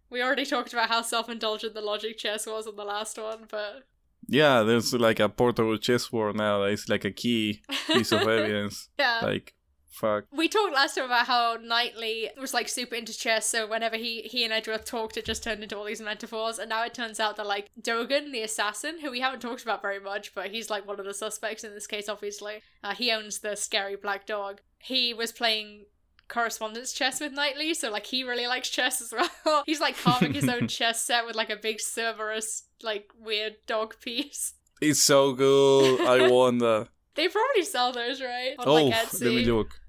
we 0.09 0.21
already 0.21 0.45
talked 0.45 0.73
about 0.73 0.89
how 0.89 1.01
self 1.01 1.29
indulgent 1.29 1.73
the 1.73 1.81
logic 1.81 2.17
chess 2.17 2.45
was 2.45 2.67
on 2.67 2.75
the 2.75 2.83
last 2.85 3.17
one, 3.17 3.45
but. 3.49 3.83
yeah, 4.27 4.61
there's 4.63 4.93
like 4.93 5.19
a 5.19 5.29
portable 5.29 5.77
chessboard 5.77 6.35
now 6.35 6.63
It's 6.63 6.87
like 6.89 7.05
a 7.05 7.11
key 7.11 7.61
piece 7.87 8.11
of 8.11 8.21
evidence. 8.21 8.89
yeah. 8.99 9.19
Like, 9.23 9.53
fuck. 9.97 10.25
we 10.31 10.47
talked 10.47 10.73
last 10.73 10.95
time 10.95 11.05
about 11.05 11.27
how 11.27 11.57
Knightley 11.61 12.29
was 12.39 12.53
like 12.53 12.69
super 12.69 12.95
into 12.95 13.17
chess, 13.17 13.47
so 13.47 13.67
whenever 13.67 13.97
he 13.97 14.21
he 14.21 14.43
and 14.43 14.53
Edgeworth 14.53 14.85
talked, 14.85 15.17
it 15.17 15.25
just 15.25 15.43
turned 15.43 15.63
into 15.63 15.77
all 15.77 15.85
these 15.85 16.01
metaphors. 16.01 16.59
And 16.59 16.69
now 16.69 16.83
it 16.83 16.93
turns 16.93 17.19
out 17.19 17.35
that 17.37 17.47
like 17.47 17.69
Dogen, 17.81 18.31
the 18.31 18.41
assassin, 18.41 18.99
who 19.01 19.11
we 19.11 19.19
haven't 19.19 19.41
talked 19.41 19.63
about 19.63 19.81
very 19.81 19.99
much, 19.99 20.33
but 20.33 20.49
he's 20.49 20.69
like 20.69 20.87
one 20.87 20.99
of 20.99 21.05
the 21.05 21.13
suspects 21.13 21.63
in 21.63 21.73
this 21.73 21.87
case, 21.87 22.09
obviously. 22.09 22.61
Uh, 22.83 22.93
he 22.93 23.11
owns 23.11 23.39
the 23.39 23.55
scary 23.55 23.95
black 23.95 24.25
dog. 24.25 24.61
He 24.79 25.13
was 25.13 25.31
playing 25.31 25.85
correspondence 26.27 26.91
chess 26.93 27.19
with 27.19 27.31
Knightley, 27.31 27.73
so 27.73 27.89
like 27.89 28.05
he 28.05 28.23
really 28.23 28.47
likes 28.47 28.69
chess 28.69 29.01
as 29.01 29.13
well. 29.45 29.63
he's 29.65 29.79
like 29.79 29.97
carving 29.97 30.33
his 30.33 30.47
own 30.49 30.67
chess 30.69 31.01
set 31.01 31.25
with 31.25 31.35
like 31.35 31.49
a 31.49 31.55
big 31.55 31.79
Cerberus, 31.79 32.63
like 32.83 33.09
weird 33.19 33.55
dog 33.65 33.95
piece. 34.01 34.53
It's 34.81 35.01
so 35.01 35.33
good. 35.33 36.01
I 36.01 36.27
want 36.29 36.59
that. 36.59 36.89
They 37.15 37.27
probably 37.27 37.63
sell 37.63 37.91
those, 37.91 38.21
right? 38.21 38.53
On 38.59 38.67
oh, 38.67 38.73
like 38.75 38.93
let 38.93 39.07
Etsy. 39.07 39.21
me 39.35 39.45
look. 39.45 39.79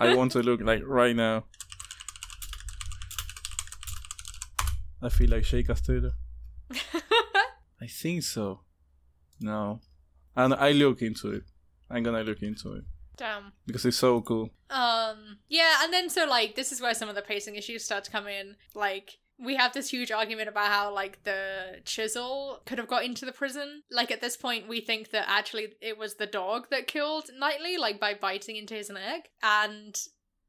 I 0.00 0.14
want 0.14 0.32
to 0.32 0.40
look 0.40 0.60
like 0.60 0.82
right 0.84 1.14
now. 1.14 1.44
I 5.00 5.08
feel 5.08 5.30
like 5.30 5.44
Jay 5.44 5.62
Castello. 5.62 6.12
I 7.80 7.86
think 7.86 8.22
so. 8.22 8.60
No. 9.40 9.80
And 10.36 10.54
I 10.54 10.72
look 10.72 11.02
into 11.02 11.30
it. 11.32 11.44
I'm 11.90 12.02
gonna 12.02 12.22
look 12.22 12.42
into 12.42 12.74
it. 12.74 12.84
Damn. 13.16 13.52
Because 13.66 13.84
it's 13.84 13.96
so 13.96 14.20
cool. 14.20 14.50
Um, 14.70 15.38
yeah, 15.48 15.76
and 15.82 15.92
then 15.92 16.08
so 16.08 16.26
like 16.26 16.54
this 16.54 16.72
is 16.72 16.80
where 16.80 16.94
some 16.94 17.08
of 17.08 17.14
the 17.14 17.22
pacing 17.22 17.56
issues 17.56 17.84
start 17.84 18.04
to 18.04 18.10
come 18.10 18.26
in. 18.26 18.56
Like 18.74 19.18
we 19.38 19.54
have 19.54 19.72
this 19.72 19.90
huge 19.90 20.10
argument 20.10 20.48
about 20.48 20.66
how 20.66 20.92
like 20.92 21.22
the 21.24 21.80
chisel 21.84 22.60
could 22.66 22.78
have 22.78 22.88
got 22.88 23.04
into 23.04 23.24
the 23.24 23.32
prison. 23.32 23.82
Like 23.90 24.10
at 24.10 24.20
this 24.20 24.36
point, 24.36 24.68
we 24.68 24.80
think 24.80 25.10
that 25.10 25.26
actually 25.28 25.74
it 25.80 25.96
was 25.96 26.14
the 26.14 26.26
dog 26.26 26.68
that 26.70 26.88
killed 26.88 27.30
Knightley, 27.38 27.76
like 27.76 28.00
by 28.00 28.14
biting 28.14 28.56
into 28.56 28.74
his 28.74 28.90
neck, 28.90 29.28
and 29.42 29.96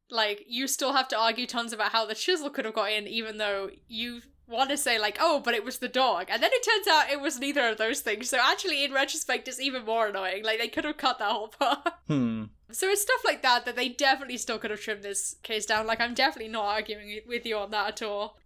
like 0.10 0.44
you 0.48 0.68
still 0.68 0.94
have 0.94 1.08
to 1.10 1.18
argue 1.18 1.46
tons 1.46 1.72
about 1.72 1.92
how 1.92 2.06
the 2.06 2.16
chisel 2.16 2.50
could 2.50 2.66
have 2.66 2.74
got 2.74 2.92
in, 2.92 3.08
even 3.08 3.38
though 3.38 3.70
you 3.88 4.22
want 4.48 4.72
to 4.72 4.78
say 4.78 4.98
like, 4.98 5.18
oh, 5.20 5.40
but 5.40 5.54
it 5.54 5.64
was 5.64 5.78
the 5.78 5.88
dog, 5.88 6.26
and 6.30 6.42
then 6.42 6.50
it 6.52 6.66
turns 6.66 6.88
out 6.88 7.12
it 7.12 7.22
was 7.22 7.40
neither 7.40 7.68
of 7.68 7.78
those 7.78 8.02
things. 8.02 8.28
So 8.30 8.40
actually, 8.42 8.84
in 8.84 8.92
retrospect, 8.92 9.48
it's 9.48 9.60
even 9.60 9.86
more 9.86 10.08
annoying. 10.08 10.44
Like 10.44 10.58
they 10.58 10.68
could 10.68 10.86
have 10.86 10.98
cut 10.98 11.20
that 11.20 11.32
whole 11.32 11.48
part. 11.60 11.88
Hmm. 12.08 12.46
So 12.72 12.88
it's 12.88 13.02
stuff 13.02 13.22
like 13.24 13.44
that 13.44 13.66
that 13.66 13.76
they 13.76 13.90
definitely 13.90 14.38
still 14.38 14.58
could 14.58 14.72
have 14.72 14.82
trimmed 14.82 15.04
this 15.04 15.36
case 15.44 15.68
down. 15.68 15.86
Like 15.86 16.02
I'm 16.02 16.16
definitely 16.16 16.52
not 16.52 16.66
arguing 16.66 17.20
with 17.28 17.46
you 17.46 17.58
on 17.58 17.70
that 17.72 17.88
at 17.88 18.02
all. 18.02 18.38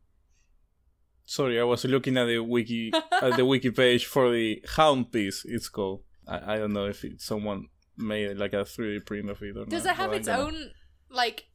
Sorry, 1.34 1.60
I 1.60 1.63
was 1.63 1.84
looking 1.86 2.15
at 2.17 2.26
the 2.26 2.38
wiki 2.38 2.91
at 2.93 3.38
the 3.38 3.43
wiki 3.43 3.72
page 3.72 4.06
for 4.06 4.32
the 4.32 4.63
hound 4.76 5.12
piece. 5.12 5.43
It's 5.46 5.67
called. 5.67 6.04
I, 6.28 6.54
I 6.54 6.58
don't 6.60 6.74
know 6.74 6.86
if 6.86 7.04
it, 7.04 7.22
someone 7.22 7.69
made 7.98 8.38
like 8.38 8.54
a 8.54 8.58
3D 8.58 9.04
print 9.08 9.32
of 9.32 9.41
it 9.41 9.58
or 9.58 9.62
not. 9.62 9.69
Does 9.69 9.86
not, 9.86 9.96
it 9.96 9.98
have 9.98 10.13
its 10.13 10.28
own 10.28 10.69
like? 11.10 11.46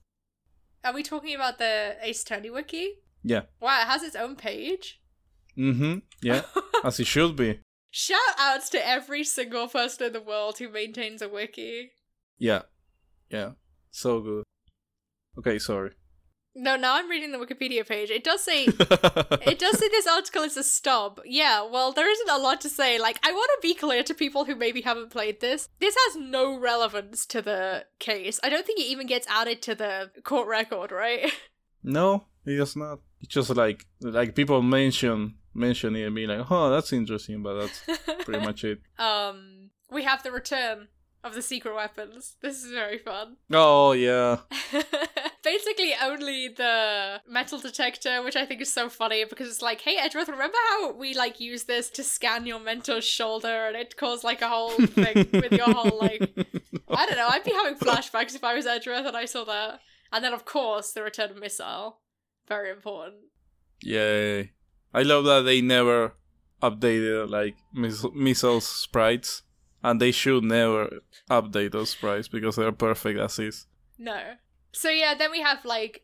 Are 0.82 0.92
we 0.92 1.04
talking 1.04 1.32
about 1.32 1.58
the 1.58 1.94
Ace 2.02 2.24
Attorney 2.24 2.50
wiki? 2.50 2.94
Yeah. 3.22 3.42
Wow, 3.60 3.80
it 3.82 3.86
has 3.86 4.02
its 4.02 4.16
own 4.16 4.34
page. 4.34 5.00
Mm-hmm. 5.56 5.98
Yeah, 6.22 6.42
as 6.84 6.98
it 6.98 7.06
should 7.06 7.36
be. 7.36 7.60
Shout 7.92 8.18
outs 8.36 8.70
to 8.70 8.84
every 8.84 9.22
single 9.22 9.68
person 9.68 10.08
in 10.08 10.12
the 10.12 10.20
world 10.20 10.58
who 10.58 10.68
maintains 10.68 11.22
a 11.22 11.28
wiki. 11.28 11.92
Yeah, 12.36 12.62
yeah, 13.30 13.50
so 13.92 14.20
good. 14.22 14.44
Okay, 15.38 15.60
sorry. 15.60 15.92
No, 16.60 16.74
now 16.74 16.96
I'm 16.96 17.08
reading 17.08 17.30
the 17.30 17.38
Wikipedia 17.38 17.86
page. 17.86 18.10
It 18.10 18.24
does 18.24 18.42
say 18.42 18.64
it 18.66 19.58
does 19.60 19.78
say 19.78 19.88
this 19.88 20.08
article 20.08 20.42
is 20.42 20.56
a 20.56 20.64
stub. 20.64 21.20
Yeah, 21.24 21.64
well, 21.64 21.92
there 21.92 22.10
isn't 22.10 22.28
a 22.28 22.36
lot 22.36 22.60
to 22.62 22.68
say. 22.68 22.98
Like, 22.98 23.20
I 23.24 23.30
want 23.30 23.48
to 23.54 23.58
be 23.62 23.74
clear 23.74 24.02
to 24.02 24.12
people 24.12 24.44
who 24.44 24.56
maybe 24.56 24.80
haven't 24.80 25.10
played 25.10 25.40
this. 25.40 25.68
This 25.78 25.94
has 26.06 26.16
no 26.16 26.58
relevance 26.58 27.26
to 27.26 27.42
the 27.42 27.84
case. 28.00 28.40
I 28.42 28.48
don't 28.48 28.66
think 28.66 28.80
it 28.80 28.86
even 28.90 29.06
gets 29.06 29.28
added 29.28 29.62
to 29.62 29.76
the 29.76 30.10
court 30.24 30.48
record, 30.48 30.92
right? 30.92 31.32
No, 31.80 32.24
it 32.44 32.56
does 32.56 32.74
not. 32.74 32.98
It's 33.20 33.32
just 33.32 33.50
like 33.50 33.86
like 34.00 34.34
people 34.34 34.60
mention 34.62 35.36
mention 35.54 35.94
it 35.94 36.02
and 36.06 36.14
be 36.14 36.26
like, 36.26 36.50
oh, 36.50 36.70
that's 36.70 36.92
interesting, 36.92 37.40
but 37.40 37.54
that's 37.60 37.82
pretty 38.24 38.44
much 38.44 38.64
it. 38.64 38.80
um, 38.98 39.70
we 39.88 40.02
have 40.02 40.24
the 40.24 40.32
return 40.32 40.88
of 41.24 41.34
the 41.34 41.42
secret 41.42 41.74
weapons. 41.74 42.36
This 42.40 42.62
is 42.64 42.70
very 42.70 42.98
fun. 42.98 43.36
Oh 43.52 43.92
yeah, 43.92 44.38
Basically, 45.42 45.92
only 46.02 46.48
the 46.48 47.20
metal 47.28 47.58
detector, 47.58 48.22
which 48.22 48.36
I 48.36 48.44
think 48.44 48.60
is 48.60 48.72
so 48.72 48.88
funny 48.88 49.24
because 49.24 49.48
it's 49.48 49.62
like, 49.62 49.80
hey, 49.80 49.96
Edgeworth, 49.98 50.28
remember 50.28 50.58
how 50.70 50.92
we 50.92 51.14
like 51.14 51.40
use 51.40 51.64
this 51.64 51.88
to 51.90 52.04
scan 52.04 52.44
your 52.46 52.60
mentor's 52.60 53.04
shoulder 53.04 53.66
and 53.66 53.76
it 53.76 53.96
caused 53.96 54.24
like 54.24 54.42
a 54.42 54.48
whole 54.48 54.70
thing 54.70 55.28
with 55.32 55.52
your 55.52 55.72
whole 55.72 55.98
like. 56.00 56.30
I 56.90 57.06
don't 57.06 57.16
know. 57.16 57.28
I'd 57.28 57.44
be 57.44 57.52
having 57.52 57.76
flashbacks 57.76 58.34
if 58.34 58.44
I 58.44 58.54
was 58.54 58.66
Edgeworth 58.66 59.06
and 59.06 59.16
I 59.16 59.24
saw 59.24 59.44
that. 59.44 59.80
And 60.12 60.24
then, 60.24 60.32
of 60.34 60.44
course, 60.44 60.92
the 60.92 61.02
return 61.02 61.30
of 61.30 61.38
missile. 61.38 62.00
Very 62.46 62.70
important. 62.70 63.16
Yay. 63.82 64.52
I 64.92 65.02
love 65.02 65.24
that 65.24 65.42
they 65.42 65.60
never 65.60 66.14
updated 66.62 67.30
like 67.30 67.56
miss- 67.72 68.04
missiles 68.14 68.66
sprites. 68.66 69.42
And 69.82 70.00
they 70.00 70.10
should 70.10 70.44
never 70.44 71.00
update 71.30 71.72
those 71.72 71.90
sprites 71.90 72.28
because 72.28 72.56
they're 72.56 72.72
perfect 72.72 73.18
as 73.18 73.38
is. 73.38 73.66
No. 73.98 74.34
So 74.72 74.90
yeah, 74.90 75.14
then 75.14 75.30
we 75.30 75.40
have 75.40 75.64
like 75.64 76.02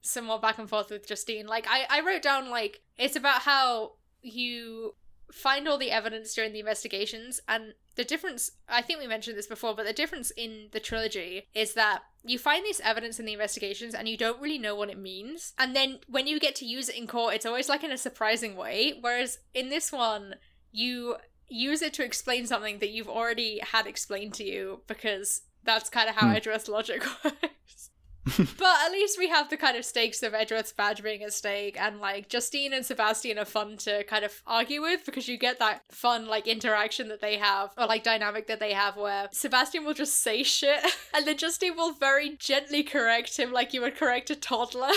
some 0.00 0.26
more 0.26 0.40
back 0.40 0.58
and 0.58 0.68
forth 0.68 0.90
with 0.90 1.06
Justine. 1.06 1.46
Like 1.46 1.66
I, 1.68 1.86
I 1.90 2.00
wrote 2.00 2.22
down 2.22 2.50
like 2.50 2.82
it's 2.96 3.16
about 3.16 3.42
how 3.42 3.92
you 4.22 4.94
find 5.32 5.66
all 5.66 5.78
the 5.78 5.90
evidence 5.90 6.34
during 6.34 6.52
the 6.52 6.60
investigations 6.60 7.40
and 7.48 7.74
the 7.96 8.04
difference 8.04 8.52
I 8.68 8.82
think 8.82 9.00
we 9.00 9.06
mentioned 9.06 9.36
this 9.36 9.46
before, 9.46 9.74
but 9.74 9.86
the 9.86 9.92
difference 9.92 10.30
in 10.30 10.68
the 10.72 10.80
trilogy 10.80 11.48
is 11.54 11.74
that 11.74 12.02
you 12.24 12.38
find 12.38 12.64
this 12.64 12.80
evidence 12.84 13.18
in 13.18 13.26
the 13.26 13.32
investigations 13.32 13.94
and 13.94 14.08
you 14.08 14.16
don't 14.16 14.40
really 14.40 14.58
know 14.58 14.74
what 14.74 14.90
it 14.90 14.98
means. 14.98 15.52
And 15.58 15.74
then 15.74 15.98
when 16.08 16.26
you 16.26 16.38
get 16.38 16.54
to 16.56 16.66
use 16.66 16.88
it 16.88 16.96
in 16.96 17.06
court, 17.06 17.34
it's 17.34 17.46
always 17.46 17.68
like 17.68 17.84
in 17.84 17.92
a 17.92 17.98
surprising 17.98 18.56
way. 18.56 18.94
Whereas 19.00 19.38
in 19.54 19.68
this 19.68 19.92
one, 19.92 20.36
you 20.72 21.16
use 21.48 21.82
it 21.82 21.92
to 21.94 22.04
explain 22.04 22.46
something 22.46 22.78
that 22.78 22.90
you've 22.90 23.08
already 23.08 23.60
had 23.62 23.86
explained 23.86 24.34
to 24.34 24.44
you 24.44 24.80
because 24.86 25.42
that's 25.64 25.90
kind 25.90 26.08
of 26.08 26.16
how 26.16 26.28
Hmm. 26.28 26.36
Edgeworth 26.36 26.68
logic 26.68 27.02
works. 27.24 27.90
but 28.58 28.76
at 28.84 28.90
least 28.90 29.18
we 29.18 29.28
have 29.28 29.50
the 29.50 29.56
kind 29.56 29.76
of 29.76 29.84
stakes 29.84 30.20
of 30.24 30.34
Edgeworth's 30.34 30.72
badge 30.72 31.00
being 31.00 31.22
a 31.22 31.30
stake, 31.30 31.80
and 31.80 32.00
like 32.00 32.28
Justine 32.28 32.72
and 32.72 32.84
Sebastian 32.84 33.38
are 33.38 33.44
fun 33.44 33.76
to 33.78 34.02
kind 34.02 34.24
of 34.24 34.42
argue 34.48 34.82
with 34.82 35.06
because 35.06 35.28
you 35.28 35.38
get 35.38 35.60
that 35.60 35.82
fun 35.92 36.26
like 36.26 36.48
interaction 36.48 37.06
that 37.06 37.20
they 37.20 37.36
have, 37.36 37.70
or 37.78 37.86
like 37.86 38.02
dynamic 38.02 38.48
that 38.48 38.58
they 38.58 38.72
have 38.72 38.96
where 38.96 39.28
Sebastian 39.30 39.84
will 39.84 39.94
just 39.94 40.20
say 40.20 40.42
shit, 40.42 40.80
and 41.14 41.24
then 41.24 41.36
Justine 41.36 41.76
will 41.76 41.92
very 41.92 42.36
gently 42.36 42.82
correct 42.82 43.36
him 43.36 43.52
like 43.52 43.72
you 43.72 43.80
would 43.82 43.96
correct 43.96 44.28
a 44.30 44.34
toddler, 44.34 44.90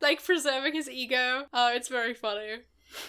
like 0.00 0.24
preserving 0.24 0.72
his 0.72 0.88
ego. 0.88 1.44
Oh, 1.52 1.70
it's 1.74 1.88
very 1.88 2.14
funny. 2.14 2.60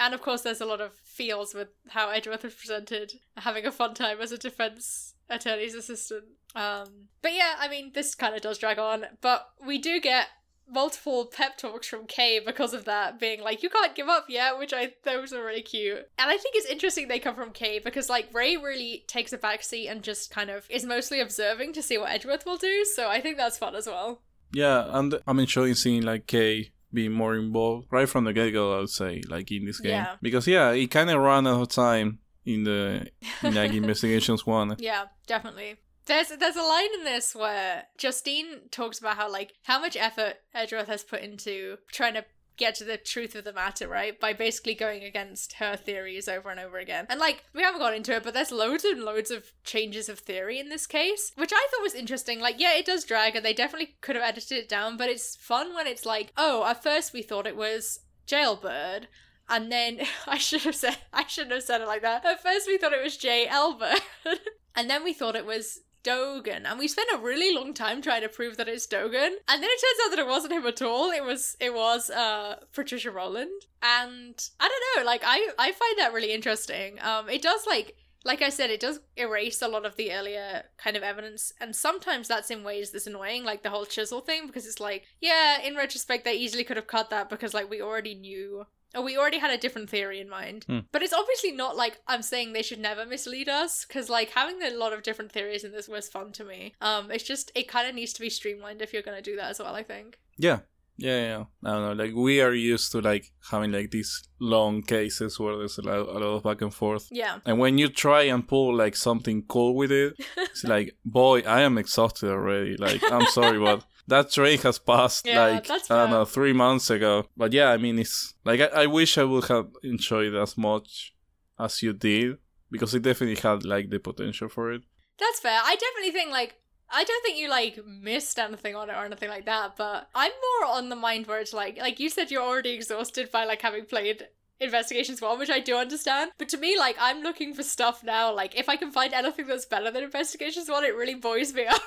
And 0.00 0.14
of 0.14 0.22
course, 0.22 0.42
there's 0.42 0.60
a 0.60 0.66
lot 0.66 0.80
of 0.80 0.92
feels 0.94 1.54
with 1.54 1.68
how 1.88 2.10
Edgeworth 2.10 2.44
is 2.44 2.54
presented, 2.54 3.12
having 3.36 3.66
a 3.66 3.72
fun 3.72 3.94
time 3.94 4.20
as 4.20 4.32
a 4.32 4.38
defense 4.38 5.14
attorney's 5.28 5.74
assistant. 5.74 6.24
Um, 6.54 7.08
but 7.22 7.34
yeah, 7.34 7.54
I 7.58 7.68
mean, 7.68 7.92
this 7.94 8.14
kind 8.14 8.34
of 8.34 8.42
does 8.42 8.58
drag 8.58 8.78
on, 8.78 9.06
but 9.20 9.48
we 9.64 9.78
do 9.78 10.00
get 10.00 10.28
multiple 10.70 11.26
pep 11.26 11.58
talks 11.58 11.86
from 11.86 12.06
Kay 12.06 12.40
because 12.40 12.72
of 12.74 12.84
that, 12.86 13.18
being 13.18 13.40
like, 13.42 13.62
"You 13.62 13.68
can't 13.70 13.94
give 13.94 14.08
up 14.08 14.26
yet," 14.28 14.58
which 14.58 14.72
I 14.72 14.94
those 15.04 15.32
are 15.32 15.44
really 15.44 15.62
cute. 15.62 16.08
And 16.18 16.30
I 16.30 16.36
think 16.36 16.54
it's 16.56 16.66
interesting 16.66 17.08
they 17.08 17.18
come 17.18 17.34
from 17.34 17.52
Kay 17.52 17.78
because 17.78 18.08
like 18.08 18.32
Ray 18.32 18.56
really 18.56 19.04
takes 19.06 19.32
a 19.32 19.38
backseat 19.38 19.90
and 19.90 20.02
just 20.02 20.30
kind 20.30 20.50
of 20.50 20.66
is 20.70 20.84
mostly 20.84 21.20
observing 21.20 21.72
to 21.74 21.82
see 21.82 21.98
what 21.98 22.10
Edgeworth 22.10 22.46
will 22.46 22.56
do. 22.56 22.84
So 22.84 23.08
I 23.08 23.20
think 23.20 23.36
that's 23.36 23.58
fun 23.58 23.74
as 23.74 23.86
well. 23.86 24.22
yeah, 24.52 24.86
and 24.90 25.20
I'm 25.26 25.38
enjoying 25.40 25.74
seeing 25.74 26.02
like 26.02 26.26
Kay 26.26 26.70
being 26.94 27.12
more 27.12 27.34
involved 27.34 27.88
right 27.90 28.08
from 28.08 28.24
the 28.24 28.32
get 28.32 28.52
go. 28.52 28.74
I 28.76 28.78
would 28.80 28.90
say 28.90 29.20
like 29.28 29.50
in 29.52 29.66
this 29.66 29.80
game 29.80 29.90
Yeah. 29.92 30.16
because 30.22 30.46
yeah, 30.46 30.72
he 30.72 30.86
kind 30.86 31.10
of 31.10 31.20
ran 31.20 31.46
out 31.46 31.60
of 31.60 31.68
time 31.68 32.20
in 32.46 32.64
the 32.64 33.08
in, 33.42 33.54
like 33.54 33.72
investigations 33.82 34.46
one. 34.46 34.76
Yeah, 34.78 35.04
definitely. 35.26 35.76
There's 36.06 36.28
there's 36.28 36.56
a 36.56 36.62
line 36.62 36.94
in 36.98 37.04
this 37.04 37.34
where 37.34 37.84
Justine 37.98 38.68
talks 38.70 38.98
about 38.98 39.16
how 39.16 39.30
like 39.32 39.54
how 39.62 39.80
much 39.80 39.96
effort 39.96 40.34
Edgeworth 40.54 40.86
has 40.88 41.02
put 41.02 41.22
into 41.22 41.78
trying 41.92 42.14
to 42.14 42.24
get 42.56 42.74
to 42.76 42.84
the 42.84 42.96
truth 42.96 43.34
of 43.34 43.44
the 43.44 43.52
matter, 43.52 43.88
right? 43.88 44.18
By 44.18 44.32
basically 44.32 44.74
going 44.74 45.02
against 45.02 45.54
her 45.54 45.76
theories 45.76 46.28
over 46.28 46.50
and 46.50 46.60
over 46.60 46.78
again. 46.78 47.06
And 47.08 47.20
like 47.20 47.44
we 47.54 47.62
haven't 47.62 47.80
got 47.80 47.94
into 47.94 48.14
it, 48.14 48.22
but 48.22 48.34
there's 48.34 48.52
loads 48.52 48.84
and 48.84 49.02
loads 49.02 49.30
of 49.30 49.52
changes 49.64 50.08
of 50.08 50.18
theory 50.18 50.58
in 50.58 50.68
this 50.68 50.86
case, 50.86 51.32
which 51.36 51.52
I 51.52 51.68
thought 51.70 51.82
was 51.82 51.94
interesting. 51.94 52.40
Like, 52.40 52.56
yeah, 52.58 52.76
it 52.76 52.86
does 52.86 53.04
drag 53.04 53.36
and 53.36 53.44
they 53.44 53.52
definitely 53.52 53.96
could 54.00 54.16
have 54.16 54.24
edited 54.24 54.58
it 54.58 54.68
down, 54.68 54.96
but 54.96 55.08
it's 55.08 55.36
fun 55.36 55.74
when 55.74 55.86
it's 55.86 56.06
like, 56.06 56.32
oh, 56.36 56.64
at 56.64 56.82
first 56.82 57.12
we 57.12 57.22
thought 57.22 57.46
it 57.46 57.56
was 57.56 58.00
Jailbird. 58.26 59.08
And 59.48 59.70
then 59.70 60.00
I 60.26 60.38
should 60.38 60.62
have 60.62 60.76
said 60.76 60.98
I 61.12 61.26
shouldn't 61.26 61.52
have 61.54 61.62
said 61.62 61.80
it 61.80 61.86
like 61.86 62.02
that. 62.02 62.24
At 62.24 62.42
first 62.42 62.66
we 62.66 62.78
thought 62.78 62.92
it 62.92 63.02
was 63.02 63.16
J. 63.16 63.46
Elbird. 63.46 64.00
And 64.76 64.90
then 64.90 65.04
we 65.04 65.12
thought 65.12 65.36
it 65.36 65.46
was 65.46 65.80
Dogen. 66.04 66.62
And 66.64 66.78
we 66.78 66.88
spent 66.88 67.08
a 67.14 67.18
really 67.18 67.54
long 67.54 67.74
time 67.74 68.02
trying 68.02 68.22
to 68.22 68.28
prove 68.28 68.56
that 68.56 68.68
it's 68.68 68.86
Dogen. 68.86 69.30
And 69.48 69.62
then 69.62 69.70
it 69.70 69.80
turns 69.80 70.00
out 70.04 70.10
that 70.10 70.18
it 70.18 70.28
wasn't 70.28 70.52
him 70.52 70.66
at 70.66 70.82
all. 70.82 71.10
It 71.10 71.24
was 71.24 71.56
it 71.60 71.74
was 71.74 72.10
uh 72.10 72.56
Patricia 72.72 73.10
Roland. 73.10 73.62
And 73.82 74.34
I 74.60 74.68
don't 74.68 75.04
know, 75.04 75.10
like 75.10 75.22
I 75.24 75.48
I 75.58 75.72
find 75.72 75.98
that 75.98 76.12
really 76.12 76.32
interesting. 76.32 76.98
Um 77.00 77.28
it 77.28 77.42
does 77.42 77.66
like 77.66 77.96
like 78.24 78.40
I 78.40 78.48
said, 78.48 78.70
it 78.70 78.80
does 78.80 79.00
erase 79.16 79.60
a 79.60 79.68
lot 79.68 79.84
of 79.84 79.96
the 79.96 80.10
earlier 80.10 80.64
kind 80.78 80.96
of 80.96 81.02
evidence, 81.02 81.52
and 81.60 81.76
sometimes 81.76 82.26
that's 82.26 82.50
in 82.50 82.64
ways 82.64 82.90
that's 82.90 83.06
annoying, 83.06 83.44
like 83.44 83.62
the 83.62 83.68
whole 83.70 83.84
chisel 83.84 84.20
thing, 84.22 84.46
because 84.46 84.66
it's 84.66 84.80
like, 84.80 85.04
yeah, 85.20 85.60
in 85.60 85.76
retrospect, 85.76 86.24
they 86.24 86.32
easily 86.32 86.64
could 86.64 86.78
have 86.78 86.86
cut 86.86 87.10
that 87.10 87.28
because, 87.28 87.52
like, 87.52 87.68
we 87.68 87.82
already 87.82 88.14
knew, 88.14 88.64
or 88.94 89.02
we 89.02 89.16
already 89.16 89.38
had 89.38 89.50
a 89.50 89.58
different 89.58 89.90
theory 89.90 90.20
in 90.20 90.28
mind. 90.28 90.64
Hmm. 90.64 90.80
But 90.92 91.02
it's 91.02 91.12
obviously 91.12 91.52
not 91.52 91.76
like 91.76 92.00
I'm 92.06 92.22
saying 92.22 92.52
they 92.52 92.62
should 92.62 92.78
never 92.78 93.06
mislead 93.06 93.48
us, 93.48 93.84
because, 93.86 94.08
like, 94.08 94.30
having 94.30 94.62
a 94.62 94.76
lot 94.76 94.92
of 94.92 95.02
different 95.02 95.32
theories 95.32 95.64
in 95.64 95.72
this 95.72 95.88
was 95.88 96.08
fun 96.08 96.32
to 96.32 96.44
me. 96.44 96.74
Um, 96.80 97.10
it's 97.10 97.24
just, 97.24 97.50
it 97.54 97.68
kind 97.68 97.88
of 97.88 97.94
needs 97.94 98.12
to 98.14 98.20
be 98.20 98.30
streamlined 98.30 98.82
if 98.82 98.92
you're 98.92 99.02
gonna 99.02 99.22
do 99.22 99.36
that 99.36 99.50
as 99.50 99.58
well, 99.58 99.74
I 99.74 99.82
think. 99.82 100.18
Yeah. 100.36 100.60
Yeah, 100.96 101.20
yeah. 101.20 101.44
I 101.64 101.72
don't 101.72 101.98
know. 101.98 102.04
Like 102.04 102.14
we 102.14 102.40
are 102.40 102.52
used 102.52 102.92
to 102.92 103.00
like 103.00 103.32
having 103.50 103.72
like 103.72 103.90
these 103.90 104.28
long 104.38 104.82
cases 104.82 105.40
where 105.40 105.56
there's 105.56 105.78
a 105.78 105.82
lot, 105.82 105.98
a 105.98 106.18
lot 106.18 106.36
of 106.36 106.42
back 106.44 106.62
and 106.62 106.72
forth. 106.72 107.08
Yeah. 107.10 107.38
And 107.44 107.58
when 107.58 107.78
you 107.78 107.88
try 107.88 108.22
and 108.22 108.46
pull 108.46 108.76
like 108.76 108.94
something 108.94 109.42
cool 109.48 109.74
with 109.74 109.90
it, 109.90 110.14
it's 110.36 110.64
like, 110.64 110.96
boy, 111.04 111.40
I 111.40 111.62
am 111.62 111.78
exhausted 111.78 112.30
already. 112.30 112.76
Like, 112.76 113.02
I'm 113.10 113.26
sorry, 113.26 113.58
but 113.58 113.84
that 114.06 114.30
train 114.30 114.58
has 114.58 114.78
passed 114.78 115.26
Yeah, 115.26 115.46
like 115.46 115.70
I 115.70 115.78
don't 115.88 116.10
know 116.10 116.24
three 116.24 116.52
months 116.52 116.90
ago. 116.90 117.26
But 117.36 117.52
yeah, 117.52 117.70
I 117.70 117.76
mean, 117.76 117.98
it's 117.98 118.34
like 118.44 118.60
I, 118.60 118.82
I 118.82 118.86
wish 118.86 119.18
I 119.18 119.24
would 119.24 119.44
have 119.46 119.68
enjoyed 119.82 120.34
as 120.34 120.56
much 120.56 121.14
as 121.58 121.82
you 121.82 121.92
did 121.92 122.38
because 122.70 122.94
it 122.94 123.02
definitely 123.02 123.40
had 123.40 123.64
like 123.64 123.90
the 123.90 123.98
potential 123.98 124.48
for 124.48 124.72
it. 124.72 124.82
That's 125.18 125.40
fair. 125.40 125.60
I 125.62 125.76
definitely 125.76 126.12
think 126.12 126.30
like 126.30 126.56
I 126.90 127.04
don't 127.04 127.22
think 127.24 127.38
you 127.38 127.48
like 127.48 127.78
missed 127.86 128.38
anything 128.38 128.74
on 128.76 128.90
it 128.90 128.94
or 128.94 129.04
anything 129.04 129.30
like 129.30 129.46
that, 129.46 129.76
but 129.76 130.08
I'm 130.14 130.32
more 130.32 130.70
on 130.70 130.88
the 130.88 130.96
mind 130.96 131.26
where 131.26 131.40
it's 131.40 131.52
like 131.54 131.78
like 131.78 131.98
you 131.98 132.08
said 132.08 132.30
you're 132.30 132.42
already 132.42 132.70
exhausted 132.70 133.30
by 133.32 133.44
like 133.44 133.62
having 133.62 133.86
played 133.86 134.28
Investigations 134.60 135.20
1, 135.20 135.38
which 135.38 135.50
I 135.50 135.60
do 135.60 135.76
understand. 135.76 136.30
But 136.38 136.48
to 136.50 136.56
me, 136.56 136.78
like 136.78 136.96
I'm 137.00 137.22
looking 137.22 137.54
for 137.54 137.62
stuff 137.62 138.02
now, 138.04 138.34
like 138.34 138.56
if 138.58 138.68
I 138.68 138.76
can 138.76 138.90
find 138.90 139.12
anything 139.12 139.46
that's 139.46 139.66
better 139.66 139.90
than 139.90 140.04
Investigations 140.04 140.68
1, 140.68 140.84
it 140.84 140.96
really 140.96 141.14
buoys 141.14 141.52
me 141.52 141.66
up. 141.70 141.82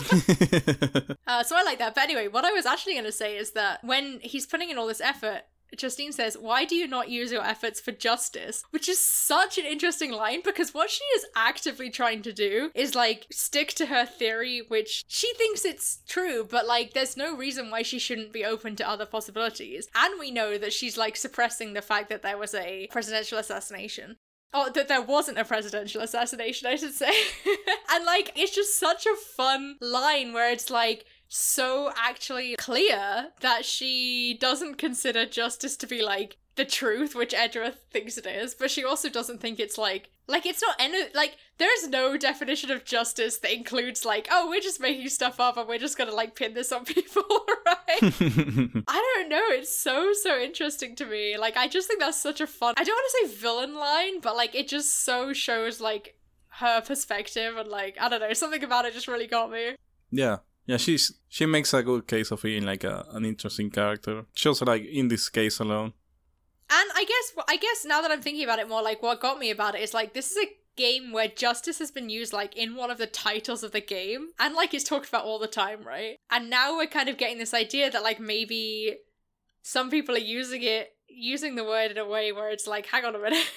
uh, 1.26 1.42
so 1.42 1.56
I 1.56 1.62
like 1.64 1.78
that. 1.78 1.94
But 1.94 2.04
anyway, 2.04 2.28
what 2.28 2.44
I 2.44 2.52
was 2.52 2.66
actually 2.66 2.94
going 2.94 3.04
to 3.04 3.12
say 3.12 3.36
is 3.36 3.52
that 3.52 3.84
when 3.84 4.20
he's 4.22 4.46
putting 4.46 4.70
in 4.70 4.78
all 4.78 4.86
this 4.86 5.00
effort, 5.00 5.42
Justine 5.76 6.12
says, 6.12 6.36
Why 6.38 6.64
do 6.64 6.74
you 6.74 6.86
not 6.86 7.08
use 7.08 7.32
your 7.32 7.44
efforts 7.44 7.80
for 7.80 7.92
justice? 7.92 8.62
Which 8.70 8.88
is 8.88 9.02
such 9.02 9.58
an 9.58 9.64
interesting 9.64 10.12
line 10.12 10.40
because 10.44 10.74
what 10.74 10.90
she 10.90 11.04
is 11.16 11.26
actively 11.36 11.90
trying 11.90 12.22
to 12.22 12.32
do 12.32 12.70
is 12.74 12.94
like 12.94 13.26
stick 13.30 13.68
to 13.74 13.86
her 13.86 14.06
theory, 14.06 14.62
which 14.68 15.04
she 15.08 15.32
thinks 15.34 15.64
it's 15.64 16.00
true, 16.08 16.46
but 16.48 16.66
like 16.66 16.92
there's 16.92 17.16
no 17.16 17.36
reason 17.36 17.70
why 17.70 17.82
she 17.82 17.98
shouldn't 17.98 18.32
be 18.32 18.44
open 18.44 18.76
to 18.76 18.88
other 18.88 19.06
possibilities. 19.06 19.88
And 19.94 20.18
we 20.18 20.30
know 20.30 20.58
that 20.58 20.72
she's 20.72 20.98
like 20.98 21.16
suppressing 21.16 21.72
the 21.72 21.82
fact 21.82 22.08
that 22.08 22.22
there 22.22 22.38
was 22.38 22.54
a 22.54 22.88
presidential 22.90 23.38
assassination. 23.38 24.16
Oh, 24.52 24.68
that 24.74 24.88
there 24.88 25.02
wasn't 25.02 25.38
a 25.38 25.44
presidential 25.44 26.02
assassination, 26.02 26.66
I 26.66 26.74
should 26.74 26.94
say. 26.94 27.12
and 27.92 28.04
like, 28.04 28.32
it's 28.34 28.54
just 28.54 28.78
such 28.78 29.06
a 29.06 29.14
fun 29.36 29.76
line 29.80 30.32
where 30.32 30.50
it's 30.50 30.70
like, 30.70 31.04
so 31.32 31.92
actually 31.96 32.56
clear 32.56 33.28
that 33.40 33.64
she 33.64 34.36
doesn't 34.38 34.78
consider 34.78 35.24
justice 35.24 35.76
to 35.76 35.86
be 35.86 36.02
like 36.02 36.36
the 36.56 36.64
truth, 36.64 37.14
which 37.14 37.32
Edgeworth 37.32 37.86
thinks 37.92 38.18
it 38.18 38.26
is, 38.26 38.52
but 38.52 38.70
she 38.70 38.84
also 38.84 39.08
doesn't 39.08 39.40
think 39.40 39.60
it's 39.60 39.78
like 39.78 40.10
like 40.26 40.44
it's 40.44 40.60
not 40.60 40.74
any 40.80 41.04
like 41.14 41.36
there's 41.58 41.88
no 41.88 42.16
definition 42.16 42.72
of 42.72 42.84
justice 42.84 43.38
that 43.38 43.54
includes 43.54 44.04
like 44.04 44.26
oh 44.30 44.48
we're 44.48 44.60
just 44.60 44.80
making 44.80 45.08
stuff 45.08 45.38
up 45.38 45.56
and 45.56 45.68
we're 45.68 45.78
just 45.78 45.96
gonna 45.96 46.12
like 46.12 46.34
pin 46.34 46.52
this 46.52 46.72
on 46.72 46.84
people, 46.84 47.22
right? 47.64 48.02
I 48.02 49.14
don't 49.16 49.28
know. 49.28 49.46
It's 49.50 49.74
so 49.74 50.12
so 50.12 50.36
interesting 50.36 50.96
to 50.96 51.06
me. 51.06 51.38
Like 51.38 51.56
I 51.56 51.68
just 51.68 51.86
think 51.86 52.00
that's 52.00 52.20
such 52.20 52.40
a 52.40 52.46
fun. 52.46 52.74
I 52.76 52.82
don't 52.82 52.96
want 52.96 53.12
to 53.22 53.28
say 53.28 53.40
villain 53.40 53.76
line, 53.76 54.20
but 54.20 54.34
like 54.34 54.56
it 54.56 54.66
just 54.66 55.04
so 55.04 55.32
shows 55.32 55.80
like 55.80 56.16
her 56.54 56.80
perspective 56.80 57.56
and 57.56 57.68
like 57.68 57.96
I 58.00 58.08
don't 58.08 58.20
know 58.20 58.32
something 58.32 58.64
about 58.64 58.84
it 58.84 58.94
just 58.94 59.06
really 59.06 59.28
got 59.28 59.52
me. 59.52 59.76
Yeah, 60.10 60.38
yeah, 60.66 60.76
she's 60.76 61.12
she 61.28 61.46
makes 61.46 61.74
a 61.74 61.82
good 61.82 62.06
case 62.06 62.30
of 62.30 62.42
being 62.42 62.64
like 62.64 62.84
a, 62.84 63.06
an 63.10 63.24
interesting 63.24 63.70
character. 63.70 64.26
Just 64.34 64.64
like 64.66 64.84
in 64.84 65.08
this 65.08 65.28
case 65.28 65.58
alone. 65.58 65.92
And 66.70 66.90
I 66.94 67.04
guess 67.04 67.44
I 67.48 67.56
guess 67.56 67.84
now 67.84 68.00
that 68.00 68.10
I'm 68.10 68.22
thinking 68.22 68.44
about 68.44 68.58
it 68.58 68.68
more, 68.68 68.82
like 68.82 69.02
what 69.02 69.20
got 69.20 69.38
me 69.38 69.50
about 69.50 69.74
it 69.74 69.80
is 69.80 69.94
like 69.94 70.14
this 70.14 70.30
is 70.30 70.36
a 70.36 70.48
game 70.76 71.12
where 71.12 71.28
justice 71.28 71.78
has 71.78 71.90
been 71.90 72.08
used 72.08 72.32
like 72.32 72.56
in 72.56 72.76
one 72.76 72.90
of 72.90 72.98
the 72.98 73.06
titles 73.06 73.62
of 73.62 73.72
the 73.72 73.80
game 73.80 74.28
and 74.38 74.54
like 74.54 74.72
it's 74.72 74.84
talked 74.84 75.08
about 75.08 75.24
all 75.24 75.38
the 75.38 75.48
time, 75.48 75.82
right? 75.84 76.18
And 76.30 76.48
now 76.48 76.76
we're 76.76 76.86
kind 76.86 77.08
of 77.08 77.18
getting 77.18 77.38
this 77.38 77.52
idea 77.52 77.90
that 77.90 78.02
like 78.02 78.20
maybe 78.20 78.96
some 79.62 79.90
people 79.90 80.14
are 80.14 80.18
using 80.18 80.62
it 80.62 80.92
using 81.08 81.56
the 81.56 81.64
word 81.64 81.90
in 81.90 81.98
a 81.98 82.06
way 82.06 82.30
where 82.30 82.50
it's 82.50 82.68
like, 82.68 82.86
hang 82.86 83.04
on 83.04 83.16
a 83.16 83.18
minute. 83.18 83.50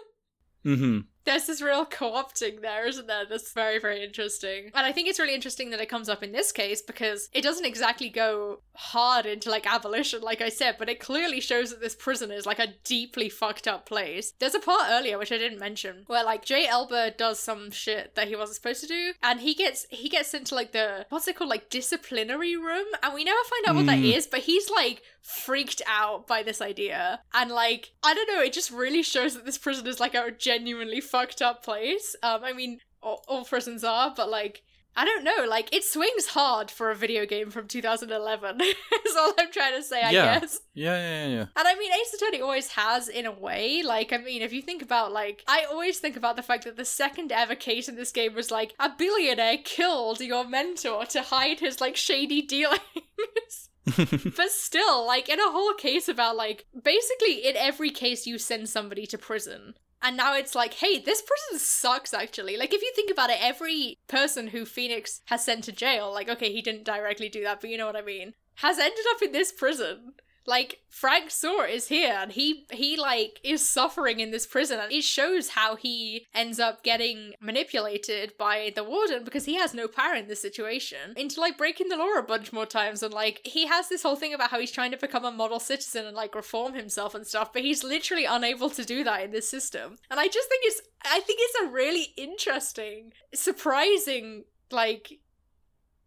mm-hmm 0.64 0.98
there's 1.30 1.46
this 1.46 1.62
real 1.62 1.86
co-opting 1.86 2.60
there, 2.60 2.86
isn't 2.88 3.06
there? 3.06 3.24
That's 3.24 3.52
very, 3.52 3.78
very 3.78 4.02
interesting. 4.02 4.72
And 4.74 4.84
I 4.84 4.90
think 4.90 5.08
it's 5.08 5.20
really 5.20 5.34
interesting 5.34 5.70
that 5.70 5.80
it 5.80 5.88
comes 5.88 6.08
up 6.08 6.24
in 6.24 6.32
this 6.32 6.50
case 6.50 6.82
because 6.82 7.28
it 7.32 7.42
doesn't 7.42 7.64
exactly 7.64 8.08
go 8.08 8.62
hard 8.74 9.26
into 9.26 9.48
like 9.48 9.72
abolition, 9.72 10.22
like 10.22 10.40
I 10.40 10.48
said, 10.48 10.74
but 10.76 10.88
it 10.88 10.98
clearly 10.98 11.40
shows 11.40 11.70
that 11.70 11.80
this 11.80 11.94
prison 11.94 12.32
is 12.32 12.46
like 12.46 12.58
a 12.58 12.74
deeply 12.82 13.28
fucked 13.28 13.68
up 13.68 13.86
place. 13.86 14.32
There's 14.40 14.56
a 14.56 14.60
part 14.60 14.88
earlier 14.88 15.18
which 15.18 15.30
I 15.30 15.38
didn't 15.38 15.60
mention 15.60 16.04
where 16.08 16.24
like 16.24 16.44
Jay 16.44 16.66
Elbird 16.66 17.16
does 17.16 17.38
some 17.38 17.70
shit 17.70 18.16
that 18.16 18.26
he 18.26 18.34
wasn't 18.34 18.56
supposed 18.56 18.80
to 18.80 18.88
do, 18.88 19.12
and 19.22 19.40
he 19.40 19.54
gets 19.54 19.86
he 19.90 20.08
gets 20.08 20.34
into 20.34 20.54
like 20.56 20.72
the 20.72 21.06
what's 21.10 21.28
it 21.28 21.36
called, 21.36 21.50
like 21.50 21.70
disciplinary 21.70 22.56
room, 22.56 22.86
and 23.02 23.14
we 23.14 23.22
never 23.22 23.38
find 23.44 23.66
out 23.68 23.74
mm. 23.74 23.76
what 23.76 23.86
that 23.86 23.98
hmm. 23.98 24.30
but 24.30 24.40
he's 24.40 24.68
like 24.68 25.02
freaked 25.22 25.82
out 25.86 26.26
by 26.26 26.42
this 26.42 26.60
idea. 26.60 27.20
And 27.34 27.50
like, 27.50 27.92
I 28.02 28.14
don't 28.14 28.28
know, 28.28 28.42
it 28.42 28.52
just 28.52 28.70
really 28.70 29.02
shows 29.02 29.34
that 29.34 29.44
this 29.44 29.58
prison 29.58 29.86
is 29.86 30.00
like 30.00 30.14
a 30.14 30.30
genuinely 30.30 31.00
fucked 31.00 31.19
up 31.42 31.62
place. 31.62 32.16
Um, 32.22 32.42
I 32.44 32.52
mean, 32.52 32.80
all, 33.02 33.24
all 33.28 33.44
prisons 33.44 33.84
are, 33.84 34.12
but 34.16 34.28
like, 34.28 34.62
I 34.96 35.04
don't 35.04 35.22
know, 35.22 35.46
like 35.48 35.72
it 35.74 35.84
swings 35.84 36.26
hard 36.26 36.70
for 36.70 36.90
a 36.90 36.96
video 36.96 37.24
game 37.24 37.50
from 37.50 37.68
2011. 37.68 38.60
is 38.60 39.16
all 39.16 39.32
I'm 39.38 39.52
trying 39.52 39.76
to 39.76 39.82
say, 39.82 40.02
I 40.02 40.10
yeah. 40.10 40.40
guess. 40.40 40.60
Yeah, 40.74 40.96
yeah, 40.96 41.26
yeah. 41.28 41.46
And 41.56 41.68
I 41.68 41.74
mean, 41.76 41.92
Ace 41.92 42.14
Attorney 42.14 42.40
always 42.40 42.68
has 42.72 43.08
in 43.08 43.24
a 43.24 43.32
way. 43.32 43.82
Like, 43.84 44.12
I 44.12 44.18
mean, 44.18 44.42
if 44.42 44.52
you 44.52 44.62
think 44.62 44.82
about 44.82 45.12
like, 45.12 45.44
I 45.46 45.64
always 45.70 45.98
think 45.98 46.16
about 46.16 46.36
the 46.36 46.42
fact 46.42 46.64
that 46.64 46.76
the 46.76 46.84
second 46.84 47.30
ever 47.30 47.54
case 47.54 47.88
in 47.88 47.96
this 47.96 48.12
game 48.12 48.34
was 48.34 48.50
like 48.50 48.74
a 48.78 48.90
billionaire 48.90 49.58
killed 49.64 50.20
your 50.20 50.46
mentor 50.46 51.06
to 51.06 51.22
hide 51.22 51.60
his 51.60 51.80
like 51.80 51.96
shady 51.96 52.42
dealings. 52.42 52.80
but 53.96 54.50
still, 54.50 55.06
like 55.06 55.28
in 55.28 55.40
a 55.40 55.50
whole 55.50 55.74
case 55.74 56.08
about 56.08 56.36
like 56.36 56.66
basically 56.82 57.46
in 57.46 57.56
every 57.56 57.90
case 57.90 58.26
you 58.26 58.38
send 58.38 58.68
somebody 58.68 59.06
to 59.06 59.18
prison. 59.18 59.74
And 60.02 60.16
now 60.16 60.34
it's 60.34 60.54
like, 60.54 60.74
hey, 60.74 60.98
this 60.98 61.22
person 61.22 61.58
sucks 61.58 62.14
actually. 62.14 62.56
Like 62.56 62.72
if 62.72 62.82
you 62.82 62.92
think 62.94 63.10
about 63.10 63.30
it, 63.30 63.38
every 63.40 63.98
person 64.08 64.48
who 64.48 64.64
Phoenix 64.64 65.20
has 65.26 65.44
sent 65.44 65.64
to 65.64 65.72
jail, 65.72 66.12
like 66.12 66.28
okay, 66.28 66.52
he 66.52 66.62
didn't 66.62 66.84
directly 66.84 67.28
do 67.28 67.42
that, 67.42 67.60
but 67.60 67.70
you 67.70 67.76
know 67.76 67.86
what 67.86 67.96
I 67.96 68.02
mean, 68.02 68.34
has 68.56 68.78
ended 68.78 69.04
up 69.14 69.22
in 69.22 69.32
this 69.32 69.52
prison 69.52 70.14
like 70.46 70.80
Frank 70.88 71.28
Sahwit 71.28 71.70
is 71.70 71.88
here 71.88 72.16
and 72.18 72.32
he 72.32 72.66
he 72.72 72.96
like 72.96 73.40
is 73.44 73.66
suffering 73.66 74.20
in 74.20 74.30
this 74.30 74.46
prison 74.46 74.80
and 74.80 74.92
it 74.92 75.04
shows 75.04 75.50
how 75.50 75.76
he 75.76 76.26
ends 76.34 76.58
up 76.58 76.82
getting 76.82 77.34
manipulated 77.40 78.32
by 78.38 78.72
the 78.74 78.82
warden 78.82 79.24
because 79.24 79.44
he 79.44 79.56
has 79.56 79.74
no 79.74 79.86
power 79.86 80.14
in 80.14 80.28
this 80.28 80.42
situation 80.42 81.14
into 81.16 81.40
like 81.40 81.58
breaking 81.58 81.88
the 81.88 81.96
law 81.96 82.18
a 82.18 82.22
bunch 82.22 82.52
more 82.52 82.66
times 82.66 83.02
and 83.02 83.14
like 83.14 83.40
he 83.44 83.66
has 83.66 83.88
this 83.88 84.02
whole 84.02 84.16
thing 84.16 84.34
about 84.34 84.50
how 84.50 84.58
he's 84.58 84.72
trying 84.72 84.90
to 84.90 84.96
become 84.96 85.24
a 85.24 85.30
model 85.30 85.60
citizen 85.60 86.06
and 86.06 86.16
like 86.16 86.34
reform 86.34 86.74
himself 86.74 87.14
and 87.14 87.26
stuff 87.26 87.52
but 87.52 87.62
he's 87.62 87.84
literally 87.84 88.24
unable 88.24 88.70
to 88.70 88.84
do 88.84 89.04
that 89.04 89.22
in 89.22 89.30
this 89.30 89.48
system 89.48 89.96
and 90.10 90.18
I 90.18 90.26
just 90.26 90.48
think 90.48 90.62
it's 90.64 90.80
I 91.04 91.20
think 91.20 91.38
it's 91.42 91.60
a 91.62 91.72
really 91.72 92.08
interesting 92.16 93.12
surprising 93.32 94.44
like 94.70 95.20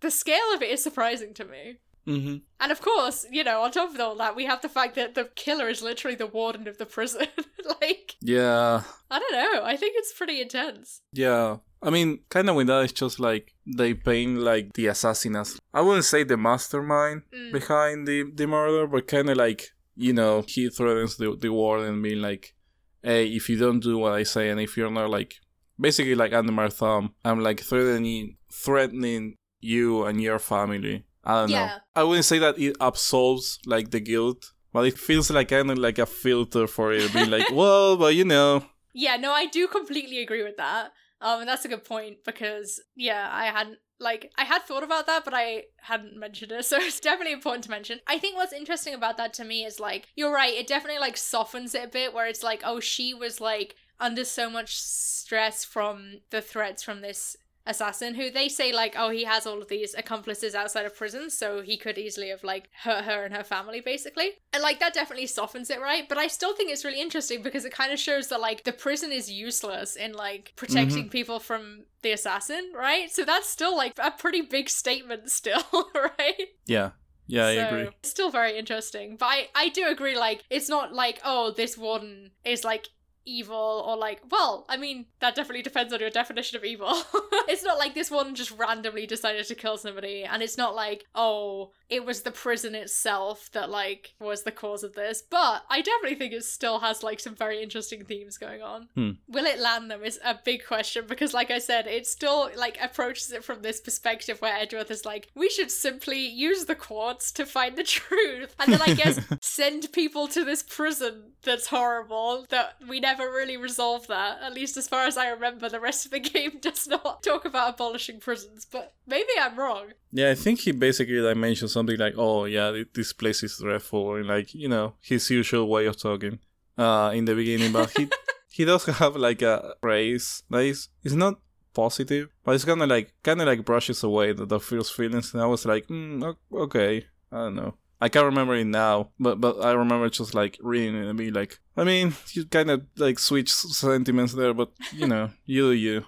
the 0.04 0.12
scale 0.12 0.54
of 0.54 0.62
it 0.62 0.70
is 0.70 0.84
surprising 0.84 1.34
to 1.36 1.46
me. 1.46 1.78
Mm-hmm. 2.08 2.38
And 2.60 2.72
of 2.72 2.82
course, 2.82 3.26
you 3.32 3.44
know, 3.44 3.62
on 3.62 3.72
top 3.72 3.94
of 3.94 4.00
all 4.00 4.16
that, 4.16 4.36
we 4.36 4.46
have 4.46 4.62
the 4.62 4.70
fact 4.70 4.96
that 4.96 5.16
the 5.16 5.30
killer 5.36 5.70
is 5.70 5.82
literally 5.82 6.16
the 6.16 6.28
warden 6.28 6.68
of 6.68 6.78
the 6.78 6.86
prison. 6.86 7.28
like, 7.82 8.16
yeah, 8.22 8.84
I 9.10 9.20
don't 9.20 9.32
know. 9.32 9.64
I 9.64 9.78
think 9.78 9.96
it's 9.98 10.14
pretty 10.14 10.42
intense. 10.42 11.02
Yeah, 11.12 11.58
I 11.82 11.90
mean, 11.90 12.20
kind 12.30 12.50
of 12.50 12.56
with 12.56 12.68
that, 12.68 12.84
it's 12.84 12.94
just 12.94 13.20
like 13.20 13.54
they 13.66 13.94
paint 13.94 14.40
like 14.40 14.74
the 14.74 14.88
assassin 14.88 15.36
as 15.36 15.60
I 15.74 15.82
wouldn't 15.82 16.06
say 16.06 16.24
the 16.24 16.38
mastermind 16.38 17.24
mm. 17.34 17.52
behind 17.52 18.08
the 18.08 18.30
the 18.34 18.48
murder, 18.48 18.88
but 18.88 19.08
kind 19.08 19.30
of 19.30 19.38
like 19.38 19.70
you 19.96 20.14
know 20.14 20.44
he 20.48 20.70
threatens 20.70 21.18
the 21.18 21.36
the 21.36 21.50
warden, 21.50 22.02
being 22.02 22.22
like, 22.22 22.54
"Hey, 23.02 23.28
if 23.28 23.50
you 23.50 23.58
don't 23.58 23.80
do 23.80 23.98
what 23.98 24.14
I 24.14 24.24
say, 24.24 24.50
and 24.50 24.60
if 24.60 24.78
you're 24.78 24.92
not 24.92 25.10
like." 25.10 25.36
Basically, 25.80 26.14
like 26.14 26.34
under 26.34 26.52
my 26.52 26.70
thumb, 26.70 27.16
I'm 27.26 27.40
like 27.40 27.60
threatening, 27.60 28.38
threatening 28.54 29.34
you 29.60 30.06
and 30.06 30.22
your 30.22 30.38
family 30.38 31.04
I 31.24 31.42
don't 31.42 31.50
yeah. 31.50 31.66
know. 31.66 31.78
I 31.96 32.04
wouldn't 32.04 32.26
say 32.26 32.40
that 32.40 32.60
it 32.60 32.76
absolves 32.82 33.60
like 33.66 33.92
the 33.92 34.00
guilt, 34.00 34.52
but 34.72 34.86
it 34.86 34.98
feels 34.98 35.32
like 35.32 35.50
kind 35.50 35.72
of 35.72 35.78
like 35.78 36.00
a 36.00 36.06
filter 36.06 36.68
for 36.68 36.92
it, 36.92 37.14
being 37.14 37.30
like, 37.30 37.50
well, 37.52 37.96
but 37.98 38.16
you 38.16 38.26
know. 38.26 38.66
Yeah, 38.94 39.18
no, 39.18 39.32
I 39.32 39.46
do 39.46 39.68
completely 39.68 40.20
agree 40.20 40.44
with 40.44 40.58
that. 40.58 40.92
Um, 41.22 41.40
and 41.40 41.50
that's 41.50 41.64
a 41.64 41.70
good 41.70 41.86
point 41.86 42.18
because 42.26 42.82
yeah, 42.96 43.30
I 43.32 43.46
hadn't 43.46 43.78
like 44.00 44.32
I 44.38 44.44
had 44.44 44.64
thought 44.64 44.84
about 44.84 45.08
that, 45.08 45.24
but 45.24 45.34
I 45.34 45.64
hadn't 45.80 46.18
mentioned 46.18 46.52
it, 46.52 46.66
so 46.66 46.78
it's 46.78 47.00
definitely 47.00 47.34
important 47.34 47.64
to 47.66 47.72
mention. 47.72 48.02
I 48.06 48.20
think 48.20 48.36
what's 48.36 48.54
interesting 48.54 48.94
about 48.94 49.18
that 49.18 49.34
to 49.36 49.46
me 49.46 49.64
is 49.64 49.80
like 49.80 50.08
you're 50.16 50.34
right, 50.34 50.54
it 50.54 50.68
definitely 50.68 51.00
like 51.00 51.16
softens 51.16 51.74
it 51.74 51.86
a 51.86 51.88
bit, 51.88 52.14
where 52.14 52.28
it's 52.28 52.44
like, 52.44 52.62
oh, 52.66 52.82
she 52.82 53.14
was 53.14 53.40
like 53.40 53.76
under 54.00 54.26
so 54.26 54.50
much 54.50 54.78
stress 54.78 55.64
from 55.64 56.20
the 56.30 56.42
threats 56.42 56.84
from 56.84 57.00
this 57.00 57.38
assassin 57.66 58.16
who 58.16 58.30
they 58.30 58.50
say 58.50 58.74
like 58.74 58.94
oh 58.98 59.10
he 59.10 59.24
has 59.24 59.46
all 59.46 59.62
of 59.62 59.70
these 59.70 59.94
accomplices 59.96 60.54
outside 60.54 60.86
of 60.86 60.96
prison 60.96 61.30
so 61.30 61.62
he 61.62 61.78
could 61.78 61.98
easily 61.98 62.30
have 62.30 62.44
like 62.44 62.70
hurt 62.84 63.06
her 63.06 63.24
and 63.24 63.34
her 63.34 63.44
family 63.44 63.80
basically 63.80 64.32
and 64.52 64.62
like 64.62 64.80
that 64.80 64.94
definitely 64.94 65.26
softens 65.26 65.70
it 65.70 65.80
right 65.80 66.10
but 66.10 66.18
i 66.18 66.28
still 66.28 66.54
think 66.56 66.70
it's 66.70 66.84
really 66.84 67.00
interesting 67.00 67.42
because 67.42 67.64
it 67.64 67.74
kind 67.74 67.94
of 67.94 68.00
shows 68.00 68.28
that 68.28 68.42
like 68.42 68.64
the 68.64 68.74
prison 68.74 69.12
is 69.12 69.32
useless 69.32 69.96
in 69.96 70.12
like 70.12 70.52
protecting 70.58 71.04
mm-hmm. 71.04 71.10
people 71.10 71.40
from 71.40 71.84
the 72.02 72.12
assassin 72.12 72.72
right 72.76 73.10
so 73.12 73.24
that's 73.24 73.48
still 73.48 73.76
like 73.76 73.94
a 73.98 74.12
pretty 74.12 74.42
big 74.42 74.70
statement 74.70 75.30
still 75.30 75.64
right 75.96 76.48
yeah 76.66 76.92
yeah, 77.26 77.48
I 77.48 77.56
so, 77.56 77.68
agree. 77.68 77.90
It's 78.00 78.10
still 78.10 78.30
very 78.32 78.58
interesting. 78.58 79.16
But 79.18 79.26
I, 79.28 79.48
I 79.56 79.70
do 79.70 79.88
agree, 79.88 80.18
like, 80.18 80.44
it's 80.50 80.68
not 80.70 80.94
like, 80.94 81.22
oh, 81.24 81.52
this 81.56 81.78
warden 81.78 82.32
is 82.44 82.64
like 82.64 82.90
evil 83.26 83.84
or 83.88 83.96
like 83.96 84.22
well 84.30 84.66
i 84.70 84.78
mean 84.78 85.06
that 85.20 85.36
definitely 85.36 85.62
depends 85.62 85.94
on 85.94 86.00
your 86.00 86.10
definition 86.10 86.58
of 86.58 86.64
evil. 86.66 86.94
It's 87.46 87.64
not 87.64 87.78
like 87.78 87.94
this 87.94 88.10
one 88.10 88.36
just 88.36 88.52
randomly 88.52 89.06
decided 89.06 89.46
to 89.46 89.56
kill 89.56 89.78
somebody 89.78 90.24
and 90.24 90.42
it's 90.42 90.58
not 90.58 90.76
like 90.76 91.06
oh 91.14 91.72
it 91.90 92.06
was 92.06 92.22
the 92.22 92.32
prison 92.32 92.74
itself 92.74 93.50
that 93.52 93.70
like 93.70 94.14
was 94.20 94.44
the 94.44 94.52
cause 94.52 94.82
of 94.82 94.94
this 94.94 95.22
but 95.22 95.64
i 95.70 95.82
definitely 95.82 96.16
think 96.18 96.32
it 96.32 96.46
still 96.46 96.80
has 96.80 97.04
like 97.04 97.20
some 97.20 97.36
very 97.36 97.62
interesting 97.62 98.06
themes 98.06 98.38
going 98.38 98.62
on. 98.62 98.88
Hmm. 98.96 99.12
will 99.28 99.46
it 99.46 99.60
land 99.60 99.92
them 99.92 100.04
is 100.04 100.20
a 100.24 100.40
big 100.44 100.66
question 100.66 101.06
because 101.06 101.34
like 101.34 101.52
i 101.52 101.60
said 101.60 101.86
it 101.86 102.08
still 102.08 102.50
like 102.56 102.78
approaches 102.82 103.32
it 103.34 103.44
from 103.44 103.62
this 103.62 103.82
perspective 103.82 104.42
where 104.42 104.56
edgeworth 104.56 104.90
is 104.90 105.06
like 105.06 105.28
we 105.36 105.50
should 105.50 105.70
simply 105.70 106.26
use 106.26 106.66
the 106.66 106.76
quartz 106.76 107.32
to 107.34 107.46
find 107.46 107.76
the 107.76 107.84
truth. 107.98 108.56
And 108.58 108.72
then 108.72 108.82
i 108.82 108.94
guess 108.94 109.20
send 109.42 109.92
people 109.92 110.28
to 110.30 110.46
this 110.46 110.64
prison 110.64 111.34
that's 111.44 111.68
horrible 111.68 112.46
that 112.50 112.76
we 112.88 113.02
never 113.02 113.13
ever 113.14 113.30
really 113.30 113.58
resolve 113.58 114.08
that. 114.08 114.42
At 114.42 114.54
least 114.54 114.78
as 114.78 114.88
far 114.88 115.06
as 115.06 115.18
I 115.18 115.28
remember, 115.30 115.70
the 115.70 115.80
rest 115.80 116.06
of 116.06 116.12
the 116.12 116.20
game 116.34 116.60
does 116.60 116.88
not 116.88 117.24
talk 117.24 117.46
about 117.46 117.76
abolishing 117.76 118.20
prisons, 118.20 118.66
but 118.70 118.94
maybe 119.08 119.30
I'm 119.40 119.58
wrong. 119.58 119.94
Yeah, 120.12 120.32
I 120.32 120.36
think 120.36 120.60
he 120.62 120.72
basically 120.72 121.20
like 121.20 121.38
mentioned 121.38 121.72
something 121.72 121.98
like, 121.98 122.16
"Oh, 122.18 122.46
yeah, 122.46 122.84
this 122.94 123.14
place 123.14 123.44
is 123.44 123.58
dreadful," 123.58 124.16
and 124.16 124.28
like 124.28 124.54
you 124.54 124.68
know 124.68 124.96
his 125.02 125.30
usual 125.30 125.68
way 125.68 125.86
of 125.86 125.98
talking 125.98 126.40
uh, 126.78 127.12
in 127.14 127.26
the 127.26 127.36
beginning. 127.36 127.72
But 127.72 127.92
he 127.98 128.10
he 128.50 128.66
does 128.66 128.86
have 128.86 129.16
like 129.16 129.42
a 129.42 129.76
phrase 129.82 130.44
that 130.50 130.64
is 130.64 130.90
it's 131.04 131.16
not 131.16 131.40
positive, 131.74 132.30
but 132.44 132.56
it's 132.56 132.66
kind 132.66 132.82
of 132.82 132.90
like 132.90 133.14
kind 133.24 133.42
of 133.42 133.48
like 133.48 133.66
brushes 133.66 134.04
away 134.04 134.34
the, 134.34 134.46
the 134.46 134.60
first 134.60 134.94
feelings, 134.94 135.34
and 135.34 135.42
I 135.42 135.48
was 135.48 135.66
like, 135.66 135.88
mm, 135.88 136.36
okay, 136.52 137.06
I 137.32 137.38
don't 137.38 137.56
know. 137.56 137.76
I 138.04 138.10
can't 138.10 138.26
remember 138.26 138.54
it 138.56 138.66
now, 138.66 139.12
but 139.18 139.40
but 139.40 139.62
I 139.62 139.72
remember 139.72 140.10
just 140.10 140.36
like 140.36 140.58
reading 140.62 141.02
it 141.02 141.08
and 141.08 141.18
be 141.18 141.32
like, 141.32 141.60
I 141.78 141.86
mean, 141.86 142.14
you 142.34 142.44
kind 142.44 142.70
of 142.70 142.86
like 142.98 143.18
switch 143.18 143.50
sentiments 143.50 144.34
there, 144.34 144.54
but 144.54 144.72
you 144.92 145.08
know, 145.08 145.30
you 145.46 145.70
you. 145.70 146.04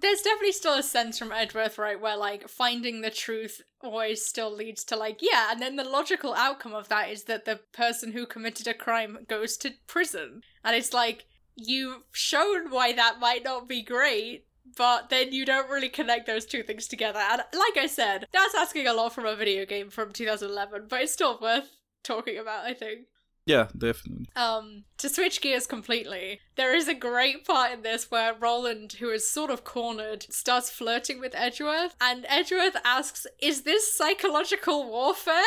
There's 0.00 0.22
definitely 0.22 0.52
still 0.52 0.78
a 0.78 0.82
sense 0.82 1.18
from 1.18 1.32
Edgeworth, 1.32 1.76
right, 1.76 2.00
where 2.00 2.16
like 2.16 2.48
finding 2.48 3.02
the 3.02 3.10
truth 3.10 3.60
always 3.82 4.24
still 4.24 4.50
leads 4.50 4.82
to 4.84 4.96
like, 4.96 5.18
yeah, 5.20 5.50
and 5.50 5.60
then 5.60 5.76
the 5.76 5.84
logical 5.84 6.32
outcome 6.32 6.72
of 6.72 6.88
that 6.88 7.10
is 7.10 7.24
that 7.24 7.44
the 7.44 7.60
person 7.70 8.12
who 8.12 8.24
committed 8.24 8.66
a 8.66 8.72
crime 8.72 9.18
goes 9.28 9.58
to 9.58 9.74
prison. 9.86 10.40
And 10.64 10.74
it's 10.74 10.94
like, 10.94 11.26
you've 11.54 12.02
shown 12.12 12.70
why 12.70 12.94
that 12.94 13.20
might 13.20 13.44
not 13.44 13.68
be 13.68 13.82
great, 13.82 14.46
but 14.76 15.10
then 15.10 15.32
you 15.32 15.44
don't 15.44 15.68
really 15.70 15.88
connect 15.88 16.26
those 16.26 16.46
two 16.46 16.62
things 16.62 16.88
together. 16.88 17.18
And 17.18 17.42
like 17.52 17.76
I 17.76 17.86
said, 17.86 18.26
that's 18.32 18.54
asking 18.54 18.86
a 18.86 18.92
lot 18.92 19.14
from 19.14 19.26
a 19.26 19.36
video 19.36 19.64
game 19.66 19.90
from 19.90 20.12
2011, 20.12 20.86
but 20.88 21.02
it's 21.02 21.12
still 21.12 21.38
worth 21.40 21.70
talking 22.02 22.38
about, 22.38 22.64
I 22.64 22.74
think. 22.74 23.06
Yeah, 23.46 23.68
definitely. 23.78 24.26
Um, 24.34 24.84
to 24.98 25.08
switch 25.08 25.40
gears 25.40 25.68
completely, 25.68 26.40
there 26.56 26.74
is 26.74 26.88
a 26.88 26.94
great 26.94 27.44
part 27.44 27.70
in 27.70 27.82
this 27.82 28.10
where 28.10 28.34
Roland, 28.34 28.94
who 28.94 29.10
is 29.10 29.30
sort 29.30 29.50
of 29.50 29.62
cornered, 29.62 30.26
starts 30.30 30.68
flirting 30.68 31.20
with 31.20 31.32
Edgeworth, 31.36 31.94
and 32.00 32.26
Edgeworth 32.28 32.76
asks, 32.84 33.24
Is 33.40 33.62
this 33.62 33.96
psychological 33.96 34.88
warfare? 34.90 35.42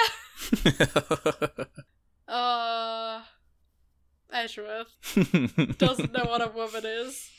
uh. 2.28 3.22
Edgeworth 4.32 4.88
doesn't 5.78 6.14
know 6.14 6.26
what 6.26 6.42
a 6.42 6.52
woman 6.52 6.86
is. 6.86 7.30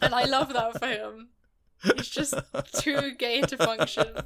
And 0.00 0.14
I 0.14 0.24
love 0.24 0.52
that 0.52 0.78
for 0.78 0.86
him. 0.86 1.30
He's 1.82 2.08
just 2.08 2.34
too 2.74 3.12
gay 3.18 3.40
to 3.42 3.56
function. 3.56 4.16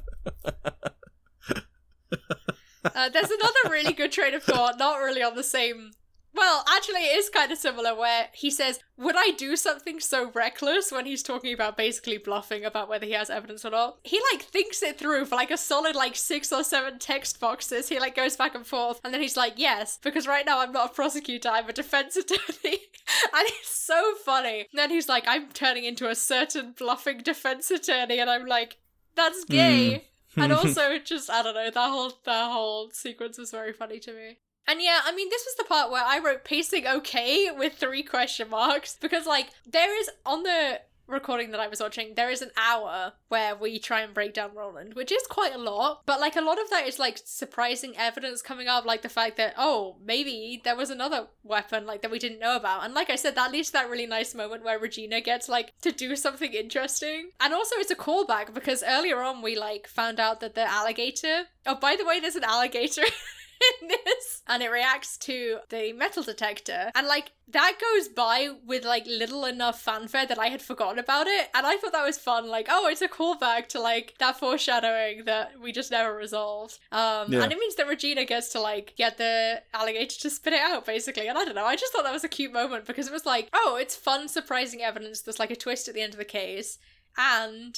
Uh, 2.83 3.09
there's 3.09 3.31
another 3.31 3.69
really 3.69 3.93
good 3.93 4.11
train 4.11 4.33
of 4.33 4.43
thought, 4.43 4.77
not 4.77 4.97
really 4.97 5.21
on 5.23 5.35
the 5.35 5.43
same. 5.43 5.91
Well, 6.33 6.63
actually, 6.69 7.01
it 7.01 7.17
is 7.17 7.29
kind 7.29 7.51
of 7.51 7.57
similar, 7.57 7.93
where 7.93 8.29
he 8.33 8.49
says, 8.49 8.79
Would 8.97 9.15
I 9.17 9.31
do 9.31 9.55
something 9.55 9.99
so 9.99 10.31
reckless 10.31 10.91
when 10.91 11.05
he's 11.05 11.23
talking 11.23 11.53
about 11.53 11.75
basically 11.75 12.17
bluffing 12.17 12.63
about 12.63 12.87
whether 12.87 13.05
he 13.05 13.11
has 13.11 13.29
evidence 13.29 13.65
or 13.65 13.71
not? 13.71 13.97
He, 14.03 14.19
like, 14.31 14.43
thinks 14.43 14.81
it 14.81 14.97
through 14.97 15.25
for, 15.25 15.35
like, 15.35 15.51
a 15.51 15.57
solid, 15.57 15.95
like, 15.95 16.15
six 16.15 16.51
or 16.53 16.63
seven 16.63 16.99
text 16.99 17.39
boxes. 17.39 17.89
He, 17.89 17.99
like, 17.99 18.15
goes 18.15 18.37
back 18.37 18.55
and 18.55 18.65
forth, 18.65 19.01
and 19.03 19.13
then 19.13 19.21
he's 19.21 19.37
like, 19.37 19.53
Yes, 19.57 19.99
because 20.01 20.27
right 20.27 20.45
now 20.45 20.61
I'm 20.61 20.71
not 20.71 20.91
a 20.91 20.93
prosecutor, 20.93 21.49
I'm 21.49 21.69
a 21.69 21.73
defense 21.73 22.15
attorney. 22.15 22.39
and 22.63 23.47
it's 23.47 23.75
so 23.75 24.15
funny. 24.23 24.67
And 24.71 24.79
then 24.79 24.89
he's 24.89 25.09
like, 25.09 25.25
I'm 25.27 25.49
turning 25.49 25.83
into 25.83 26.09
a 26.09 26.15
certain 26.15 26.73
bluffing 26.77 27.19
defense 27.19 27.69
attorney, 27.69 28.19
and 28.19 28.29
I'm 28.29 28.45
like, 28.45 28.77
That's 29.15 29.43
gay 29.43 30.05
hmm. 30.35 30.41
and 30.41 30.53
also 30.53 30.97
just 30.99 31.29
I 31.29 31.43
don't 31.43 31.55
know 31.55 31.69
that 31.69 31.89
whole 31.89 32.13
that 32.25 32.51
whole 32.51 32.89
sequence 32.91 33.37
was 33.37 33.51
very 33.51 33.73
funny 33.73 33.99
to 33.99 34.13
me. 34.13 34.37
And 34.67 34.81
yeah, 34.81 34.99
I 35.03 35.13
mean 35.13 35.29
this 35.29 35.45
was 35.45 35.55
the 35.57 35.63
part 35.63 35.91
where 35.91 36.03
I 36.05 36.19
wrote 36.19 36.43
pacing 36.43 36.87
okay 36.87 37.49
with 37.51 37.73
three 37.73 38.03
question 38.03 38.49
marks 38.49 38.97
because 38.99 39.25
like 39.25 39.49
there 39.65 39.99
is 39.99 40.09
on 40.25 40.43
the 40.43 40.81
recording 41.11 41.51
that 41.51 41.59
I 41.59 41.67
was 41.67 41.81
watching 41.81 42.13
there 42.15 42.31
is 42.31 42.41
an 42.41 42.51
hour 42.55 43.13
where 43.27 43.55
we 43.55 43.79
try 43.79 44.01
and 44.01 44.13
break 44.13 44.33
down 44.33 44.55
Roland, 44.55 44.93
which 44.93 45.11
is 45.11 45.23
quite 45.29 45.53
a 45.53 45.57
lot, 45.57 46.03
but 46.05 46.19
like 46.19 46.35
a 46.35 46.41
lot 46.41 46.59
of 46.59 46.69
that 46.69 46.87
is 46.87 46.99
like 46.99 47.19
surprising 47.25 47.93
evidence 47.97 48.41
coming 48.41 48.67
up 48.67 48.85
like 48.85 49.01
the 49.01 49.09
fact 49.09 49.37
that 49.37 49.53
oh, 49.57 49.97
maybe 50.03 50.61
there 50.63 50.75
was 50.75 50.89
another 50.89 51.27
weapon 51.43 51.85
like 51.85 52.01
that 52.01 52.11
we 52.11 52.19
didn't 52.19 52.39
know 52.39 52.55
about. 52.55 52.85
And 52.85 52.93
like 52.93 53.09
I 53.09 53.15
said 53.15 53.35
that 53.35 53.51
leads 53.51 53.67
to 53.67 53.73
that 53.73 53.89
really 53.89 54.07
nice 54.07 54.33
moment 54.33 54.63
where 54.63 54.79
Regina 54.79 55.21
gets 55.21 55.49
like 55.49 55.73
to 55.81 55.91
do 55.91 56.15
something 56.15 56.53
interesting. 56.53 57.31
And 57.39 57.53
also 57.53 57.75
it's 57.77 57.91
a 57.91 57.95
callback 57.95 58.53
because 58.53 58.83
earlier 58.87 59.21
on 59.21 59.41
we 59.41 59.57
like 59.57 59.87
found 59.87 60.19
out 60.19 60.39
that 60.39 60.55
the 60.55 60.69
alligator 60.69 61.47
Oh, 61.65 61.75
by 61.75 61.95
the 61.95 62.05
way, 62.05 62.19
there's 62.19 62.35
an 62.35 62.43
alligator 62.43 63.03
in 63.81 63.87
this 64.05 64.41
and 64.47 64.61
it 64.63 64.69
reacts 64.71 65.17
to 65.17 65.59
the 65.69 65.93
metal 65.93 66.23
detector. 66.23 66.91
And 66.95 67.07
like 67.07 67.31
that 67.47 67.77
goes 67.79 68.07
by 68.07 68.49
with 68.65 68.85
like 68.85 69.05
little 69.05 69.45
enough 69.45 69.81
fanfare 69.81 70.25
that 70.25 70.39
I 70.39 70.47
had 70.47 70.61
forgotten 70.61 70.99
about 70.99 71.27
it. 71.27 71.49
And 71.53 71.65
I 71.65 71.77
thought 71.77 71.91
that 71.93 72.05
was 72.05 72.17
fun. 72.17 72.47
Like 72.49 72.67
oh 72.69 72.87
it's 72.87 73.01
a 73.01 73.07
callback 73.07 73.67
to 73.69 73.79
like 73.79 74.15
that 74.19 74.39
foreshadowing 74.39 75.25
that 75.25 75.59
we 75.61 75.71
just 75.71 75.91
never 75.91 76.15
resolved. 76.15 76.79
Um 76.91 77.31
Yeah. 77.31 77.43
and 77.43 77.51
it 77.51 77.57
means 77.57 77.75
that 77.75 77.87
Regina 77.87 78.25
gets 78.25 78.49
to 78.49 78.59
like 78.59 78.95
get 78.97 79.17
the 79.17 79.61
alligator 79.73 80.15
to 80.19 80.29
spit 80.29 80.53
it 80.53 80.61
out 80.61 80.85
basically. 80.85 81.27
And 81.27 81.37
I 81.37 81.45
don't 81.45 81.55
know 81.55 81.65
I 81.65 81.75
just 81.75 81.93
thought 81.93 82.03
that 82.03 82.13
was 82.13 82.23
a 82.23 82.29
cute 82.29 82.53
moment 82.53 82.85
because 82.85 83.07
it 83.07 83.13
was 83.13 83.25
like 83.25 83.49
oh 83.53 83.77
it's 83.79 83.95
fun 83.95 84.27
surprising 84.27 84.81
evidence. 84.81 85.21
There's 85.21 85.39
like 85.39 85.51
a 85.51 85.55
twist 85.55 85.87
at 85.87 85.93
the 85.93 86.01
end 86.01 86.13
of 86.13 86.19
the 86.19 86.25
case. 86.25 86.77
And 87.17 87.77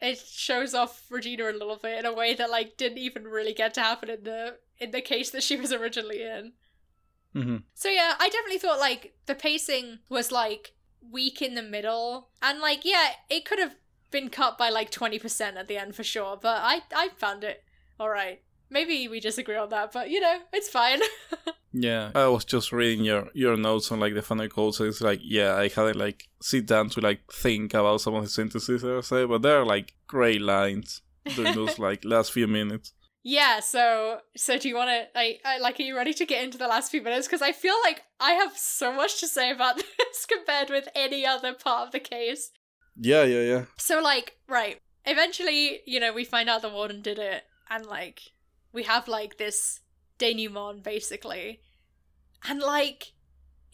it 0.00 0.18
shows 0.18 0.74
off 0.74 1.06
Regina 1.08 1.44
a 1.44 1.52
little 1.52 1.76
bit 1.76 1.98
in 2.00 2.04
a 2.04 2.12
way 2.12 2.34
that 2.34 2.50
like 2.50 2.76
didn't 2.76 2.98
even 2.98 3.24
really 3.24 3.54
get 3.54 3.72
to 3.74 3.80
happen 3.80 4.10
in 4.10 4.24
the 4.24 4.58
in 4.78 4.90
the 4.90 5.00
case 5.00 5.30
that 5.30 5.42
she 5.42 5.56
was 5.56 5.72
originally 5.72 6.22
in. 6.22 6.52
hmm 7.32 7.56
So 7.74 7.88
yeah, 7.88 8.14
I 8.18 8.28
definitely 8.28 8.58
thought 8.58 8.78
like 8.80 9.14
the 9.26 9.34
pacing 9.34 9.98
was 10.08 10.32
like 10.32 10.72
weak 11.10 11.40
in 11.42 11.54
the 11.54 11.62
middle, 11.62 12.28
and 12.42 12.60
like 12.60 12.84
yeah, 12.84 13.10
it 13.30 13.44
could 13.44 13.58
have 13.58 13.76
been 14.10 14.28
cut 14.30 14.56
by 14.58 14.70
like 14.70 14.90
twenty 14.90 15.18
percent 15.18 15.56
at 15.56 15.68
the 15.68 15.76
end 15.78 15.94
for 15.94 16.04
sure. 16.04 16.38
But 16.40 16.60
I 16.62 16.82
I 16.94 17.08
found 17.16 17.44
it 17.44 17.62
all 17.98 18.08
right. 18.10 18.40
Maybe 18.68 19.06
we 19.06 19.20
disagree 19.20 19.56
on 19.56 19.68
that, 19.70 19.92
but 19.92 20.10
you 20.10 20.20
know 20.20 20.40
it's 20.52 20.68
fine. 20.68 21.00
Yeah, 21.78 22.10
I 22.14 22.26
was 22.28 22.46
just 22.46 22.72
reading 22.72 23.04
your 23.04 23.28
your 23.34 23.54
notes 23.56 23.92
on 23.92 24.00
like 24.00 24.14
the 24.14 24.22
final 24.22 24.48
quotes. 24.48 24.80
And 24.80 24.88
it's 24.88 25.02
like, 25.02 25.20
yeah, 25.22 25.54
I 25.56 25.68
hadn't 25.68 25.96
like 25.96 26.26
sit 26.40 26.64
down 26.66 26.88
to 26.90 27.00
like 27.02 27.20
think 27.30 27.74
about 27.74 28.00
some 28.00 28.14
of 28.14 28.22
the 28.24 28.30
sentences 28.30 28.82
I 28.82 29.00
say, 29.02 29.26
but 29.26 29.42
there 29.42 29.60
are 29.60 29.66
like 29.66 29.92
great 30.06 30.40
lines 30.40 31.02
during 31.34 31.54
those 31.54 31.78
like 31.88 32.02
last 32.02 32.32
few 32.32 32.46
minutes. 32.46 32.94
Yeah. 33.26 33.58
So 33.58 34.20
so 34.36 34.56
do 34.56 34.68
you 34.68 34.76
want 34.76 34.88
to 34.88 35.08
like 35.18 35.40
I, 35.44 35.58
like 35.58 35.80
are 35.80 35.82
you 35.82 35.96
ready 35.96 36.14
to 36.14 36.24
get 36.24 36.44
into 36.44 36.58
the 36.58 36.68
last 36.68 36.92
few 36.92 37.02
minutes? 37.02 37.26
Because 37.26 37.42
I 37.42 37.50
feel 37.50 37.74
like 37.82 38.04
I 38.20 38.32
have 38.34 38.56
so 38.56 38.92
much 38.92 39.18
to 39.18 39.26
say 39.26 39.50
about 39.50 39.76
this 39.98 40.26
compared 40.26 40.70
with 40.70 40.88
any 40.94 41.26
other 41.26 41.52
part 41.52 41.88
of 41.88 41.92
the 41.92 41.98
case. 41.98 42.52
Yeah, 42.96 43.24
yeah, 43.24 43.40
yeah. 43.40 43.64
So 43.78 44.00
like, 44.00 44.36
right. 44.48 44.78
Eventually, 45.04 45.80
you 45.86 45.98
know, 45.98 46.12
we 46.12 46.24
find 46.24 46.48
out 46.48 46.62
the 46.62 46.68
warden 46.68 47.02
did 47.02 47.18
it, 47.18 47.42
and 47.68 47.84
like, 47.84 48.20
we 48.72 48.84
have 48.84 49.08
like 49.08 49.38
this 49.38 49.80
denouement 50.18 50.84
basically. 50.84 51.60
And 52.48 52.60
like, 52.60 53.12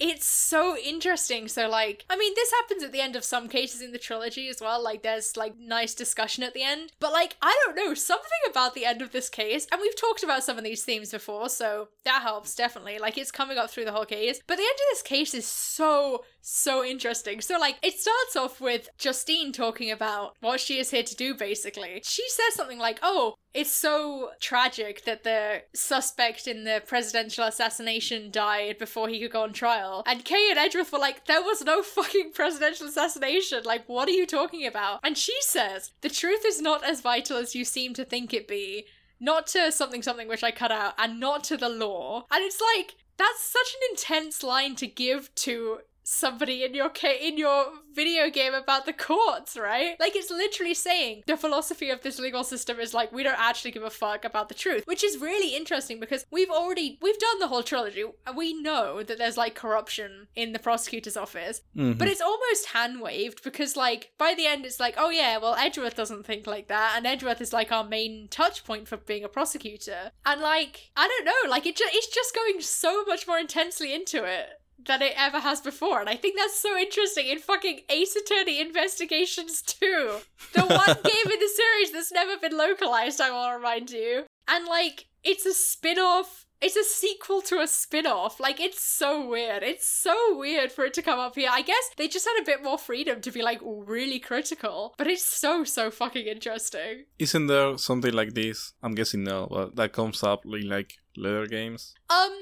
it's 0.03 0.27
so 0.27 0.77
interesting. 0.77 1.47
So 1.47 1.69
like, 1.69 2.05
I 2.11 2.17
mean, 2.17 2.33
this 2.35 2.51
happens 2.51 2.83
at 2.83 2.91
the 2.91 3.01
end 3.01 3.15
of 3.15 3.23
some 3.23 3.49
cases 3.49 3.81
in 3.81 3.93
the 3.93 3.99
trilogy 3.99 4.49
as 4.49 4.61
well. 4.61 4.83
Like, 4.83 5.03
there's 5.03 5.37
like 5.37 5.57
nice 5.59 5.95
discussion 5.95 6.43
at 6.43 6.55
the 6.55 6.65
end. 6.65 6.91
But 6.99 7.13
like, 7.13 7.37
I 7.41 7.57
don't 7.65 7.77
know, 7.77 7.95
something 7.95 8.31
about 8.51 8.75
the 8.75 8.85
end 8.85 9.01
of 9.01 9.13
this 9.13 9.29
case, 9.29 9.69
and 9.71 9.81
we've 9.81 9.99
talked 9.99 10.25
about 10.25 10.43
some 10.43 10.59
of 10.59 10.65
these 10.65 10.83
themes 10.83 11.13
before, 11.13 11.49
so 11.49 11.89
that 12.05 12.23
helps 12.23 12.57
definitely. 12.57 12.99
Like, 12.99 13.17
it's 13.17 13.31
coming 13.31 13.59
up 13.59 13.71
through 13.71 13.85
the 13.85 13.93
whole 13.93 14.05
case. 14.05 14.41
But 14.47 14.57
the 14.57 14.63
end 14.63 14.75
of 14.75 14.91
this 14.91 15.03
case 15.03 15.35
is 15.35 15.47
so 15.47 16.25
so 16.43 16.85
interesting. 16.85 17.41
So, 17.41 17.59
like, 17.59 17.77
it 17.83 17.95
starts 17.99 18.37
off 18.37 18.61
with 18.61 18.89
Justine 18.99 19.53
talking 19.53 19.91
about 19.91 20.37
what 20.41 20.61
she 20.61 20.79
is 20.79 20.91
here 20.91 21.05
to 21.05 21.15
do, 21.15 21.35
basically. 21.35 22.03
She 22.05 22.29
says 22.29 22.55
something 22.55 22.79
like, 22.79 22.99
Oh, 23.03 23.35
it's 23.55 23.71
so 23.71 24.31
tragic 24.41 25.05
that 25.05 25.23
the 25.23 25.63
suspect 25.75 26.47
in 26.47 26.65
the 26.65 26.83
presidential 26.87 27.45
assassination 27.45 28.31
died 28.31 28.79
before 28.79 29.09
he 29.09 29.21
could 29.21 29.33
go 29.33 29.43
on 29.43 29.53
trial. 29.53 30.03
And 30.07 30.25
Kay 30.25 30.49
and 30.51 30.59
Edgeworth 30.59 30.93
were 30.93 30.99
like, 30.99 31.27
There 31.27 31.43
was 31.43 31.63
no 31.63 31.83
fucking 31.83 32.33
presidential 32.35 32.89
assassination. 32.89 33.63
Like, 33.65 33.89
what 33.89 34.09
are 34.09 34.13
you 34.13 34.27
talking 34.27 34.67
about? 34.67 35.01
And 35.05 35.17
she 35.17 35.37
says, 35.43 35.93
The 36.01 36.11
truth 36.11 36.45
is 36.45 36.61
not 36.61 36.85
as 36.85 37.01
vital 37.01 37.37
as 37.37 37.55
you 37.55 37.65
seem 37.65 37.95
to 37.95 38.05
think 38.05 38.35
it 38.35 38.49
be. 38.49 38.87
Not 39.21 39.47
to 39.49 39.71
something 39.71 40.03
something 40.03 40.27
which 40.27 40.43
I 40.43 40.51
cut 40.51 40.73
out, 40.73 40.95
and 40.99 41.21
not 41.21 41.45
to 41.45 41.57
the 41.57 41.69
law. 41.69 42.27
And 42.33 42.43
it's 42.43 42.61
like, 42.75 42.97
that's 43.17 43.43
such 43.45 43.75
an 43.75 43.81
intense 43.93 44.43
line 44.43 44.75
to 44.77 44.87
give 44.89 45.33
to 45.37 45.79
somebody 46.03 46.65
in 46.65 46.75
your 46.75 46.89
ca- 46.89 47.19
in 47.21 47.39
your 47.39 47.67
video 47.95 48.31
game 48.31 48.55
about 48.55 48.87
the 48.87 48.93
courts, 48.93 49.57
right? 49.57 49.97
Like 50.01 50.17
it's 50.17 50.31
literally 50.31 50.75
saying 50.75 51.23
the 51.27 51.37
philosophy 51.37 51.91
of 51.91 52.03
this 52.03 52.19
legal 52.19 52.43
system 52.45 52.81
is 52.81 52.95
like 52.95 53.13
we 53.13 53.23
don't 53.23 53.39
actually 53.39 53.71
give 53.71 53.83
a 53.83 53.91
fuck 53.91 54.25
about 54.25 54.49
the 54.49 54.55
truth, 54.55 54.83
which 54.87 55.05
is 55.05 55.19
really 55.19 55.55
interesting 55.55 56.01
because 56.01 56.25
we've 56.31 56.51
already 56.51 56.99
we've 57.03 57.19
done 57.19 57.39
the 57.39 57.49
whole 57.49 57.63
trilogy. 57.63 58.05
We 58.37 58.55
know 58.61 59.03
that 59.03 59.19
there's 59.19 59.37
like 59.37 59.55
corruption 59.55 60.29
in 60.35 60.53
the 60.53 60.59
prosecutor's 60.59 61.17
office, 61.17 61.61
Mhm. 61.77 61.99
but 61.99 62.09
it's 62.09 62.21
almost 62.21 62.67
hand 62.69 63.01
waved 63.01 63.43
because 63.45 63.77
like 63.77 64.13
by 64.19 64.35
the 64.35 64.47
end 64.47 64.65
it's 64.67 64.81
like 64.81 64.95
oh 64.97 65.11
yeah, 65.11 65.37
well 65.39 65.55
Edgeworth 65.55 65.95
doesn't 65.97 66.25
think 66.27 66.47
like 66.47 66.69
that, 66.69 66.95
and 66.97 67.07
Edgeworth 67.07 67.41
is 67.41 67.53
like 67.53 67.71
our 67.71 67.85
main 67.85 68.29
touch 68.31 68.65
point 68.65 68.89
for 68.89 68.97
being 68.97 69.25
a 69.25 69.29
prosecutor, 69.29 70.13
and 70.25 70.41
like 70.41 70.91
I 70.97 71.07
don't 71.09 71.25
know, 71.25 71.51
like 71.51 71.67
it 71.67 71.77
ju- 71.77 71.85
it's 71.93 72.07
just 72.09 72.35
going 72.35 72.61
so 72.61 73.05
much 73.05 73.27
more 73.27 73.39
intensely 73.39 73.93
into 73.95 74.25
it 74.25 74.49
than 74.79 75.03
it 75.03 75.15
ever 75.17 75.41
has 75.41 75.61
before. 75.61 76.01
And 76.01 76.09
I 76.09 76.17
think 76.17 76.37
that's 76.37 76.59
so 76.59 76.77
interesting 76.77 77.29
in 77.29 77.39
fucking 77.39 77.81
Ace 77.89 78.17
Attorney 78.17 78.61
Investigations 78.61 79.63
2. 79.63 80.19
The 80.55 80.61
one 80.67 80.97
game 81.05 81.33
in 81.33 81.41
the 81.41 81.51
series 81.55 81.93
that's 81.93 82.13
never 82.13 82.37
been 82.37 82.57
localized, 82.57 83.21
I 83.21 83.31
will 83.31 83.57
remind 83.57 83.91
you. 83.91 84.25
And 84.49 84.67
like, 84.67 85.07
it's 85.25 85.47
a 85.47 85.55
spin 85.55 85.99
off. 85.99 86.47
It's 86.61 86.77
a 86.77 86.85
sequel 86.85 87.43
to 87.43 87.61
a 87.61 87.67
spin 87.67 88.07
off. 88.07 88.39
Like, 88.39 88.61
it's 88.61 88.81
so 88.81 89.27
weird. 89.27 89.65
It's 89.65 89.87
so 89.87 90.39
weird 90.39 90.71
for 90.71 90.85
it 90.85 90.95
to 90.95 91.03
come 91.03 91.19
up 91.19 91.35
here. 91.35 91.49
I 91.51 91.63
guess 91.63 91.91
they 91.97 92.07
just 92.07 92.25
had 92.25 92.41
a 92.41 92.47
bit 92.47 92.63
more 92.63 92.79
freedom 92.79 93.21
to 93.23 93.33
be, 93.33 93.43
like, 93.43 93.59
really 93.65 94.21
critical. 94.21 94.95
But 94.97 95.09
it's 95.09 95.27
so, 95.27 95.65
so 95.65 95.91
fucking 95.91 96.25
interesting. 96.25 97.07
Isn't 97.19 97.49
there 97.49 97.77
something 97.79 98.13
like 98.13 98.35
this? 98.35 98.75
I'm 98.81 98.95
guessing 98.95 99.25
no, 99.25 99.49
but 99.51 99.75
that 99.75 99.93
comes 99.93 100.23
up 100.23 100.45
in 100.45 100.69
like 100.69 100.99
later 101.17 101.47
games. 101.47 101.95
Um, 102.09 102.33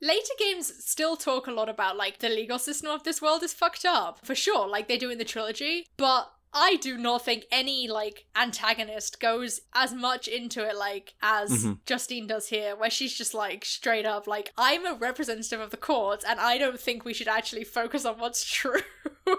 later 0.00 0.32
games 0.38 0.72
still 0.84 1.16
talk 1.16 1.46
a 1.46 1.52
lot 1.52 1.68
about 1.68 1.96
like 1.96 2.18
the 2.18 2.28
legal 2.28 2.58
system 2.58 2.90
of 2.90 3.02
this 3.04 3.20
world 3.22 3.42
is 3.42 3.52
fucked 3.52 3.84
up 3.84 4.24
for 4.24 4.34
sure, 4.34 4.66
like 4.68 4.88
they 4.88 4.98
do 4.98 5.10
in 5.10 5.18
the 5.18 5.24
trilogy. 5.24 5.86
But 5.96 6.30
I 6.52 6.76
do 6.76 6.98
not 6.98 7.24
think 7.24 7.44
any 7.52 7.86
like 7.86 8.26
antagonist 8.34 9.20
goes 9.20 9.60
as 9.72 9.94
much 9.94 10.26
into 10.26 10.68
it 10.68 10.74
like 10.76 11.14
as 11.22 11.64
Mhm. 11.64 11.78
Justine 11.86 12.26
does 12.26 12.48
here, 12.48 12.74
where 12.74 12.90
she's 12.90 13.16
just 13.16 13.34
like 13.34 13.64
straight 13.64 14.04
up 14.06 14.26
like 14.26 14.52
I'm 14.58 14.84
a 14.84 14.94
representative 14.94 15.60
of 15.60 15.70
the 15.70 15.76
court, 15.76 16.24
and 16.26 16.40
I 16.40 16.58
don't 16.58 16.80
think 16.80 17.04
we 17.04 17.14
should 17.14 17.28
actually 17.28 17.62
focus 17.64 18.04
on 18.04 18.18
what's 18.18 18.44
true. 18.58 18.80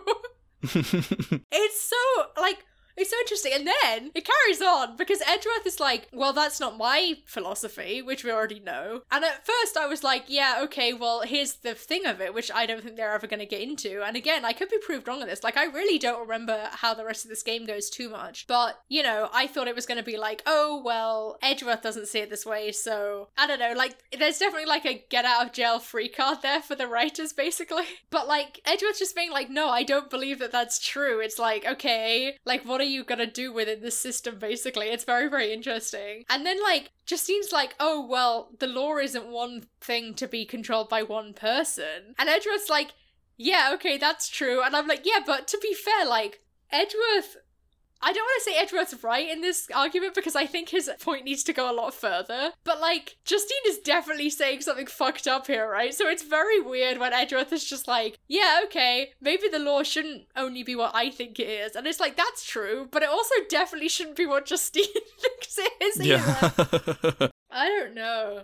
It's 0.63 1.81
so 1.89 2.25
like 2.39 2.65
it's 3.01 3.09
so 3.09 3.17
interesting, 3.19 3.51
and 3.53 3.67
then 3.67 4.11
it 4.13 4.25
carries 4.25 4.61
on 4.61 4.95
because 4.95 5.21
Edgeworth 5.27 5.65
is 5.65 5.79
like, 5.79 6.07
"Well, 6.13 6.33
that's 6.33 6.59
not 6.59 6.77
my 6.77 7.17
philosophy," 7.25 8.01
which 8.01 8.23
we 8.23 8.31
already 8.31 8.59
know. 8.59 9.01
And 9.11 9.25
at 9.25 9.45
first, 9.45 9.75
I 9.77 9.87
was 9.87 10.03
like, 10.03 10.25
"Yeah, 10.27 10.59
okay, 10.63 10.93
well, 10.93 11.21
here's 11.21 11.53
the 11.55 11.73
thing 11.73 12.05
of 12.05 12.21
it, 12.21 12.33
which 12.33 12.51
I 12.51 12.65
don't 12.65 12.83
think 12.83 12.95
they're 12.95 13.13
ever 13.13 13.27
going 13.27 13.39
to 13.39 13.45
get 13.45 13.61
into." 13.61 14.03
And 14.03 14.15
again, 14.15 14.45
I 14.45 14.53
could 14.53 14.69
be 14.69 14.77
proved 14.77 15.07
wrong 15.07 15.21
on 15.21 15.27
this. 15.27 15.43
Like, 15.43 15.57
I 15.57 15.65
really 15.65 15.97
don't 15.97 16.21
remember 16.21 16.69
how 16.71 16.93
the 16.93 17.05
rest 17.05 17.25
of 17.25 17.29
this 17.29 17.43
game 17.43 17.65
goes 17.65 17.89
too 17.89 18.09
much, 18.09 18.45
but 18.47 18.81
you 18.87 19.03
know, 19.03 19.29
I 19.33 19.47
thought 19.47 19.67
it 19.67 19.75
was 19.75 19.85
going 19.85 19.97
to 19.97 20.03
be 20.03 20.17
like, 20.17 20.43
"Oh, 20.45 20.81
well, 20.83 21.37
Edgeworth 21.41 21.81
doesn't 21.81 22.07
see 22.07 22.19
it 22.19 22.29
this 22.29 22.45
way," 22.45 22.71
so 22.71 23.29
I 23.37 23.47
don't 23.47 23.59
know. 23.59 23.73
Like, 23.75 23.95
there's 24.17 24.37
definitely 24.37 24.67
like 24.67 24.85
a 24.85 25.03
get 25.09 25.25
out 25.25 25.45
of 25.47 25.53
jail 25.53 25.79
free 25.79 26.09
card 26.09 26.41
there 26.43 26.61
for 26.61 26.75
the 26.75 26.87
writers, 26.87 27.33
basically. 27.33 27.83
But 28.11 28.27
like 28.27 28.59
Edgeworth 28.65 28.99
just 28.99 29.15
being 29.15 29.31
like, 29.31 29.49
"No, 29.49 29.69
I 29.69 29.83
don't 29.83 30.09
believe 30.09 30.39
that 30.39 30.51
that's 30.51 30.79
true." 30.79 31.19
It's 31.21 31.39
like, 31.39 31.65
okay, 31.65 32.37
like 32.45 32.63
what 32.65 32.81
are 32.81 32.85
you 32.85 32.90
gonna 33.03 33.27
do 33.27 33.53
within 33.53 33.81
this 33.81 33.97
system? 33.97 34.39
Basically, 34.39 34.87
it's 34.87 35.03
very 35.03 35.29
very 35.29 35.51
interesting. 35.53 36.25
And 36.29 36.45
then 36.45 36.61
like 36.61 36.91
Justine's 37.05 37.51
like, 37.51 37.75
"Oh 37.79 38.05
well, 38.05 38.51
the 38.59 38.67
law 38.67 38.97
isn't 38.97 39.27
one 39.27 39.67
thing 39.81 40.13
to 40.15 40.27
be 40.27 40.45
controlled 40.45 40.89
by 40.89 41.03
one 41.03 41.33
person," 41.33 42.15
and 42.17 42.29
Edgeworth's 42.29 42.69
like, 42.69 42.91
"Yeah, 43.37 43.71
okay, 43.73 43.97
that's 43.97 44.29
true." 44.29 44.61
And 44.63 44.75
I'm 44.75 44.87
like, 44.87 45.05
"Yeah, 45.05 45.19
but 45.25 45.47
to 45.49 45.57
be 45.59 45.73
fair, 45.73 46.05
like 46.05 46.41
Edgeworth." 46.71 47.37
I 48.03 48.13
don't 48.13 48.23
want 48.23 48.43
to 48.43 48.49
say 48.51 48.57
Edgeworth's 48.57 49.03
right 49.03 49.29
in 49.29 49.41
this 49.41 49.67
argument 49.73 50.15
because 50.15 50.35
I 50.35 50.45
think 50.45 50.69
his 50.69 50.89
point 50.99 51.25
needs 51.25 51.43
to 51.43 51.53
go 51.53 51.71
a 51.71 51.75
lot 51.75 51.93
further. 51.93 52.51
But 52.63 52.79
like, 52.81 53.17
Justine 53.25 53.57
is 53.67 53.77
definitely 53.79 54.29
saying 54.29 54.61
something 54.61 54.87
fucked 54.87 55.27
up 55.27 55.47
here, 55.47 55.69
right? 55.69 55.93
So 55.93 56.07
it's 56.07 56.23
very 56.23 56.59
weird 56.59 56.97
when 56.97 57.13
Edgeworth 57.13 57.53
is 57.53 57.63
just 57.63 57.87
like, 57.87 58.17
yeah, 58.27 58.61
okay, 58.65 59.11
maybe 59.21 59.47
the 59.51 59.59
law 59.59 59.83
shouldn't 59.83 60.23
only 60.35 60.63
be 60.63 60.75
what 60.75 60.91
I 60.95 61.09
think 61.09 61.39
it 61.39 61.47
is. 61.47 61.75
And 61.75 61.85
it's 61.85 61.99
like, 61.99 62.17
that's 62.17 62.45
true, 62.45 62.87
but 62.91 63.03
it 63.03 63.09
also 63.09 63.35
definitely 63.49 63.89
shouldn't 63.89 64.17
be 64.17 64.25
what 64.25 64.45
Justine 64.45 64.83
thinks 65.19 65.57
it 65.57 65.73
is 65.81 66.01
either. 66.01 66.53
yeah. 66.59 67.27
I 67.51 67.67
don't 67.67 67.93
know. 67.93 68.43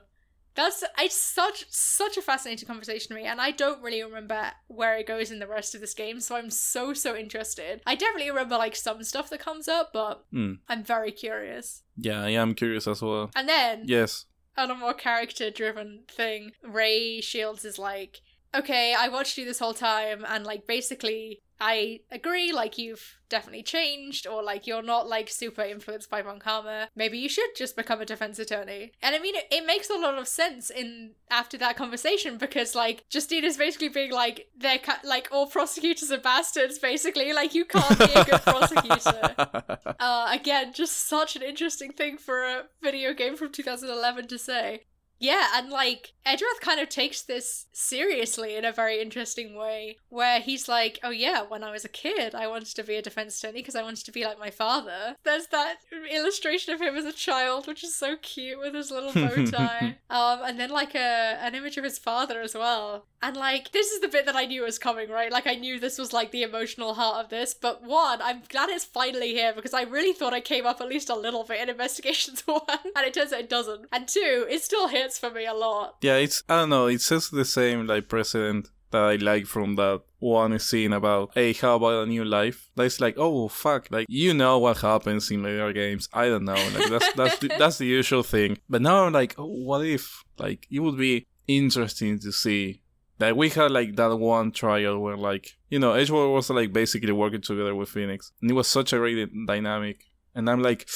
That's 0.58 0.84
it's 1.00 1.16
such 1.16 1.66
such 1.70 2.18
a 2.18 2.22
fascinating 2.22 2.68
conversation 2.68 3.08
to 3.10 3.14
me, 3.16 3.24
and 3.28 3.40
I 3.40 3.52
don't 3.52 3.82
really 3.82 4.04
remember 4.04 4.52
where 4.68 4.98
it 4.98 5.08
goes 5.08 5.32
in 5.32 5.40
the 5.40 5.48
rest 5.48 5.74
of 5.76 5.80
this 5.82 5.94
game, 5.94 6.20
so 6.20 6.36
I'm 6.36 6.50
so 6.50 6.94
so 6.94 7.16
interested. 7.16 7.82
I 7.86 7.96
definitely 7.96 8.30
remember 8.32 8.58
like 8.58 8.76
some 8.76 9.02
stuff 9.04 9.30
that 9.30 9.40
comes 9.40 9.70
up, 9.70 9.94
but 9.94 10.26
Hmm. 10.32 10.54
I'm 10.68 10.84
very 10.84 11.12
curious. 11.14 11.84
yeah, 11.96 12.22
I 12.24 12.32
am 12.32 12.54
curious 12.56 12.88
as 12.88 13.02
well. 13.02 13.32
And 13.36 13.48
then 13.48 13.84
Yes. 13.86 14.26
on 14.58 14.70
a 14.72 14.76
more 14.76 14.94
character 14.96 15.50
driven 15.52 16.04
thing, 16.10 16.52
Ray 16.64 17.22
Shields 17.22 17.64
is 17.64 17.78
like, 17.80 18.22
okay, 18.58 18.96
I 18.98 19.08
watched 19.10 19.38
you 19.38 19.46
this 19.46 19.60
whole 19.60 19.74
time, 19.74 20.26
and 20.28 20.46
like 20.46 20.68
basically, 20.68 21.42
I 21.60 22.02
agree, 22.12 22.52
like 22.52 22.78
you've 22.78 23.18
definitely 23.30 23.64
changed, 23.64 24.28
or 24.28 24.44
like 24.44 24.68
you're 24.68 24.84
not 24.84 25.08
like 25.08 25.30
super 25.30 25.64
influenced 25.64 26.10
by 26.10 26.22
Von 26.22 26.40
Karma. 26.40 26.90
Maybe 26.96 27.18
you 27.18 27.30
should 27.30 27.50
just 27.56 27.76
become 27.76 28.00
a 28.02 28.06
defense 28.06 28.40
attorney. 28.40 28.92
And 29.02 29.16
I 29.16 29.20
mean, 29.20 29.36
it, 29.36 29.46
it 29.52 29.66
makes 29.66 29.90
a 29.90 29.96
lot 29.98 30.18
of 30.18 30.28
sense 30.28 30.70
in 30.70 31.12
after 31.30 31.58
that 31.58 31.76
conversation 31.76 32.38
because 32.38 32.76
like 32.76 33.06
Justine 33.10 33.44
is 33.44 33.58
basically 33.58 33.90
being 33.90 34.12
like, 34.12 34.48
they're 34.58 34.78
ca- 34.80 35.02
like 35.04 35.30
all 35.32 35.48
prosecutors 35.48 36.12
are 36.12 36.20
bastards, 36.20 36.80
basically. 36.80 37.34
Like 37.34 37.56
you 37.56 37.66
can't 37.66 37.98
be 37.98 38.14
a 38.14 38.24
good 38.24 38.42
prosecutor. 38.42 39.36
Uh, 40.00 40.30
again, 40.32 40.74
just 40.74 41.08
such 41.08 41.36
an 41.36 41.42
interesting 41.42 41.92
thing 41.92 42.18
for 42.18 42.44
a 42.44 42.64
video 42.82 43.14
game 43.14 43.36
from 43.36 43.52
2011 43.52 44.28
to 44.28 44.38
say. 44.38 44.82
Yeah, 45.20 45.48
and 45.56 45.70
like 45.70 46.14
Edgeworth 46.26 46.62
kind 46.62 46.80
of 46.80 46.90
takes 46.90 47.22
this 47.22 47.66
seriously 47.72 48.56
in 48.56 48.66
a 48.66 48.72
very 48.72 49.02
interesting 49.02 49.56
way, 49.56 49.98
where 50.10 50.40
he's 50.40 50.68
like, 50.68 51.00
"Oh 51.04 51.10
yeah, 51.10 51.42
when 51.42 51.64
I 51.64 51.72
was 51.72 51.86
a 51.86 51.90
kid, 51.90 52.36
I 52.36 52.48
wanted 52.48 52.76
to 52.76 52.84
be 52.84 52.96
a 52.96 53.02
defense 53.02 53.38
attorney 53.38 53.60
because 53.60 53.76
I 53.76 53.84
wanted 53.84 54.06
to 54.06 54.12
be 54.12 54.26
like 54.26 54.40
my 54.40 54.50
father." 54.50 55.16
There's 55.24 55.48
that 55.48 55.78
illustration 56.12 56.74
of 56.74 56.82
him 56.82 56.96
as 56.96 57.06
a 57.06 57.14
child, 57.14 57.68
which 57.68 57.84
is 57.84 57.96
so 57.96 58.16
cute 58.18 58.60
with 58.60 58.76
his 58.76 58.92
little 58.92 59.14
bow 59.14 59.46
tie, 59.52 59.98
um, 60.10 60.42
and 60.44 60.60
then 60.60 60.70
like 60.70 60.96
a 60.96 61.38
an 61.42 61.56
image 61.56 61.78
of 61.78 61.84
his 61.84 61.98
father 61.98 62.42
as 62.42 62.54
well. 62.54 63.06
And 63.22 63.36
like 63.36 63.72
this 63.72 63.92
is 63.92 64.02
the 64.02 64.08
bit 64.08 64.26
that 64.28 64.36
I 64.36 64.46
knew 64.46 64.64
was 64.64 64.78
coming, 64.78 65.10
right? 65.10 65.32
Like 65.32 65.48
I 65.48 65.56
knew 65.56 65.80
this 65.80 65.98
was 65.98 66.14
like 66.14 66.32
the 66.32 66.44
emotional 66.44 66.94
heart 66.94 67.24
of 67.24 67.30
this, 67.30 67.54
but 67.54 67.84
one, 67.84 68.22
I'm 68.22 68.44
glad 68.50 68.70
it's 68.70 68.86
finally 68.86 69.30
here 69.34 69.54
because 69.56 69.74
I 69.74 69.84
really 69.84 70.14
thought 70.14 70.34
I 70.34 70.42
came 70.42 70.66
up 70.66 70.82
at 70.82 70.88
least 70.88 71.10
a 71.10 71.16
little 71.16 71.44
bit 71.44 71.62
in 71.62 71.70
Investigations 71.70 72.42
One, 72.46 72.62
and 72.96 73.06
it 73.06 73.14
turns 73.14 73.34
out 73.34 73.40
it 73.40 73.50
doesn't. 73.50 73.88
And 73.92 74.08
two, 74.08 74.46
it's 74.50 74.66
still 74.66 74.88
hits 75.08 75.20
for 75.20 75.32
me 75.32 75.46
a 75.46 75.54
lot. 75.54 75.96
yeah, 76.02 76.18
it's 76.18 76.44
I 76.50 76.58
don't 76.58 76.70
know. 76.70 76.88
It 76.88 77.02
says 77.02 77.30
the 77.30 77.46
same 77.46 77.88
like 77.88 78.10
precedent 78.10 78.70
that 78.92 79.02
I 79.02 79.16
like 79.16 79.46
from 79.46 79.76
that 79.76 80.02
one 80.20 80.58
scene 80.60 80.94
about 80.94 81.32
hey, 81.34 81.54
how 81.54 81.76
about 81.76 82.04
a 82.04 82.06
new 82.06 82.26
life? 82.26 82.70
That's 82.76 83.00
like 83.00 83.16
oh 83.18 83.48
fuck, 83.48 83.88
like 83.90 84.06
you 84.10 84.34
know 84.34 84.60
what 84.60 84.78
happens 84.78 85.32
in 85.32 85.44
later 85.44 85.72
games. 85.74 86.10
I 86.14 86.28
don't 86.28 86.46
know. 86.46 86.54
Like 86.76 86.90
that's 86.90 87.14
that's 87.14 87.40
the, 87.40 87.48
that's 87.60 87.78
the 87.78 87.86
usual 87.86 88.24
thing. 88.24 88.58
But 88.70 88.82
now 88.82 89.06
I'm 89.06 89.14
like, 89.14 89.36
oh, 89.38 89.46
what 89.46 89.86
if 89.86 90.24
like 90.38 90.68
it 90.70 90.80
would 90.80 90.98
be 90.98 91.26
interesting 91.48 92.20
to 92.20 92.32
see. 92.32 92.82
Like 93.20 93.36
we 93.36 93.50
had 93.50 93.72
like 93.72 93.96
that 93.96 94.16
one 94.16 94.52
trial 94.52 95.00
where 95.00 95.18
like 95.18 95.58
you 95.70 95.80
know 95.80 95.94
Edgeworth 95.94 96.32
was 96.32 96.50
like 96.50 96.72
basically 96.72 97.14
working 97.14 97.42
together 97.42 97.74
with 97.74 97.90
Phoenix, 97.90 98.32
and 98.42 98.52
it 98.52 98.54
was 98.54 98.68
such 98.68 98.94
a 98.94 98.98
great 98.98 99.30
dynamic. 99.48 100.04
And 100.36 100.48
I'm 100.52 100.62
like, 100.62 100.88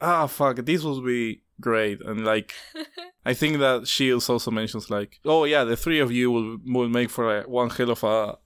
ah 0.00 0.26
fuck, 0.26 0.56
this 0.56 0.82
would 0.82 1.04
be 1.04 1.42
great. 1.60 2.00
And 2.02 2.24
like 2.24 2.54
I 3.24 3.34
think 3.34 3.58
that 3.58 3.88
Shields 3.88 4.28
also 4.28 4.50
mentions 4.50 4.90
like, 4.90 5.20
oh 5.24 5.44
yeah, 5.44 5.64
the 5.64 5.76
three 5.76 6.00
of 6.00 6.12
you 6.12 6.30
will 6.30 6.58
will 6.64 6.88
make 6.88 7.10
for 7.10 7.38
a, 7.38 7.42
one 7.42 7.70
hell 7.70 7.90
of 7.90 8.04
a 8.04 8.38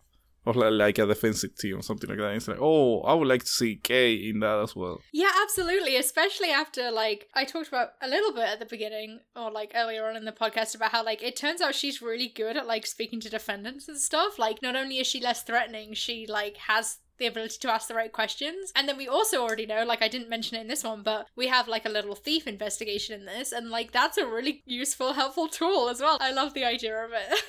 of 0.46 0.56
like, 0.56 0.72
like 0.72 0.98
a 0.98 1.06
defensive 1.06 1.54
team 1.56 1.78
or 1.78 1.82
something 1.82 2.08
like 2.08 2.18
that. 2.18 2.28
And 2.28 2.36
It's 2.36 2.48
like, 2.48 2.60
oh, 2.60 3.02
I 3.02 3.12
would 3.12 3.28
like 3.28 3.42
to 3.42 3.50
see 3.50 3.76
Kay 3.76 4.14
in 4.14 4.40
that 4.40 4.58
as 4.60 4.74
well. 4.74 5.00
Yeah, 5.12 5.30
absolutely. 5.42 5.96
Especially 5.96 6.48
after 6.48 6.90
like 6.90 7.28
I 7.34 7.44
talked 7.44 7.68
about 7.68 7.90
a 8.00 8.08
little 8.08 8.32
bit 8.32 8.44
at 8.44 8.58
the 8.58 8.66
beginning 8.66 9.20
or 9.36 9.50
like 9.50 9.72
earlier 9.74 10.08
on 10.08 10.16
in 10.16 10.24
the 10.24 10.32
podcast 10.32 10.74
about 10.74 10.92
how 10.92 11.04
like 11.04 11.22
it 11.22 11.36
turns 11.36 11.60
out 11.60 11.74
she's 11.74 12.00
really 12.00 12.28
good 12.28 12.56
at 12.56 12.66
like 12.66 12.86
speaking 12.86 13.20
to 13.20 13.28
defendants 13.28 13.88
and 13.88 13.98
stuff. 13.98 14.38
Like 14.38 14.62
not 14.62 14.76
only 14.76 14.98
is 14.98 15.06
she 15.06 15.20
less 15.20 15.42
threatening, 15.42 15.92
she 15.94 16.26
like 16.26 16.56
has 16.68 16.98
the 17.20 17.26
ability 17.26 17.58
to 17.60 17.70
ask 17.70 17.86
the 17.86 17.94
right 17.94 18.12
questions. 18.12 18.72
And 18.74 18.88
then 18.88 18.96
we 18.96 19.06
also 19.06 19.42
already 19.42 19.66
know, 19.66 19.84
like 19.84 20.02
I 20.02 20.08
didn't 20.08 20.28
mention 20.28 20.56
it 20.56 20.62
in 20.62 20.66
this 20.66 20.82
one, 20.82 21.02
but 21.04 21.26
we 21.36 21.46
have 21.46 21.68
like 21.68 21.86
a 21.86 21.88
little 21.88 22.16
thief 22.16 22.48
investigation 22.48 23.20
in 23.20 23.26
this, 23.26 23.52
and 23.52 23.70
like 23.70 23.92
that's 23.92 24.18
a 24.18 24.26
really 24.26 24.62
useful, 24.66 25.12
helpful 25.12 25.46
tool 25.46 25.88
as 25.88 26.00
well. 26.00 26.18
I 26.20 26.32
love 26.32 26.54
the 26.54 26.64
idea 26.64 26.96
of 27.04 27.12
it. 27.12 27.44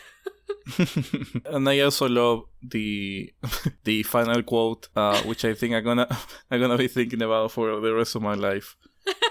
and 1.46 1.68
I 1.68 1.80
also 1.80 2.08
love 2.08 2.44
the 2.62 3.34
the 3.84 4.04
final 4.04 4.44
quote, 4.44 4.90
uh, 4.96 5.22
which 5.24 5.44
I 5.46 5.54
think 5.54 5.74
I'm 5.74 5.84
gonna 5.84 6.08
I'm 6.52 6.60
gonna 6.60 6.78
be 6.78 6.88
thinking 6.88 7.22
about 7.22 7.52
for 7.52 7.80
the 7.80 7.94
rest 7.94 8.16
of 8.16 8.22
my 8.22 8.36
life. 8.36 8.76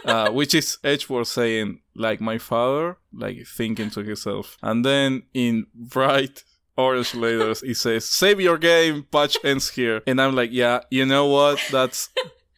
uh, 0.05 0.31
which 0.33 0.53
is 0.53 0.79
Edgeworth 0.83 1.29
saying, 1.29 1.81
like 1.95 2.21
my 2.21 2.39
father, 2.39 2.99
like 3.13 3.47
thinking 3.47 3.89
to 3.91 4.03
himself, 4.03 4.59
and 4.63 4.85
then 4.85 5.23
in 5.33 5.67
right 5.95 6.43
orange 6.81 7.15
letters. 7.15 7.63
It 7.63 7.77
says, 7.77 8.05
"Save 8.05 8.41
your 8.41 8.59
game. 8.59 9.05
Patch 9.13 9.37
ends 9.45 9.71
here." 9.71 10.03
And 10.07 10.21
I'm 10.21 10.35
like, 10.35 10.51
"Yeah, 10.53 10.81
you 10.91 11.05
know 11.07 11.27
what? 11.27 11.59
That's 11.71 12.09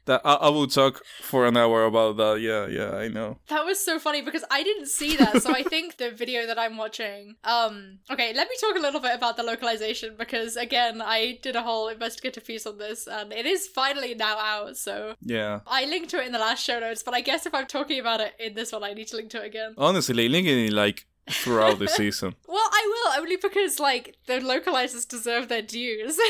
that. 0.07 0.21
I, 0.25 0.35
I 0.35 0.49
will 0.49 0.67
talk 0.67 1.03
for 1.21 1.47
an 1.47 1.57
hour 1.57 1.85
about 1.85 2.17
that. 2.17 2.41
Yeah, 2.41 2.67
yeah, 2.67 2.91
I 3.05 3.09
know." 3.09 3.39
That 3.49 3.65
was 3.65 3.79
so 3.85 3.99
funny 3.99 4.21
because 4.23 4.45
I 4.51 4.63
didn't 4.63 4.87
see 4.87 5.17
that. 5.17 5.43
So 5.43 5.53
I 5.55 5.63
think 5.63 5.97
the 5.99 6.11
video 6.11 6.47
that 6.47 6.59
I'm 6.59 6.77
watching. 6.77 7.37
Um. 7.45 7.99
Okay, 8.11 8.33
let 8.35 8.49
me 8.49 8.57
talk 8.61 8.77
a 8.77 8.81
little 8.81 9.01
bit 9.01 9.15
about 9.15 9.37
the 9.37 9.43
localization 9.43 10.17
because 10.19 10.57
again, 10.57 11.01
I 11.01 11.39
did 11.43 11.55
a 11.57 11.63
whole 11.63 11.89
investigative 11.89 12.45
piece 12.45 12.67
on 12.67 12.79
this, 12.79 13.07
and 13.07 13.33
it 13.33 13.47
is 13.47 13.67
finally 13.69 14.15
now 14.15 14.37
out. 14.39 14.77
So 14.77 15.15
Yeah. 15.23 15.61
I 15.67 15.85
linked 15.85 16.11
to 16.11 16.21
it 16.21 16.27
in 16.27 16.33
the 16.33 16.39
last 16.39 16.65
show 16.65 16.79
notes, 16.81 17.03
but 17.03 17.15
I 17.15 17.21
guess 17.21 17.47
if 17.47 17.55
I'm 17.55 17.67
talking 17.67 18.01
about 18.01 18.21
it 18.21 18.33
in 18.39 18.55
this 18.55 18.73
one, 18.73 18.83
I 18.85 18.93
need 18.95 19.09
to 19.09 19.17
link 19.17 19.31
to 19.31 19.43
it 19.43 19.47
again. 19.47 19.75
Honestly, 19.79 20.29
linking 20.29 20.67
it 20.67 20.73
like 20.73 21.07
throughout 21.31 21.79
the 21.79 21.89
season. 22.01 22.35
Well, 22.47 22.59
I 22.73 23.13
will 23.15 23.23
only 23.23 23.37
because 23.37 23.79
like 23.81 24.17
the 24.27 24.35
localizers 24.35 25.09
deserve 25.09 25.49
their 25.49 25.63
dues. 25.63 26.19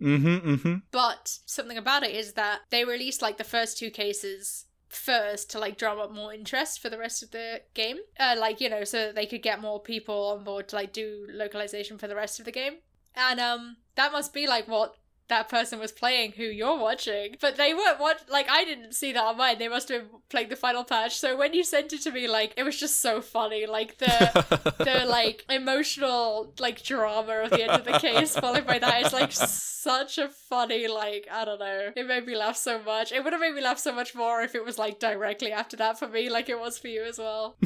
Mm-hmm. 0.00 0.54
Mm-hmm. 0.54 0.74
but 0.90 1.38
something 1.46 1.78
about 1.78 2.02
it 2.02 2.10
is 2.10 2.32
that 2.32 2.62
they 2.70 2.84
released 2.84 3.22
like 3.22 3.38
the 3.38 3.44
first 3.44 3.78
two 3.78 3.88
cases 3.88 4.64
first 4.88 5.48
to 5.50 5.60
like 5.60 5.78
drum 5.78 6.00
up 6.00 6.12
more 6.12 6.34
interest 6.34 6.80
for 6.80 6.90
the 6.90 6.98
rest 6.98 7.22
of 7.22 7.30
the 7.30 7.62
game. 7.74 7.98
Uh, 8.18 8.34
like 8.36 8.60
you 8.60 8.68
know, 8.68 8.82
so 8.82 8.98
that 8.98 9.14
they 9.14 9.26
could 9.26 9.42
get 9.42 9.60
more 9.60 9.80
people 9.80 10.32
on 10.36 10.42
board 10.42 10.68
to 10.68 10.76
like 10.76 10.92
do 10.92 11.26
localization 11.30 11.98
for 11.98 12.08
the 12.08 12.16
rest 12.16 12.40
of 12.40 12.46
the 12.46 12.50
game. 12.52 12.74
And 13.14 13.38
um, 13.38 13.76
that 13.94 14.10
must 14.10 14.34
be 14.34 14.46
like 14.46 14.66
what 14.66 14.96
that 15.32 15.48
person 15.48 15.78
was 15.78 15.92
playing 15.92 16.32
who 16.32 16.44
you're 16.44 16.78
watching. 16.78 17.36
But 17.40 17.56
they 17.56 17.72
weren't 17.72 17.98
what 17.98 18.24
like 18.28 18.48
I 18.50 18.64
didn't 18.64 18.92
see 18.92 19.12
that 19.12 19.24
on 19.24 19.38
mine. 19.38 19.58
They 19.58 19.68
must 19.68 19.88
have 19.88 20.02
been 20.02 20.20
playing 20.28 20.50
the 20.50 20.56
final 20.56 20.84
patch. 20.84 21.18
So 21.18 21.36
when 21.36 21.54
you 21.54 21.64
sent 21.64 21.92
it 21.94 22.02
to 22.02 22.10
me, 22.10 22.28
like 22.28 22.52
it 22.56 22.64
was 22.64 22.78
just 22.78 23.00
so 23.00 23.20
funny. 23.22 23.64
Like 23.66 23.96
the 23.98 24.74
the 24.78 25.06
like 25.06 25.44
emotional 25.48 26.52
like 26.58 26.82
drama 26.82 27.44
of 27.44 27.50
the 27.50 27.62
end 27.62 27.72
of 27.72 27.84
the 27.84 27.98
case 27.98 28.36
followed 28.36 28.66
by 28.66 28.78
that 28.78 29.06
is 29.06 29.12
like 29.12 29.32
such 29.32 30.18
a 30.18 30.28
funny 30.28 30.86
like 30.86 31.26
I 31.32 31.44
don't 31.46 31.58
know. 31.58 31.92
It 31.96 32.06
made 32.06 32.26
me 32.26 32.36
laugh 32.36 32.56
so 32.56 32.82
much. 32.82 33.10
It 33.10 33.24
would 33.24 33.32
have 33.32 33.40
made 33.40 33.54
me 33.54 33.62
laugh 33.62 33.78
so 33.78 33.92
much 33.92 34.14
more 34.14 34.42
if 34.42 34.54
it 34.54 34.64
was 34.64 34.78
like 34.78 34.98
directly 35.00 35.50
after 35.52 35.76
that 35.78 35.98
for 35.98 36.08
me, 36.08 36.28
like 36.28 36.48
it 36.50 36.60
was 36.60 36.78
for 36.78 36.88
you 36.88 37.04
as 37.04 37.18
well. 37.18 37.56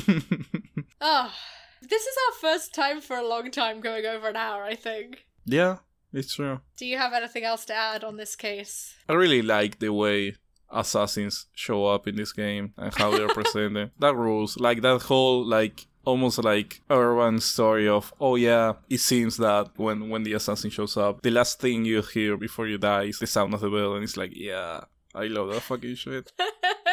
Oh, 1.00 1.32
this 1.82 2.06
is 2.06 2.16
our 2.26 2.34
first 2.40 2.74
time 2.74 3.00
for 3.00 3.16
a 3.16 3.26
long 3.26 3.50
time 3.50 3.80
going 3.80 4.06
over 4.06 4.28
an 4.28 4.36
hour. 4.36 4.62
I 4.62 4.76
think. 4.76 5.26
yeah, 5.44 5.78
it's 6.16 6.34
true. 6.34 6.60
Do 6.76 6.86
you 6.86 6.96
have 6.96 7.12
anything 7.12 7.44
else 7.44 7.64
to 7.66 7.74
add 7.74 8.02
on 8.02 8.16
this 8.16 8.34
case? 8.36 8.94
I 9.08 9.12
really 9.12 9.42
like 9.42 9.78
the 9.78 9.92
way 9.92 10.36
assassins 10.70 11.46
show 11.54 11.86
up 11.86 12.08
in 12.08 12.16
this 12.16 12.32
game 12.32 12.72
and 12.76 12.92
how 12.94 13.10
they're 13.10 13.28
presented. 13.40 13.90
That 13.98 14.16
rules. 14.16 14.56
Like 14.56 14.82
that 14.82 15.02
whole 15.02 15.44
like 15.44 15.86
almost 16.04 16.42
like 16.42 16.80
urban 16.88 17.40
story 17.40 17.86
of 17.88 18.14
oh 18.18 18.36
yeah, 18.36 18.74
it 18.88 19.00
seems 19.00 19.36
that 19.36 19.70
when 19.76 20.08
when 20.08 20.22
the 20.22 20.32
assassin 20.32 20.70
shows 20.70 20.96
up, 20.96 21.20
the 21.22 21.30
last 21.30 21.60
thing 21.60 21.84
you 21.84 22.00
hear 22.00 22.36
before 22.36 22.66
you 22.66 22.78
die 22.78 23.04
is 23.04 23.18
the 23.18 23.26
sound 23.26 23.52
of 23.52 23.60
the 23.60 23.68
bell, 23.70 23.94
and 23.94 24.04
it's 24.04 24.16
like 24.16 24.32
yeah, 24.34 24.80
I 25.14 25.26
love 25.26 25.52
that 25.52 25.62
fucking 25.62 25.96
shit. 25.96 26.32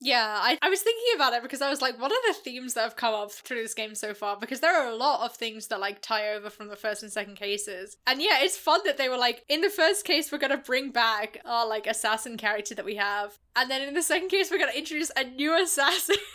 Yeah, 0.00 0.38
I, 0.38 0.58
I 0.60 0.68
was 0.68 0.82
thinking 0.82 1.14
about 1.14 1.32
it 1.32 1.42
because 1.42 1.62
I 1.62 1.70
was 1.70 1.80
like, 1.80 1.98
what 1.98 2.12
are 2.12 2.32
the 2.32 2.38
themes 2.38 2.74
that 2.74 2.82
have 2.82 2.96
come 2.96 3.14
up 3.14 3.32
through 3.32 3.62
this 3.62 3.72
game 3.72 3.94
so 3.94 4.12
far? 4.12 4.36
Because 4.36 4.60
there 4.60 4.76
are 4.76 4.88
a 4.88 4.94
lot 4.94 5.24
of 5.24 5.34
things 5.34 5.68
that 5.68 5.80
like 5.80 6.02
tie 6.02 6.34
over 6.34 6.50
from 6.50 6.68
the 6.68 6.76
first 6.76 7.02
and 7.02 7.10
second 7.10 7.36
cases. 7.36 7.96
And 8.06 8.20
yeah, 8.20 8.38
it's 8.40 8.58
fun 8.58 8.80
that 8.84 8.98
they 8.98 9.08
were 9.08 9.16
like, 9.16 9.44
in 9.48 9.62
the 9.62 9.70
first 9.70 10.04
case, 10.04 10.30
we're 10.30 10.38
gonna 10.38 10.58
bring 10.58 10.90
back 10.90 11.38
our 11.46 11.66
like 11.66 11.86
assassin 11.86 12.36
character 12.36 12.74
that 12.74 12.84
we 12.84 12.96
have. 12.96 13.38
And 13.56 13.70
then 13.70 13.80
in 13.88 13.94
the 13.94 14.02
second 14.02 14.28
case, 14.28 14.50
we're 14.50 14.58
gonna 14.58 14.72
introduce 14.72 15.10
a 15.16 15.24
new 15.24 15.58
assassin. 15.60 16.16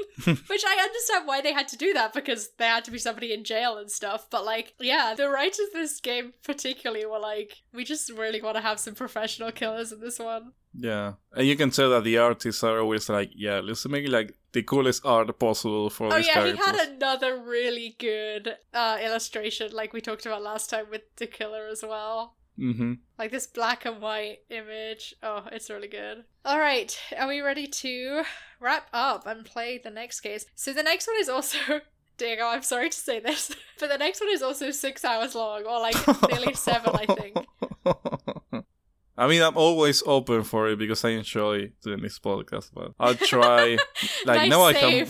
Which 0.24 0.64
I 0.66 0.82
understand 0.82 1.26
why 1.26 1.40
they 1.40 1.52
had 1.52 1.68
to 1.68 1.76
do 1.76 1.92
that 1.92 2.12
because 2.12 2.50
there 2.58 2.70
had 2.70 2.84
to 2.84 2.90
be 2.90 2.98
somebody 2.98 3.32
in 3.32 3.44
jail 3.44 3.76
and 3.76 3.90
stuff. 3.90 4.26
But 4.30 4.44
like, 4.44 4.74
yeah, 4.80 5.14
the 5.16 5.28
writers 5.28 5.60
of 5.60 5.72
this 5.72 6.00
game 6.00 6.32
particularly 6.44 7.04
were 7.06 7.18
like, 7.18 7.62
we 7.72 7.84
just 7.84 8.10
really 8.10 8.40
want 8.40 8.56
to 8.56 8.62
have 8.62 8.80
some 8.80 8.94
professional 8.94 9.52
killers 9.52 9.92
in 9.92 10.00
this 10.00 10.18
one. 10.18 10.52
Yeah, 10.74 11.14
and 11.34 11.46
you 11.46 11.56
can 11.56 11.70
tell 11.70 11.90
that 11.90 12.04
the 12.04 12.16
artists 12.18 12.64
are 12.64 12.80
always 12.80 13.08
like, 13.08 13.30
yeah, 13.34 13.60
let's 13.60 13.86
make 13.86 14.08
like 14.08 14.34
the 14.52 14.62
coolest 14.62 15.04
art 15.04 15.38
possible 15.38 15.90
for 15.90 16.08
this. 16.08 16.14
Oh 16.14 16.18
yeah, 16.26 16.34
characters. 16.34 16.58
he 16.58 16.64
had 16.64 16.88
another 16.88 17.38
really 17.38 17.94
good 17.98 18.56
uh, 18.72 18.98
illustration, 19.02 19.72
like 19.72 19.92
we 19.92 20.00
talked 20.00 20.24
about 20.24 20.42
last 20.42 20.70
time 20.70 20.86
with 20.90 21.02
the 21.16 21.26
killer 21.26 21.68
as 21.70 21.82
well. 21.86 22.36
Mm-hmm. 22.58 22.94
Like 23.18 23.30
this 23.30 23.46
black 23.46 23.84
and 23.84 24.00
white 24.00 24.38
image. 24.50 25.14
Oh, 25.22 25.44
it's 25.52 25.70
really 25.70 25.88
good. 25.88 26.24
All 26.44 26.58
right, 26.58 26.96
are 27.18 27.28
we 27.28 27.40
ready 27.40 27.66
to 27.66 28.22
wrap 28.60 28.88
up 28.92 29.26
and 29.26 29.44
play 29.44 29.78
the 29.78 29.90
next 29.90 30.20
case? 30.20 30.46
So 30.54 30.72
the 30.72 30.82
next 30.82 31.06
one 31.06 31.16
is 31.18 31.28
also. 31.28 31.58
Diego, 32.18 32.44
I'm 32.44 32.62
sorry 32.62 32.90
to 32.90 32.96
say 32.96 33.20
this, 33.20 33.50
but 33.80 33.88
the 33.88 33.96
next 33.98 34.20
one 34.20 34.30
is 34.30 34.42
also 34.42 34.70
six 34.70 35.04
hours 35.04 35.34
long, 35.34 35.64
or 35.64 35.80
like 35.80 35.96
nearly 36.30 36.52
seven, 36.54 36.94
I 36.94 37.06
think. 37.06 37.36
I 39.16 39.26
mean, 39.26 39.42
I'm 39.42 39.56
always 39.56 40.02
open 40.06 40.42
for 40.42 40.68
it 40.68 40.78
because 40.78 41.04
I 41.04 41.10
enjoy 41.10 41.72
doing 41.82 42.02
this 42.02 42.18
podcast, 42.18 42.70
but 42.74 42.92
I'll 43.00 43.14
try. 43.14 43.76
Nice 44.26 44.26
Like 44.26 44.50
now, 44.50 44.62
I 44.62 44.72
can. 44.72 45.06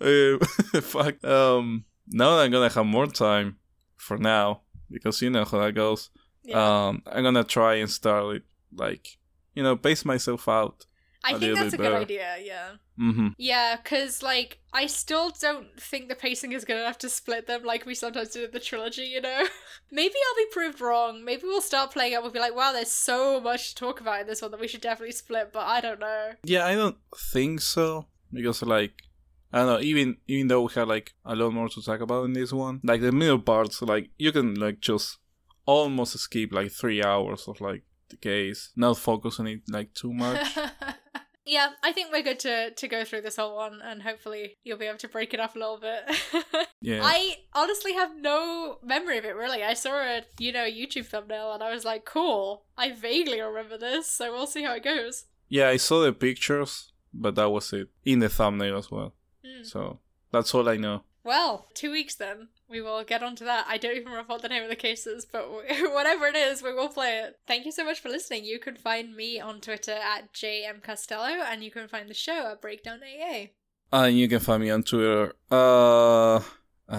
uh, 0.00 0.80
fuck. 0.80 1.24
Um, 1.24 1.84
now 2.10 2.36
that 2.36 2.44
I'm 2.44 2.50
gonna 2.50 2.68
have 2.68 2.86
more 2.86 3.06
time 3.06 3.56
for 3.96 4.18
now 4.18 4.62
because 4.90 5.20
you 5.22 5.30
know 5.30 5.44
how 5.44 5.58
that 5.58 5.74
goes. 5.74 6.10
Yeah. 6.42 6.88
Um, 6.88 7.02
I'm 7.06 7.22
gonna 7.22 7.44
try 7.44 7.74
and 7.74 7.90
start 7.90 8.36
it 8.36 8.42
like 8.74 9.18
you 9.58 9.64
know, 9.64 9.74
pace 9.74 10.04
myself 10.04 10.48
out. 10.48 10.86
I 11.24 11.32
a 11.32 11.38
think 11.40 11.56
that's 11.56 11.74
a 11.74 11.78
bit 11.78 11.82
good 11.82 12.02
idea, 12.02 12.36
yeah. 12.40 12.68
Mm-hmm. 12.96 13.30
Yeah, 13.36 13.74
because, 13.74 14.22
like, 14.22 14.60
I 14.72 14.86
still 14.86 15.30
don't 15.30 15.80
think 15.80 16.08
the 16.08 16.14
pacing 16.14 16.52
is 16.52 16.64
good 16.64 16.76
enough 16.76 16.98
to 16.98 17.08
split 17.08 17.48
them 17.48 17.64
like 17.64 17.84
we 17.84 17.96
sometimes 17.96 18.28
do 18.28 18.44
in 18.44 18.52
the 18.52 18.60
trilogy, 18.60 19.02
you 19.02 19.20
know? 19.20 19.46
Maybe 19.90 20.14
I'll 20.14 20.36
be 20.36 20.50
proved 20.52 20.80
wrong. 20.80 21.24
Maybe 21.24 21.42
we'll 21.42 21.60
start 21.60 21.90
playing 21.90 22.12
it. 22.12 22.22
We'll 22.22 22.30
be 22.30 22.38
like, 22.38 22.54
wow, 22.54 22.72
there's 22.72 22.92
so 22.92 23.40
much 23.40 23.70
to 23.70 23.74
talk 23.74 24.00
about 24.00 24.20
in 24.20 24.28
this 24.28 24.42
one 24.42 24.52
that 24.52 24.60
we 24.60 24.68
should 24.68 24.80
definitely 24.80 25.10
split, 25.10 25.52
but 25.52 25.66
I 25.66 25.80
don't 25.80 25.98
know. 25.98 26.34
Yeah, 26.44 26.64
I 26.64 26.76
don't 26.76 26.98
think 27.16 27.62
so 27.62 28.06
because 28.32 28.62
like 28.62 29.02
I 29.52 29.58
don't 29.58 29.66
know. 29.66 29.80
Even 29.80 30.16
even 30.26 30.48
though 30.48 30.62
we 30.62 30.72
had 30.74 30.88
like 30.88 31.14
a 31.24 31.34
lot 31.34 31.52
more 31.52 31.68
to 31.68 31.82
talk 31.82 32.00
about 32.00 32.24
in 32.24 32.32
this 32.32 32.52
one, 32.52 32.80
like 32.84 33.00
the 33.00 33.12
middle 33.12 33.38
parts, 33.38 33.80
like 33.82 34.10
you 34.18 34.32
can 34.32 34.54
like 34.54 34.80
just 34.80 35.18
almost 35.66 36.18
skip 36.18 36.52
like 36.52 36.70
three 36.70 37.02
hours 37.02 37.46
of 37.48 37.60
like 37.60 37.82
the 38.10 38.16
case, 38.16 38.70
not 38.76 38.98
focus 38.98 39.38
on 39.40 39.46
it 39.46 39.60
like 39.68 39.92
too 39.94 40.12
much. 40.12 40.56
yeah, 41.46 41.68
I 41.82 41.92
think 41.92 42.12
we're 42.12 42.22
good 42.22 42.38
to, 42.40 42.70
to 42.72 42.88
go 42.88 43.04
through 43.04 43.22
this 43.22 43.36
whole 43.36 43.56
one, 43.56 43.80
and 43.82 44.02
hopefully 44.02 44.58
you'll 44.64 44.78
be 44.78 44.86
able 44.86 44.98
to 44.98 45.08
break 45.08 45.32
it 45.34 45.40
up 45.40 45.56
a 45.56 45.58
little 45.58 45.78
bit. 45.80 46.04
Yeah. 46.80 47.00
I 47.02 47.34
honestly 47.54 47.94
have 47.94 48.12
no 48.16 48.78
memory 48.84 49.18
of 49.18 49.24
it, 49.24 49.34
really. 49.34 49.64
I 49.64 49.74
saw 49.74 49.96
a, 50.00 50.22
you 50.38 50.52
know, 50.52 50.64
YouTube 50.64 51.06
thumbnail, 51.06 51.52
and 51.52 51.60
I 51.60 51.74
was 51.74 51.84
like, 51.84 52.04
cool. 52.04 52.62
I 52.76 52.92
vaguely 52.92 53.40
remember 53.40 53.76
this, 53.76 54.08
so 54.08 54.30
we'll 54.32 54.46
see 54.46 54.62
how 54.62 54.74
it 54.74 54.84
goes. 54.84 55.24
yeah, 55.48 55.68
I 55.70 55.76
saw 55.76 56.02
the 56.02 56.12
pictures, 56.12 56.92
but 57.12 57.34
that 57.34 57.50
was 57.50 57.72
it 57.72 57.88
in 58.04 58.20
the 58.20 58.28
thumbnail 58.28 58.78
as 58.78 58.92
well. 58.92 59.12
Mm. 59.48 59.66
So 59.66 59.98
that's 60.32 60.54
all 60.54 60.68
I 60.68 60.76
know. 60.76 61.02
Well, 61.24 61.66
two 61.74 61.90
weeks 61.90 62.14
then. 62.14 62.48
We 62.70 62.80
will 62.82 63.02
get 63.04 63.22
onto 63.22 63.44
that. 63.44 63.66
I 63.68 63.76
don't 63.78 63.96
even 63.96 64.08
remember 64.08 64.32
what 64.34 64.42
the 64.42 64.48
name 64.48 64.62
of 64.62 64.68
the 64.68 64.76
case 64.76 65.06
is, 65.06 65.24
but 65.30 65.50
whatever 65.92 66.26
it 66.26 66.36
is, 66.36 66.62
we 66.62 66.72
will 66.74 66.88
play 66.88 67.18
it. 67.20 67.38
Thank 67.46 67.64
you 67.66 67.72
so 67.72 67.84
much 67.84 68.00
for 68.00 68.08
listening. 68.10 68.44
You 68.44 68.58
can 68.58 68.76
find 68.76 69.14
me 69.16 69.40
on 69.40 69.60
Twitter 69.60 69.92
at 69.92 70.32
jaymcastello, 70.34 71.40
and 71.50 71.62
you 71.64 71.70
can 71.70 71.88
find 71.88 72.08
the 72.08 72.14
show 72.14 72.50
at 72.52 72.60
Breakdown 72.60 73.00
AA. 73.02 73.46
And 73.92 74.18
you 74.18 74.28
can 74.28 74.38
find 74.40 74.62
me 74.62 74.70
on 74.70 74.82
Twitter. 74.82 75.32
Uh, 75.50 76.36
I 76.36 76.42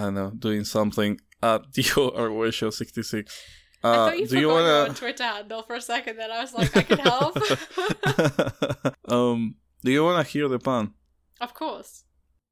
don't 0.02 0.16
know, 0.16 0.32
doing 0.32 0.64
something 0.64 1.20
at 1.42 1.72
Dio 1.74 2.10
or 2.10 2.52
Show 2.52 2.72
sixty 2.72 3.04
six. 3.04 3.44
I 3.84 3.88
Uh, 3.90 3.94
thought 4.10 4.20
you 4.20 4.26
do 4.28 4.30
forgot 4.30 4.42
you 4.42 4.48
wanna? 4.50 4.94
Twitter 4.96 5.24
handle 5.24 5.62
for 5.64 5.76
a 5.76 5.82
second, 5.82 6.18
then 6.18 6.32
I 6.32 6.42
was 6.42 6.54
like, 6.54 6.76
I 6.76 6.82
can 6.84 6.98
help. 7.00 7.38
um, 9.08 9.56
do 9.84 9.92
you 9.92 10.04
want 10.04 10.26
to 10.26 10.32
hear 10.32 10.48
the 10.48 10.60
pun? 10.60 10.94
of 11.42 11.54
course. 11.54 12.04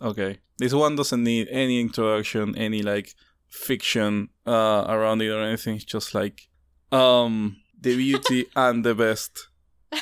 Okay, 0.01 0.39
this 0.59 0.73
one 0.73 0.95
doesn't 0.95 1.23
need 1.23 1.47
any 1.49 1.79
introduction, 1.81 2.55
any 2.57 2.81
like 2.83 3.15
fiction 3.47 4.29
uh 4.45 4.85
around 4.87 5.21
it 5.21 5.29
or 5.29 5.41
anything. 5.41 5.75
It's 5.75 5.85
just 5.85 6.13
like 6.13 6.47
um 6.91 7.57
the 7.79 7.95
beauty 7.95 8.45
and 8.55 8.83
the 8.83 8.93
best. 8.95 9.47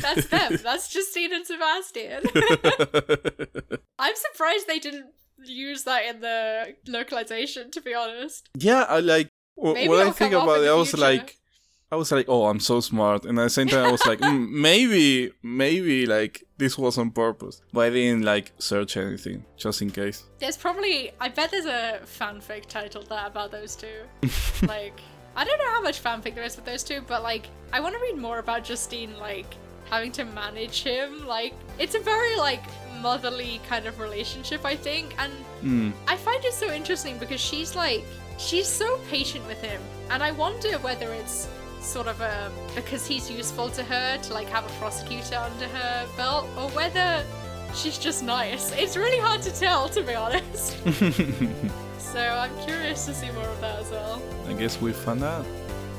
That's 0.00 0.26
them. 0.28 0.56
That's 0.62 0.88
Justine 0.88 1.32
and 1.34 1.46
Sebastian. 1.46 2.22
I'm 3.98 4.14
surprised 4.16 4.66
they 4.66 4.78
didn't 4.78 5.06
use 5.44 5.84
that 5.84 6.04
in 6.06 6.20
the 6.20 6.74
localization, 6.86 7.70
to 7.72 7.80
be 7.82 7.94
honest. 7.94 8.48
yeah, 8.56 8.84
I 8.88 9.00
like 9.00 9.28
w- 9.56 9.74
Maybe 9.74 9.88
when 9.90 10.06
I 10.06 10.10
think 10.10 10.32
about 10.32 10.62
it. 10.62 10.68
I 10.68 10.74
was 10.74 10.96
like. 10.96 11.36
I 11.90 11.96
was 11.96 12.12
like, 12.12 12.26
oh, 12.28 12.46
I'm 12.46 12.60
so 12.60 12.80
smart, 12.80 13.24
and 13.24 13.38
at 13.38 13.44
the 13.44 13.50
same 13.50 13.68
time, 13.68 13.86
I 13.86 13.90
was 13.90 14.04
like, 14.04 14.18
mm, 14.20 14.50
maybe, 14.68 15.32
maybe, 15.42 16.04
like 16.04 16.44
this 16.58 16.76
was 16.76 16.98
on 16.98 17.10
purpose, 17.10 17.62
but 17.72 17.86
I 17.86 17.90
didn't 17.90 18.24
like 18.24 18.52
search 18.58 18.96
anything 18.96 19.44
just 19.56 19.80
in 19.80 19.90
case. 19.90 20.24
There's 20.38 20.56
probably, 20.56 21.12
I 21.20 21.28
bet 21.28 21.50
there's 21.50 21.64
a 21.66 22.00
fanfic 22.04 22.66
titled 22.66 23.08
that 23.08 23.26
about 23.28 23.52
those 23.52 23.74
two. 23.74 24.02
like, 24.66 25.00
I 25.34 25.44
don't 25.44 25.58
know 25.58 25.70
how 25.70 25.80
much 25.80 26.02
fanfic 26.02 26.34
there 26.34 26.44
is 26.44 26.56
with 26.56 26.66
those 26.66 26.82
two, 26.82 27.00
but 27.06 27.22
like, 27.22 27.46
I 27.72 27.80
want 27.80 27.94
to 27.94 28.00
read 28.02 28.18
more 28.18 28.38
about 28.38 28.64
Justine, 28.64 29.16
like, 29.18 29.46
having 29.88 30.12
to 30.12 30.24
manage 30.24 30.82
him. 30.82 31.26
Like, 31.26 31.54
it's 31.78 31.94
a 31.94 32.00
very, 32.00 32.36
like, 32.36 32.62
motherly 33.00 33.60
kind 33.68 33.86
of 33.86 33.98
relationship, 34.00 34.64
I 34.64 34.76
think. 34.76 35.14
And 35.18 35.32
Mm. 35.62 35.92
I 36.06 36.16
find 36.16 36.44
it 36.44 36.52
so 36.54 36.70
interesting 36.72 37.18
because 37.18 37.40
she's 37.40 37.74
like, 37.74 38.04
she's 38.38 38.68
so 38.68 38.98
patient 39.10 39.44
with 39.48 39.60
him. 39.60 39.80
And 40.10 40.22
I 40.22 40.30
wonder 40.30 40.78
whether 40.78 41.12
it's 41.12 41.48
sort 41.80 42.06
of 42.06 42.20
a, 42.20 42.50
because 42.74 43.06
he's 43.06 43.30
useful 43.30 43.70
to 43.70 43.82
her 43.84 44.18
to 44.18 44.34
like 44.34 44.48
have 44.48 44.64
a 44.66 44.72
prosecutor 44.80 45.36
under 45.36 45.66
her 45.68 46.06
belt 46.16 46.46
or 46.56 46.68
whether 46.70 47.24
she's 47.74 47.98
just 47.98 48.22
nice. 48.22 48.72
It's 48.72 48.96
really 48.96 49.18
hard 49.18 49.42
to 49.42 49.52
tell, 49.58 49.88
to 49.90 50.02
be 50.02 50.14
honest. 50.14 50.76
so 51.98 52.20
I'm 52.20 52.56
curious 52.66 53.04
to 53.06 53.14
see 53.14 53.30
more 53.32 53.46
of 53.48 53.60
that 53.60 53.78
as 53.80 53.90
well. 53.90 54.22
I 54.48 54.52
guess 54.54 54.80
we 54.80 54.92
find 54.92 55.22
out 55.22 55.44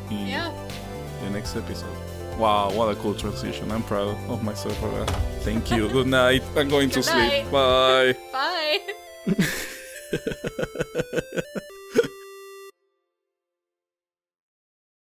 in 0.09 0.27
Yeah. 0.27 0.51
the 1.23 1.29
next 1.29 1.55
episode. 1.55 1.95
Wow, 2.37 2.71
what 2.71 2.89
a 2.89 2.95
cool 2.95 3.13
transition. 3.15 3.69
I'm 3.71 3.83
proud 3.83 4.15
of 4.29 4.43
myself 4.43 4.77
for 4.79 4.89
that. 4.91 5.09
Thank 5.41 5.71
you. 5.71 5.89
Good 5.91 6.07
night. 6.07 6.41
I'm 6.55 6.69
going 6.69 6.89
to 6.91 6.95
Good 7.01 7.05
sleep. 7.05 7.51
Bye. 7.51 8.15
Bye. 8.31 8.79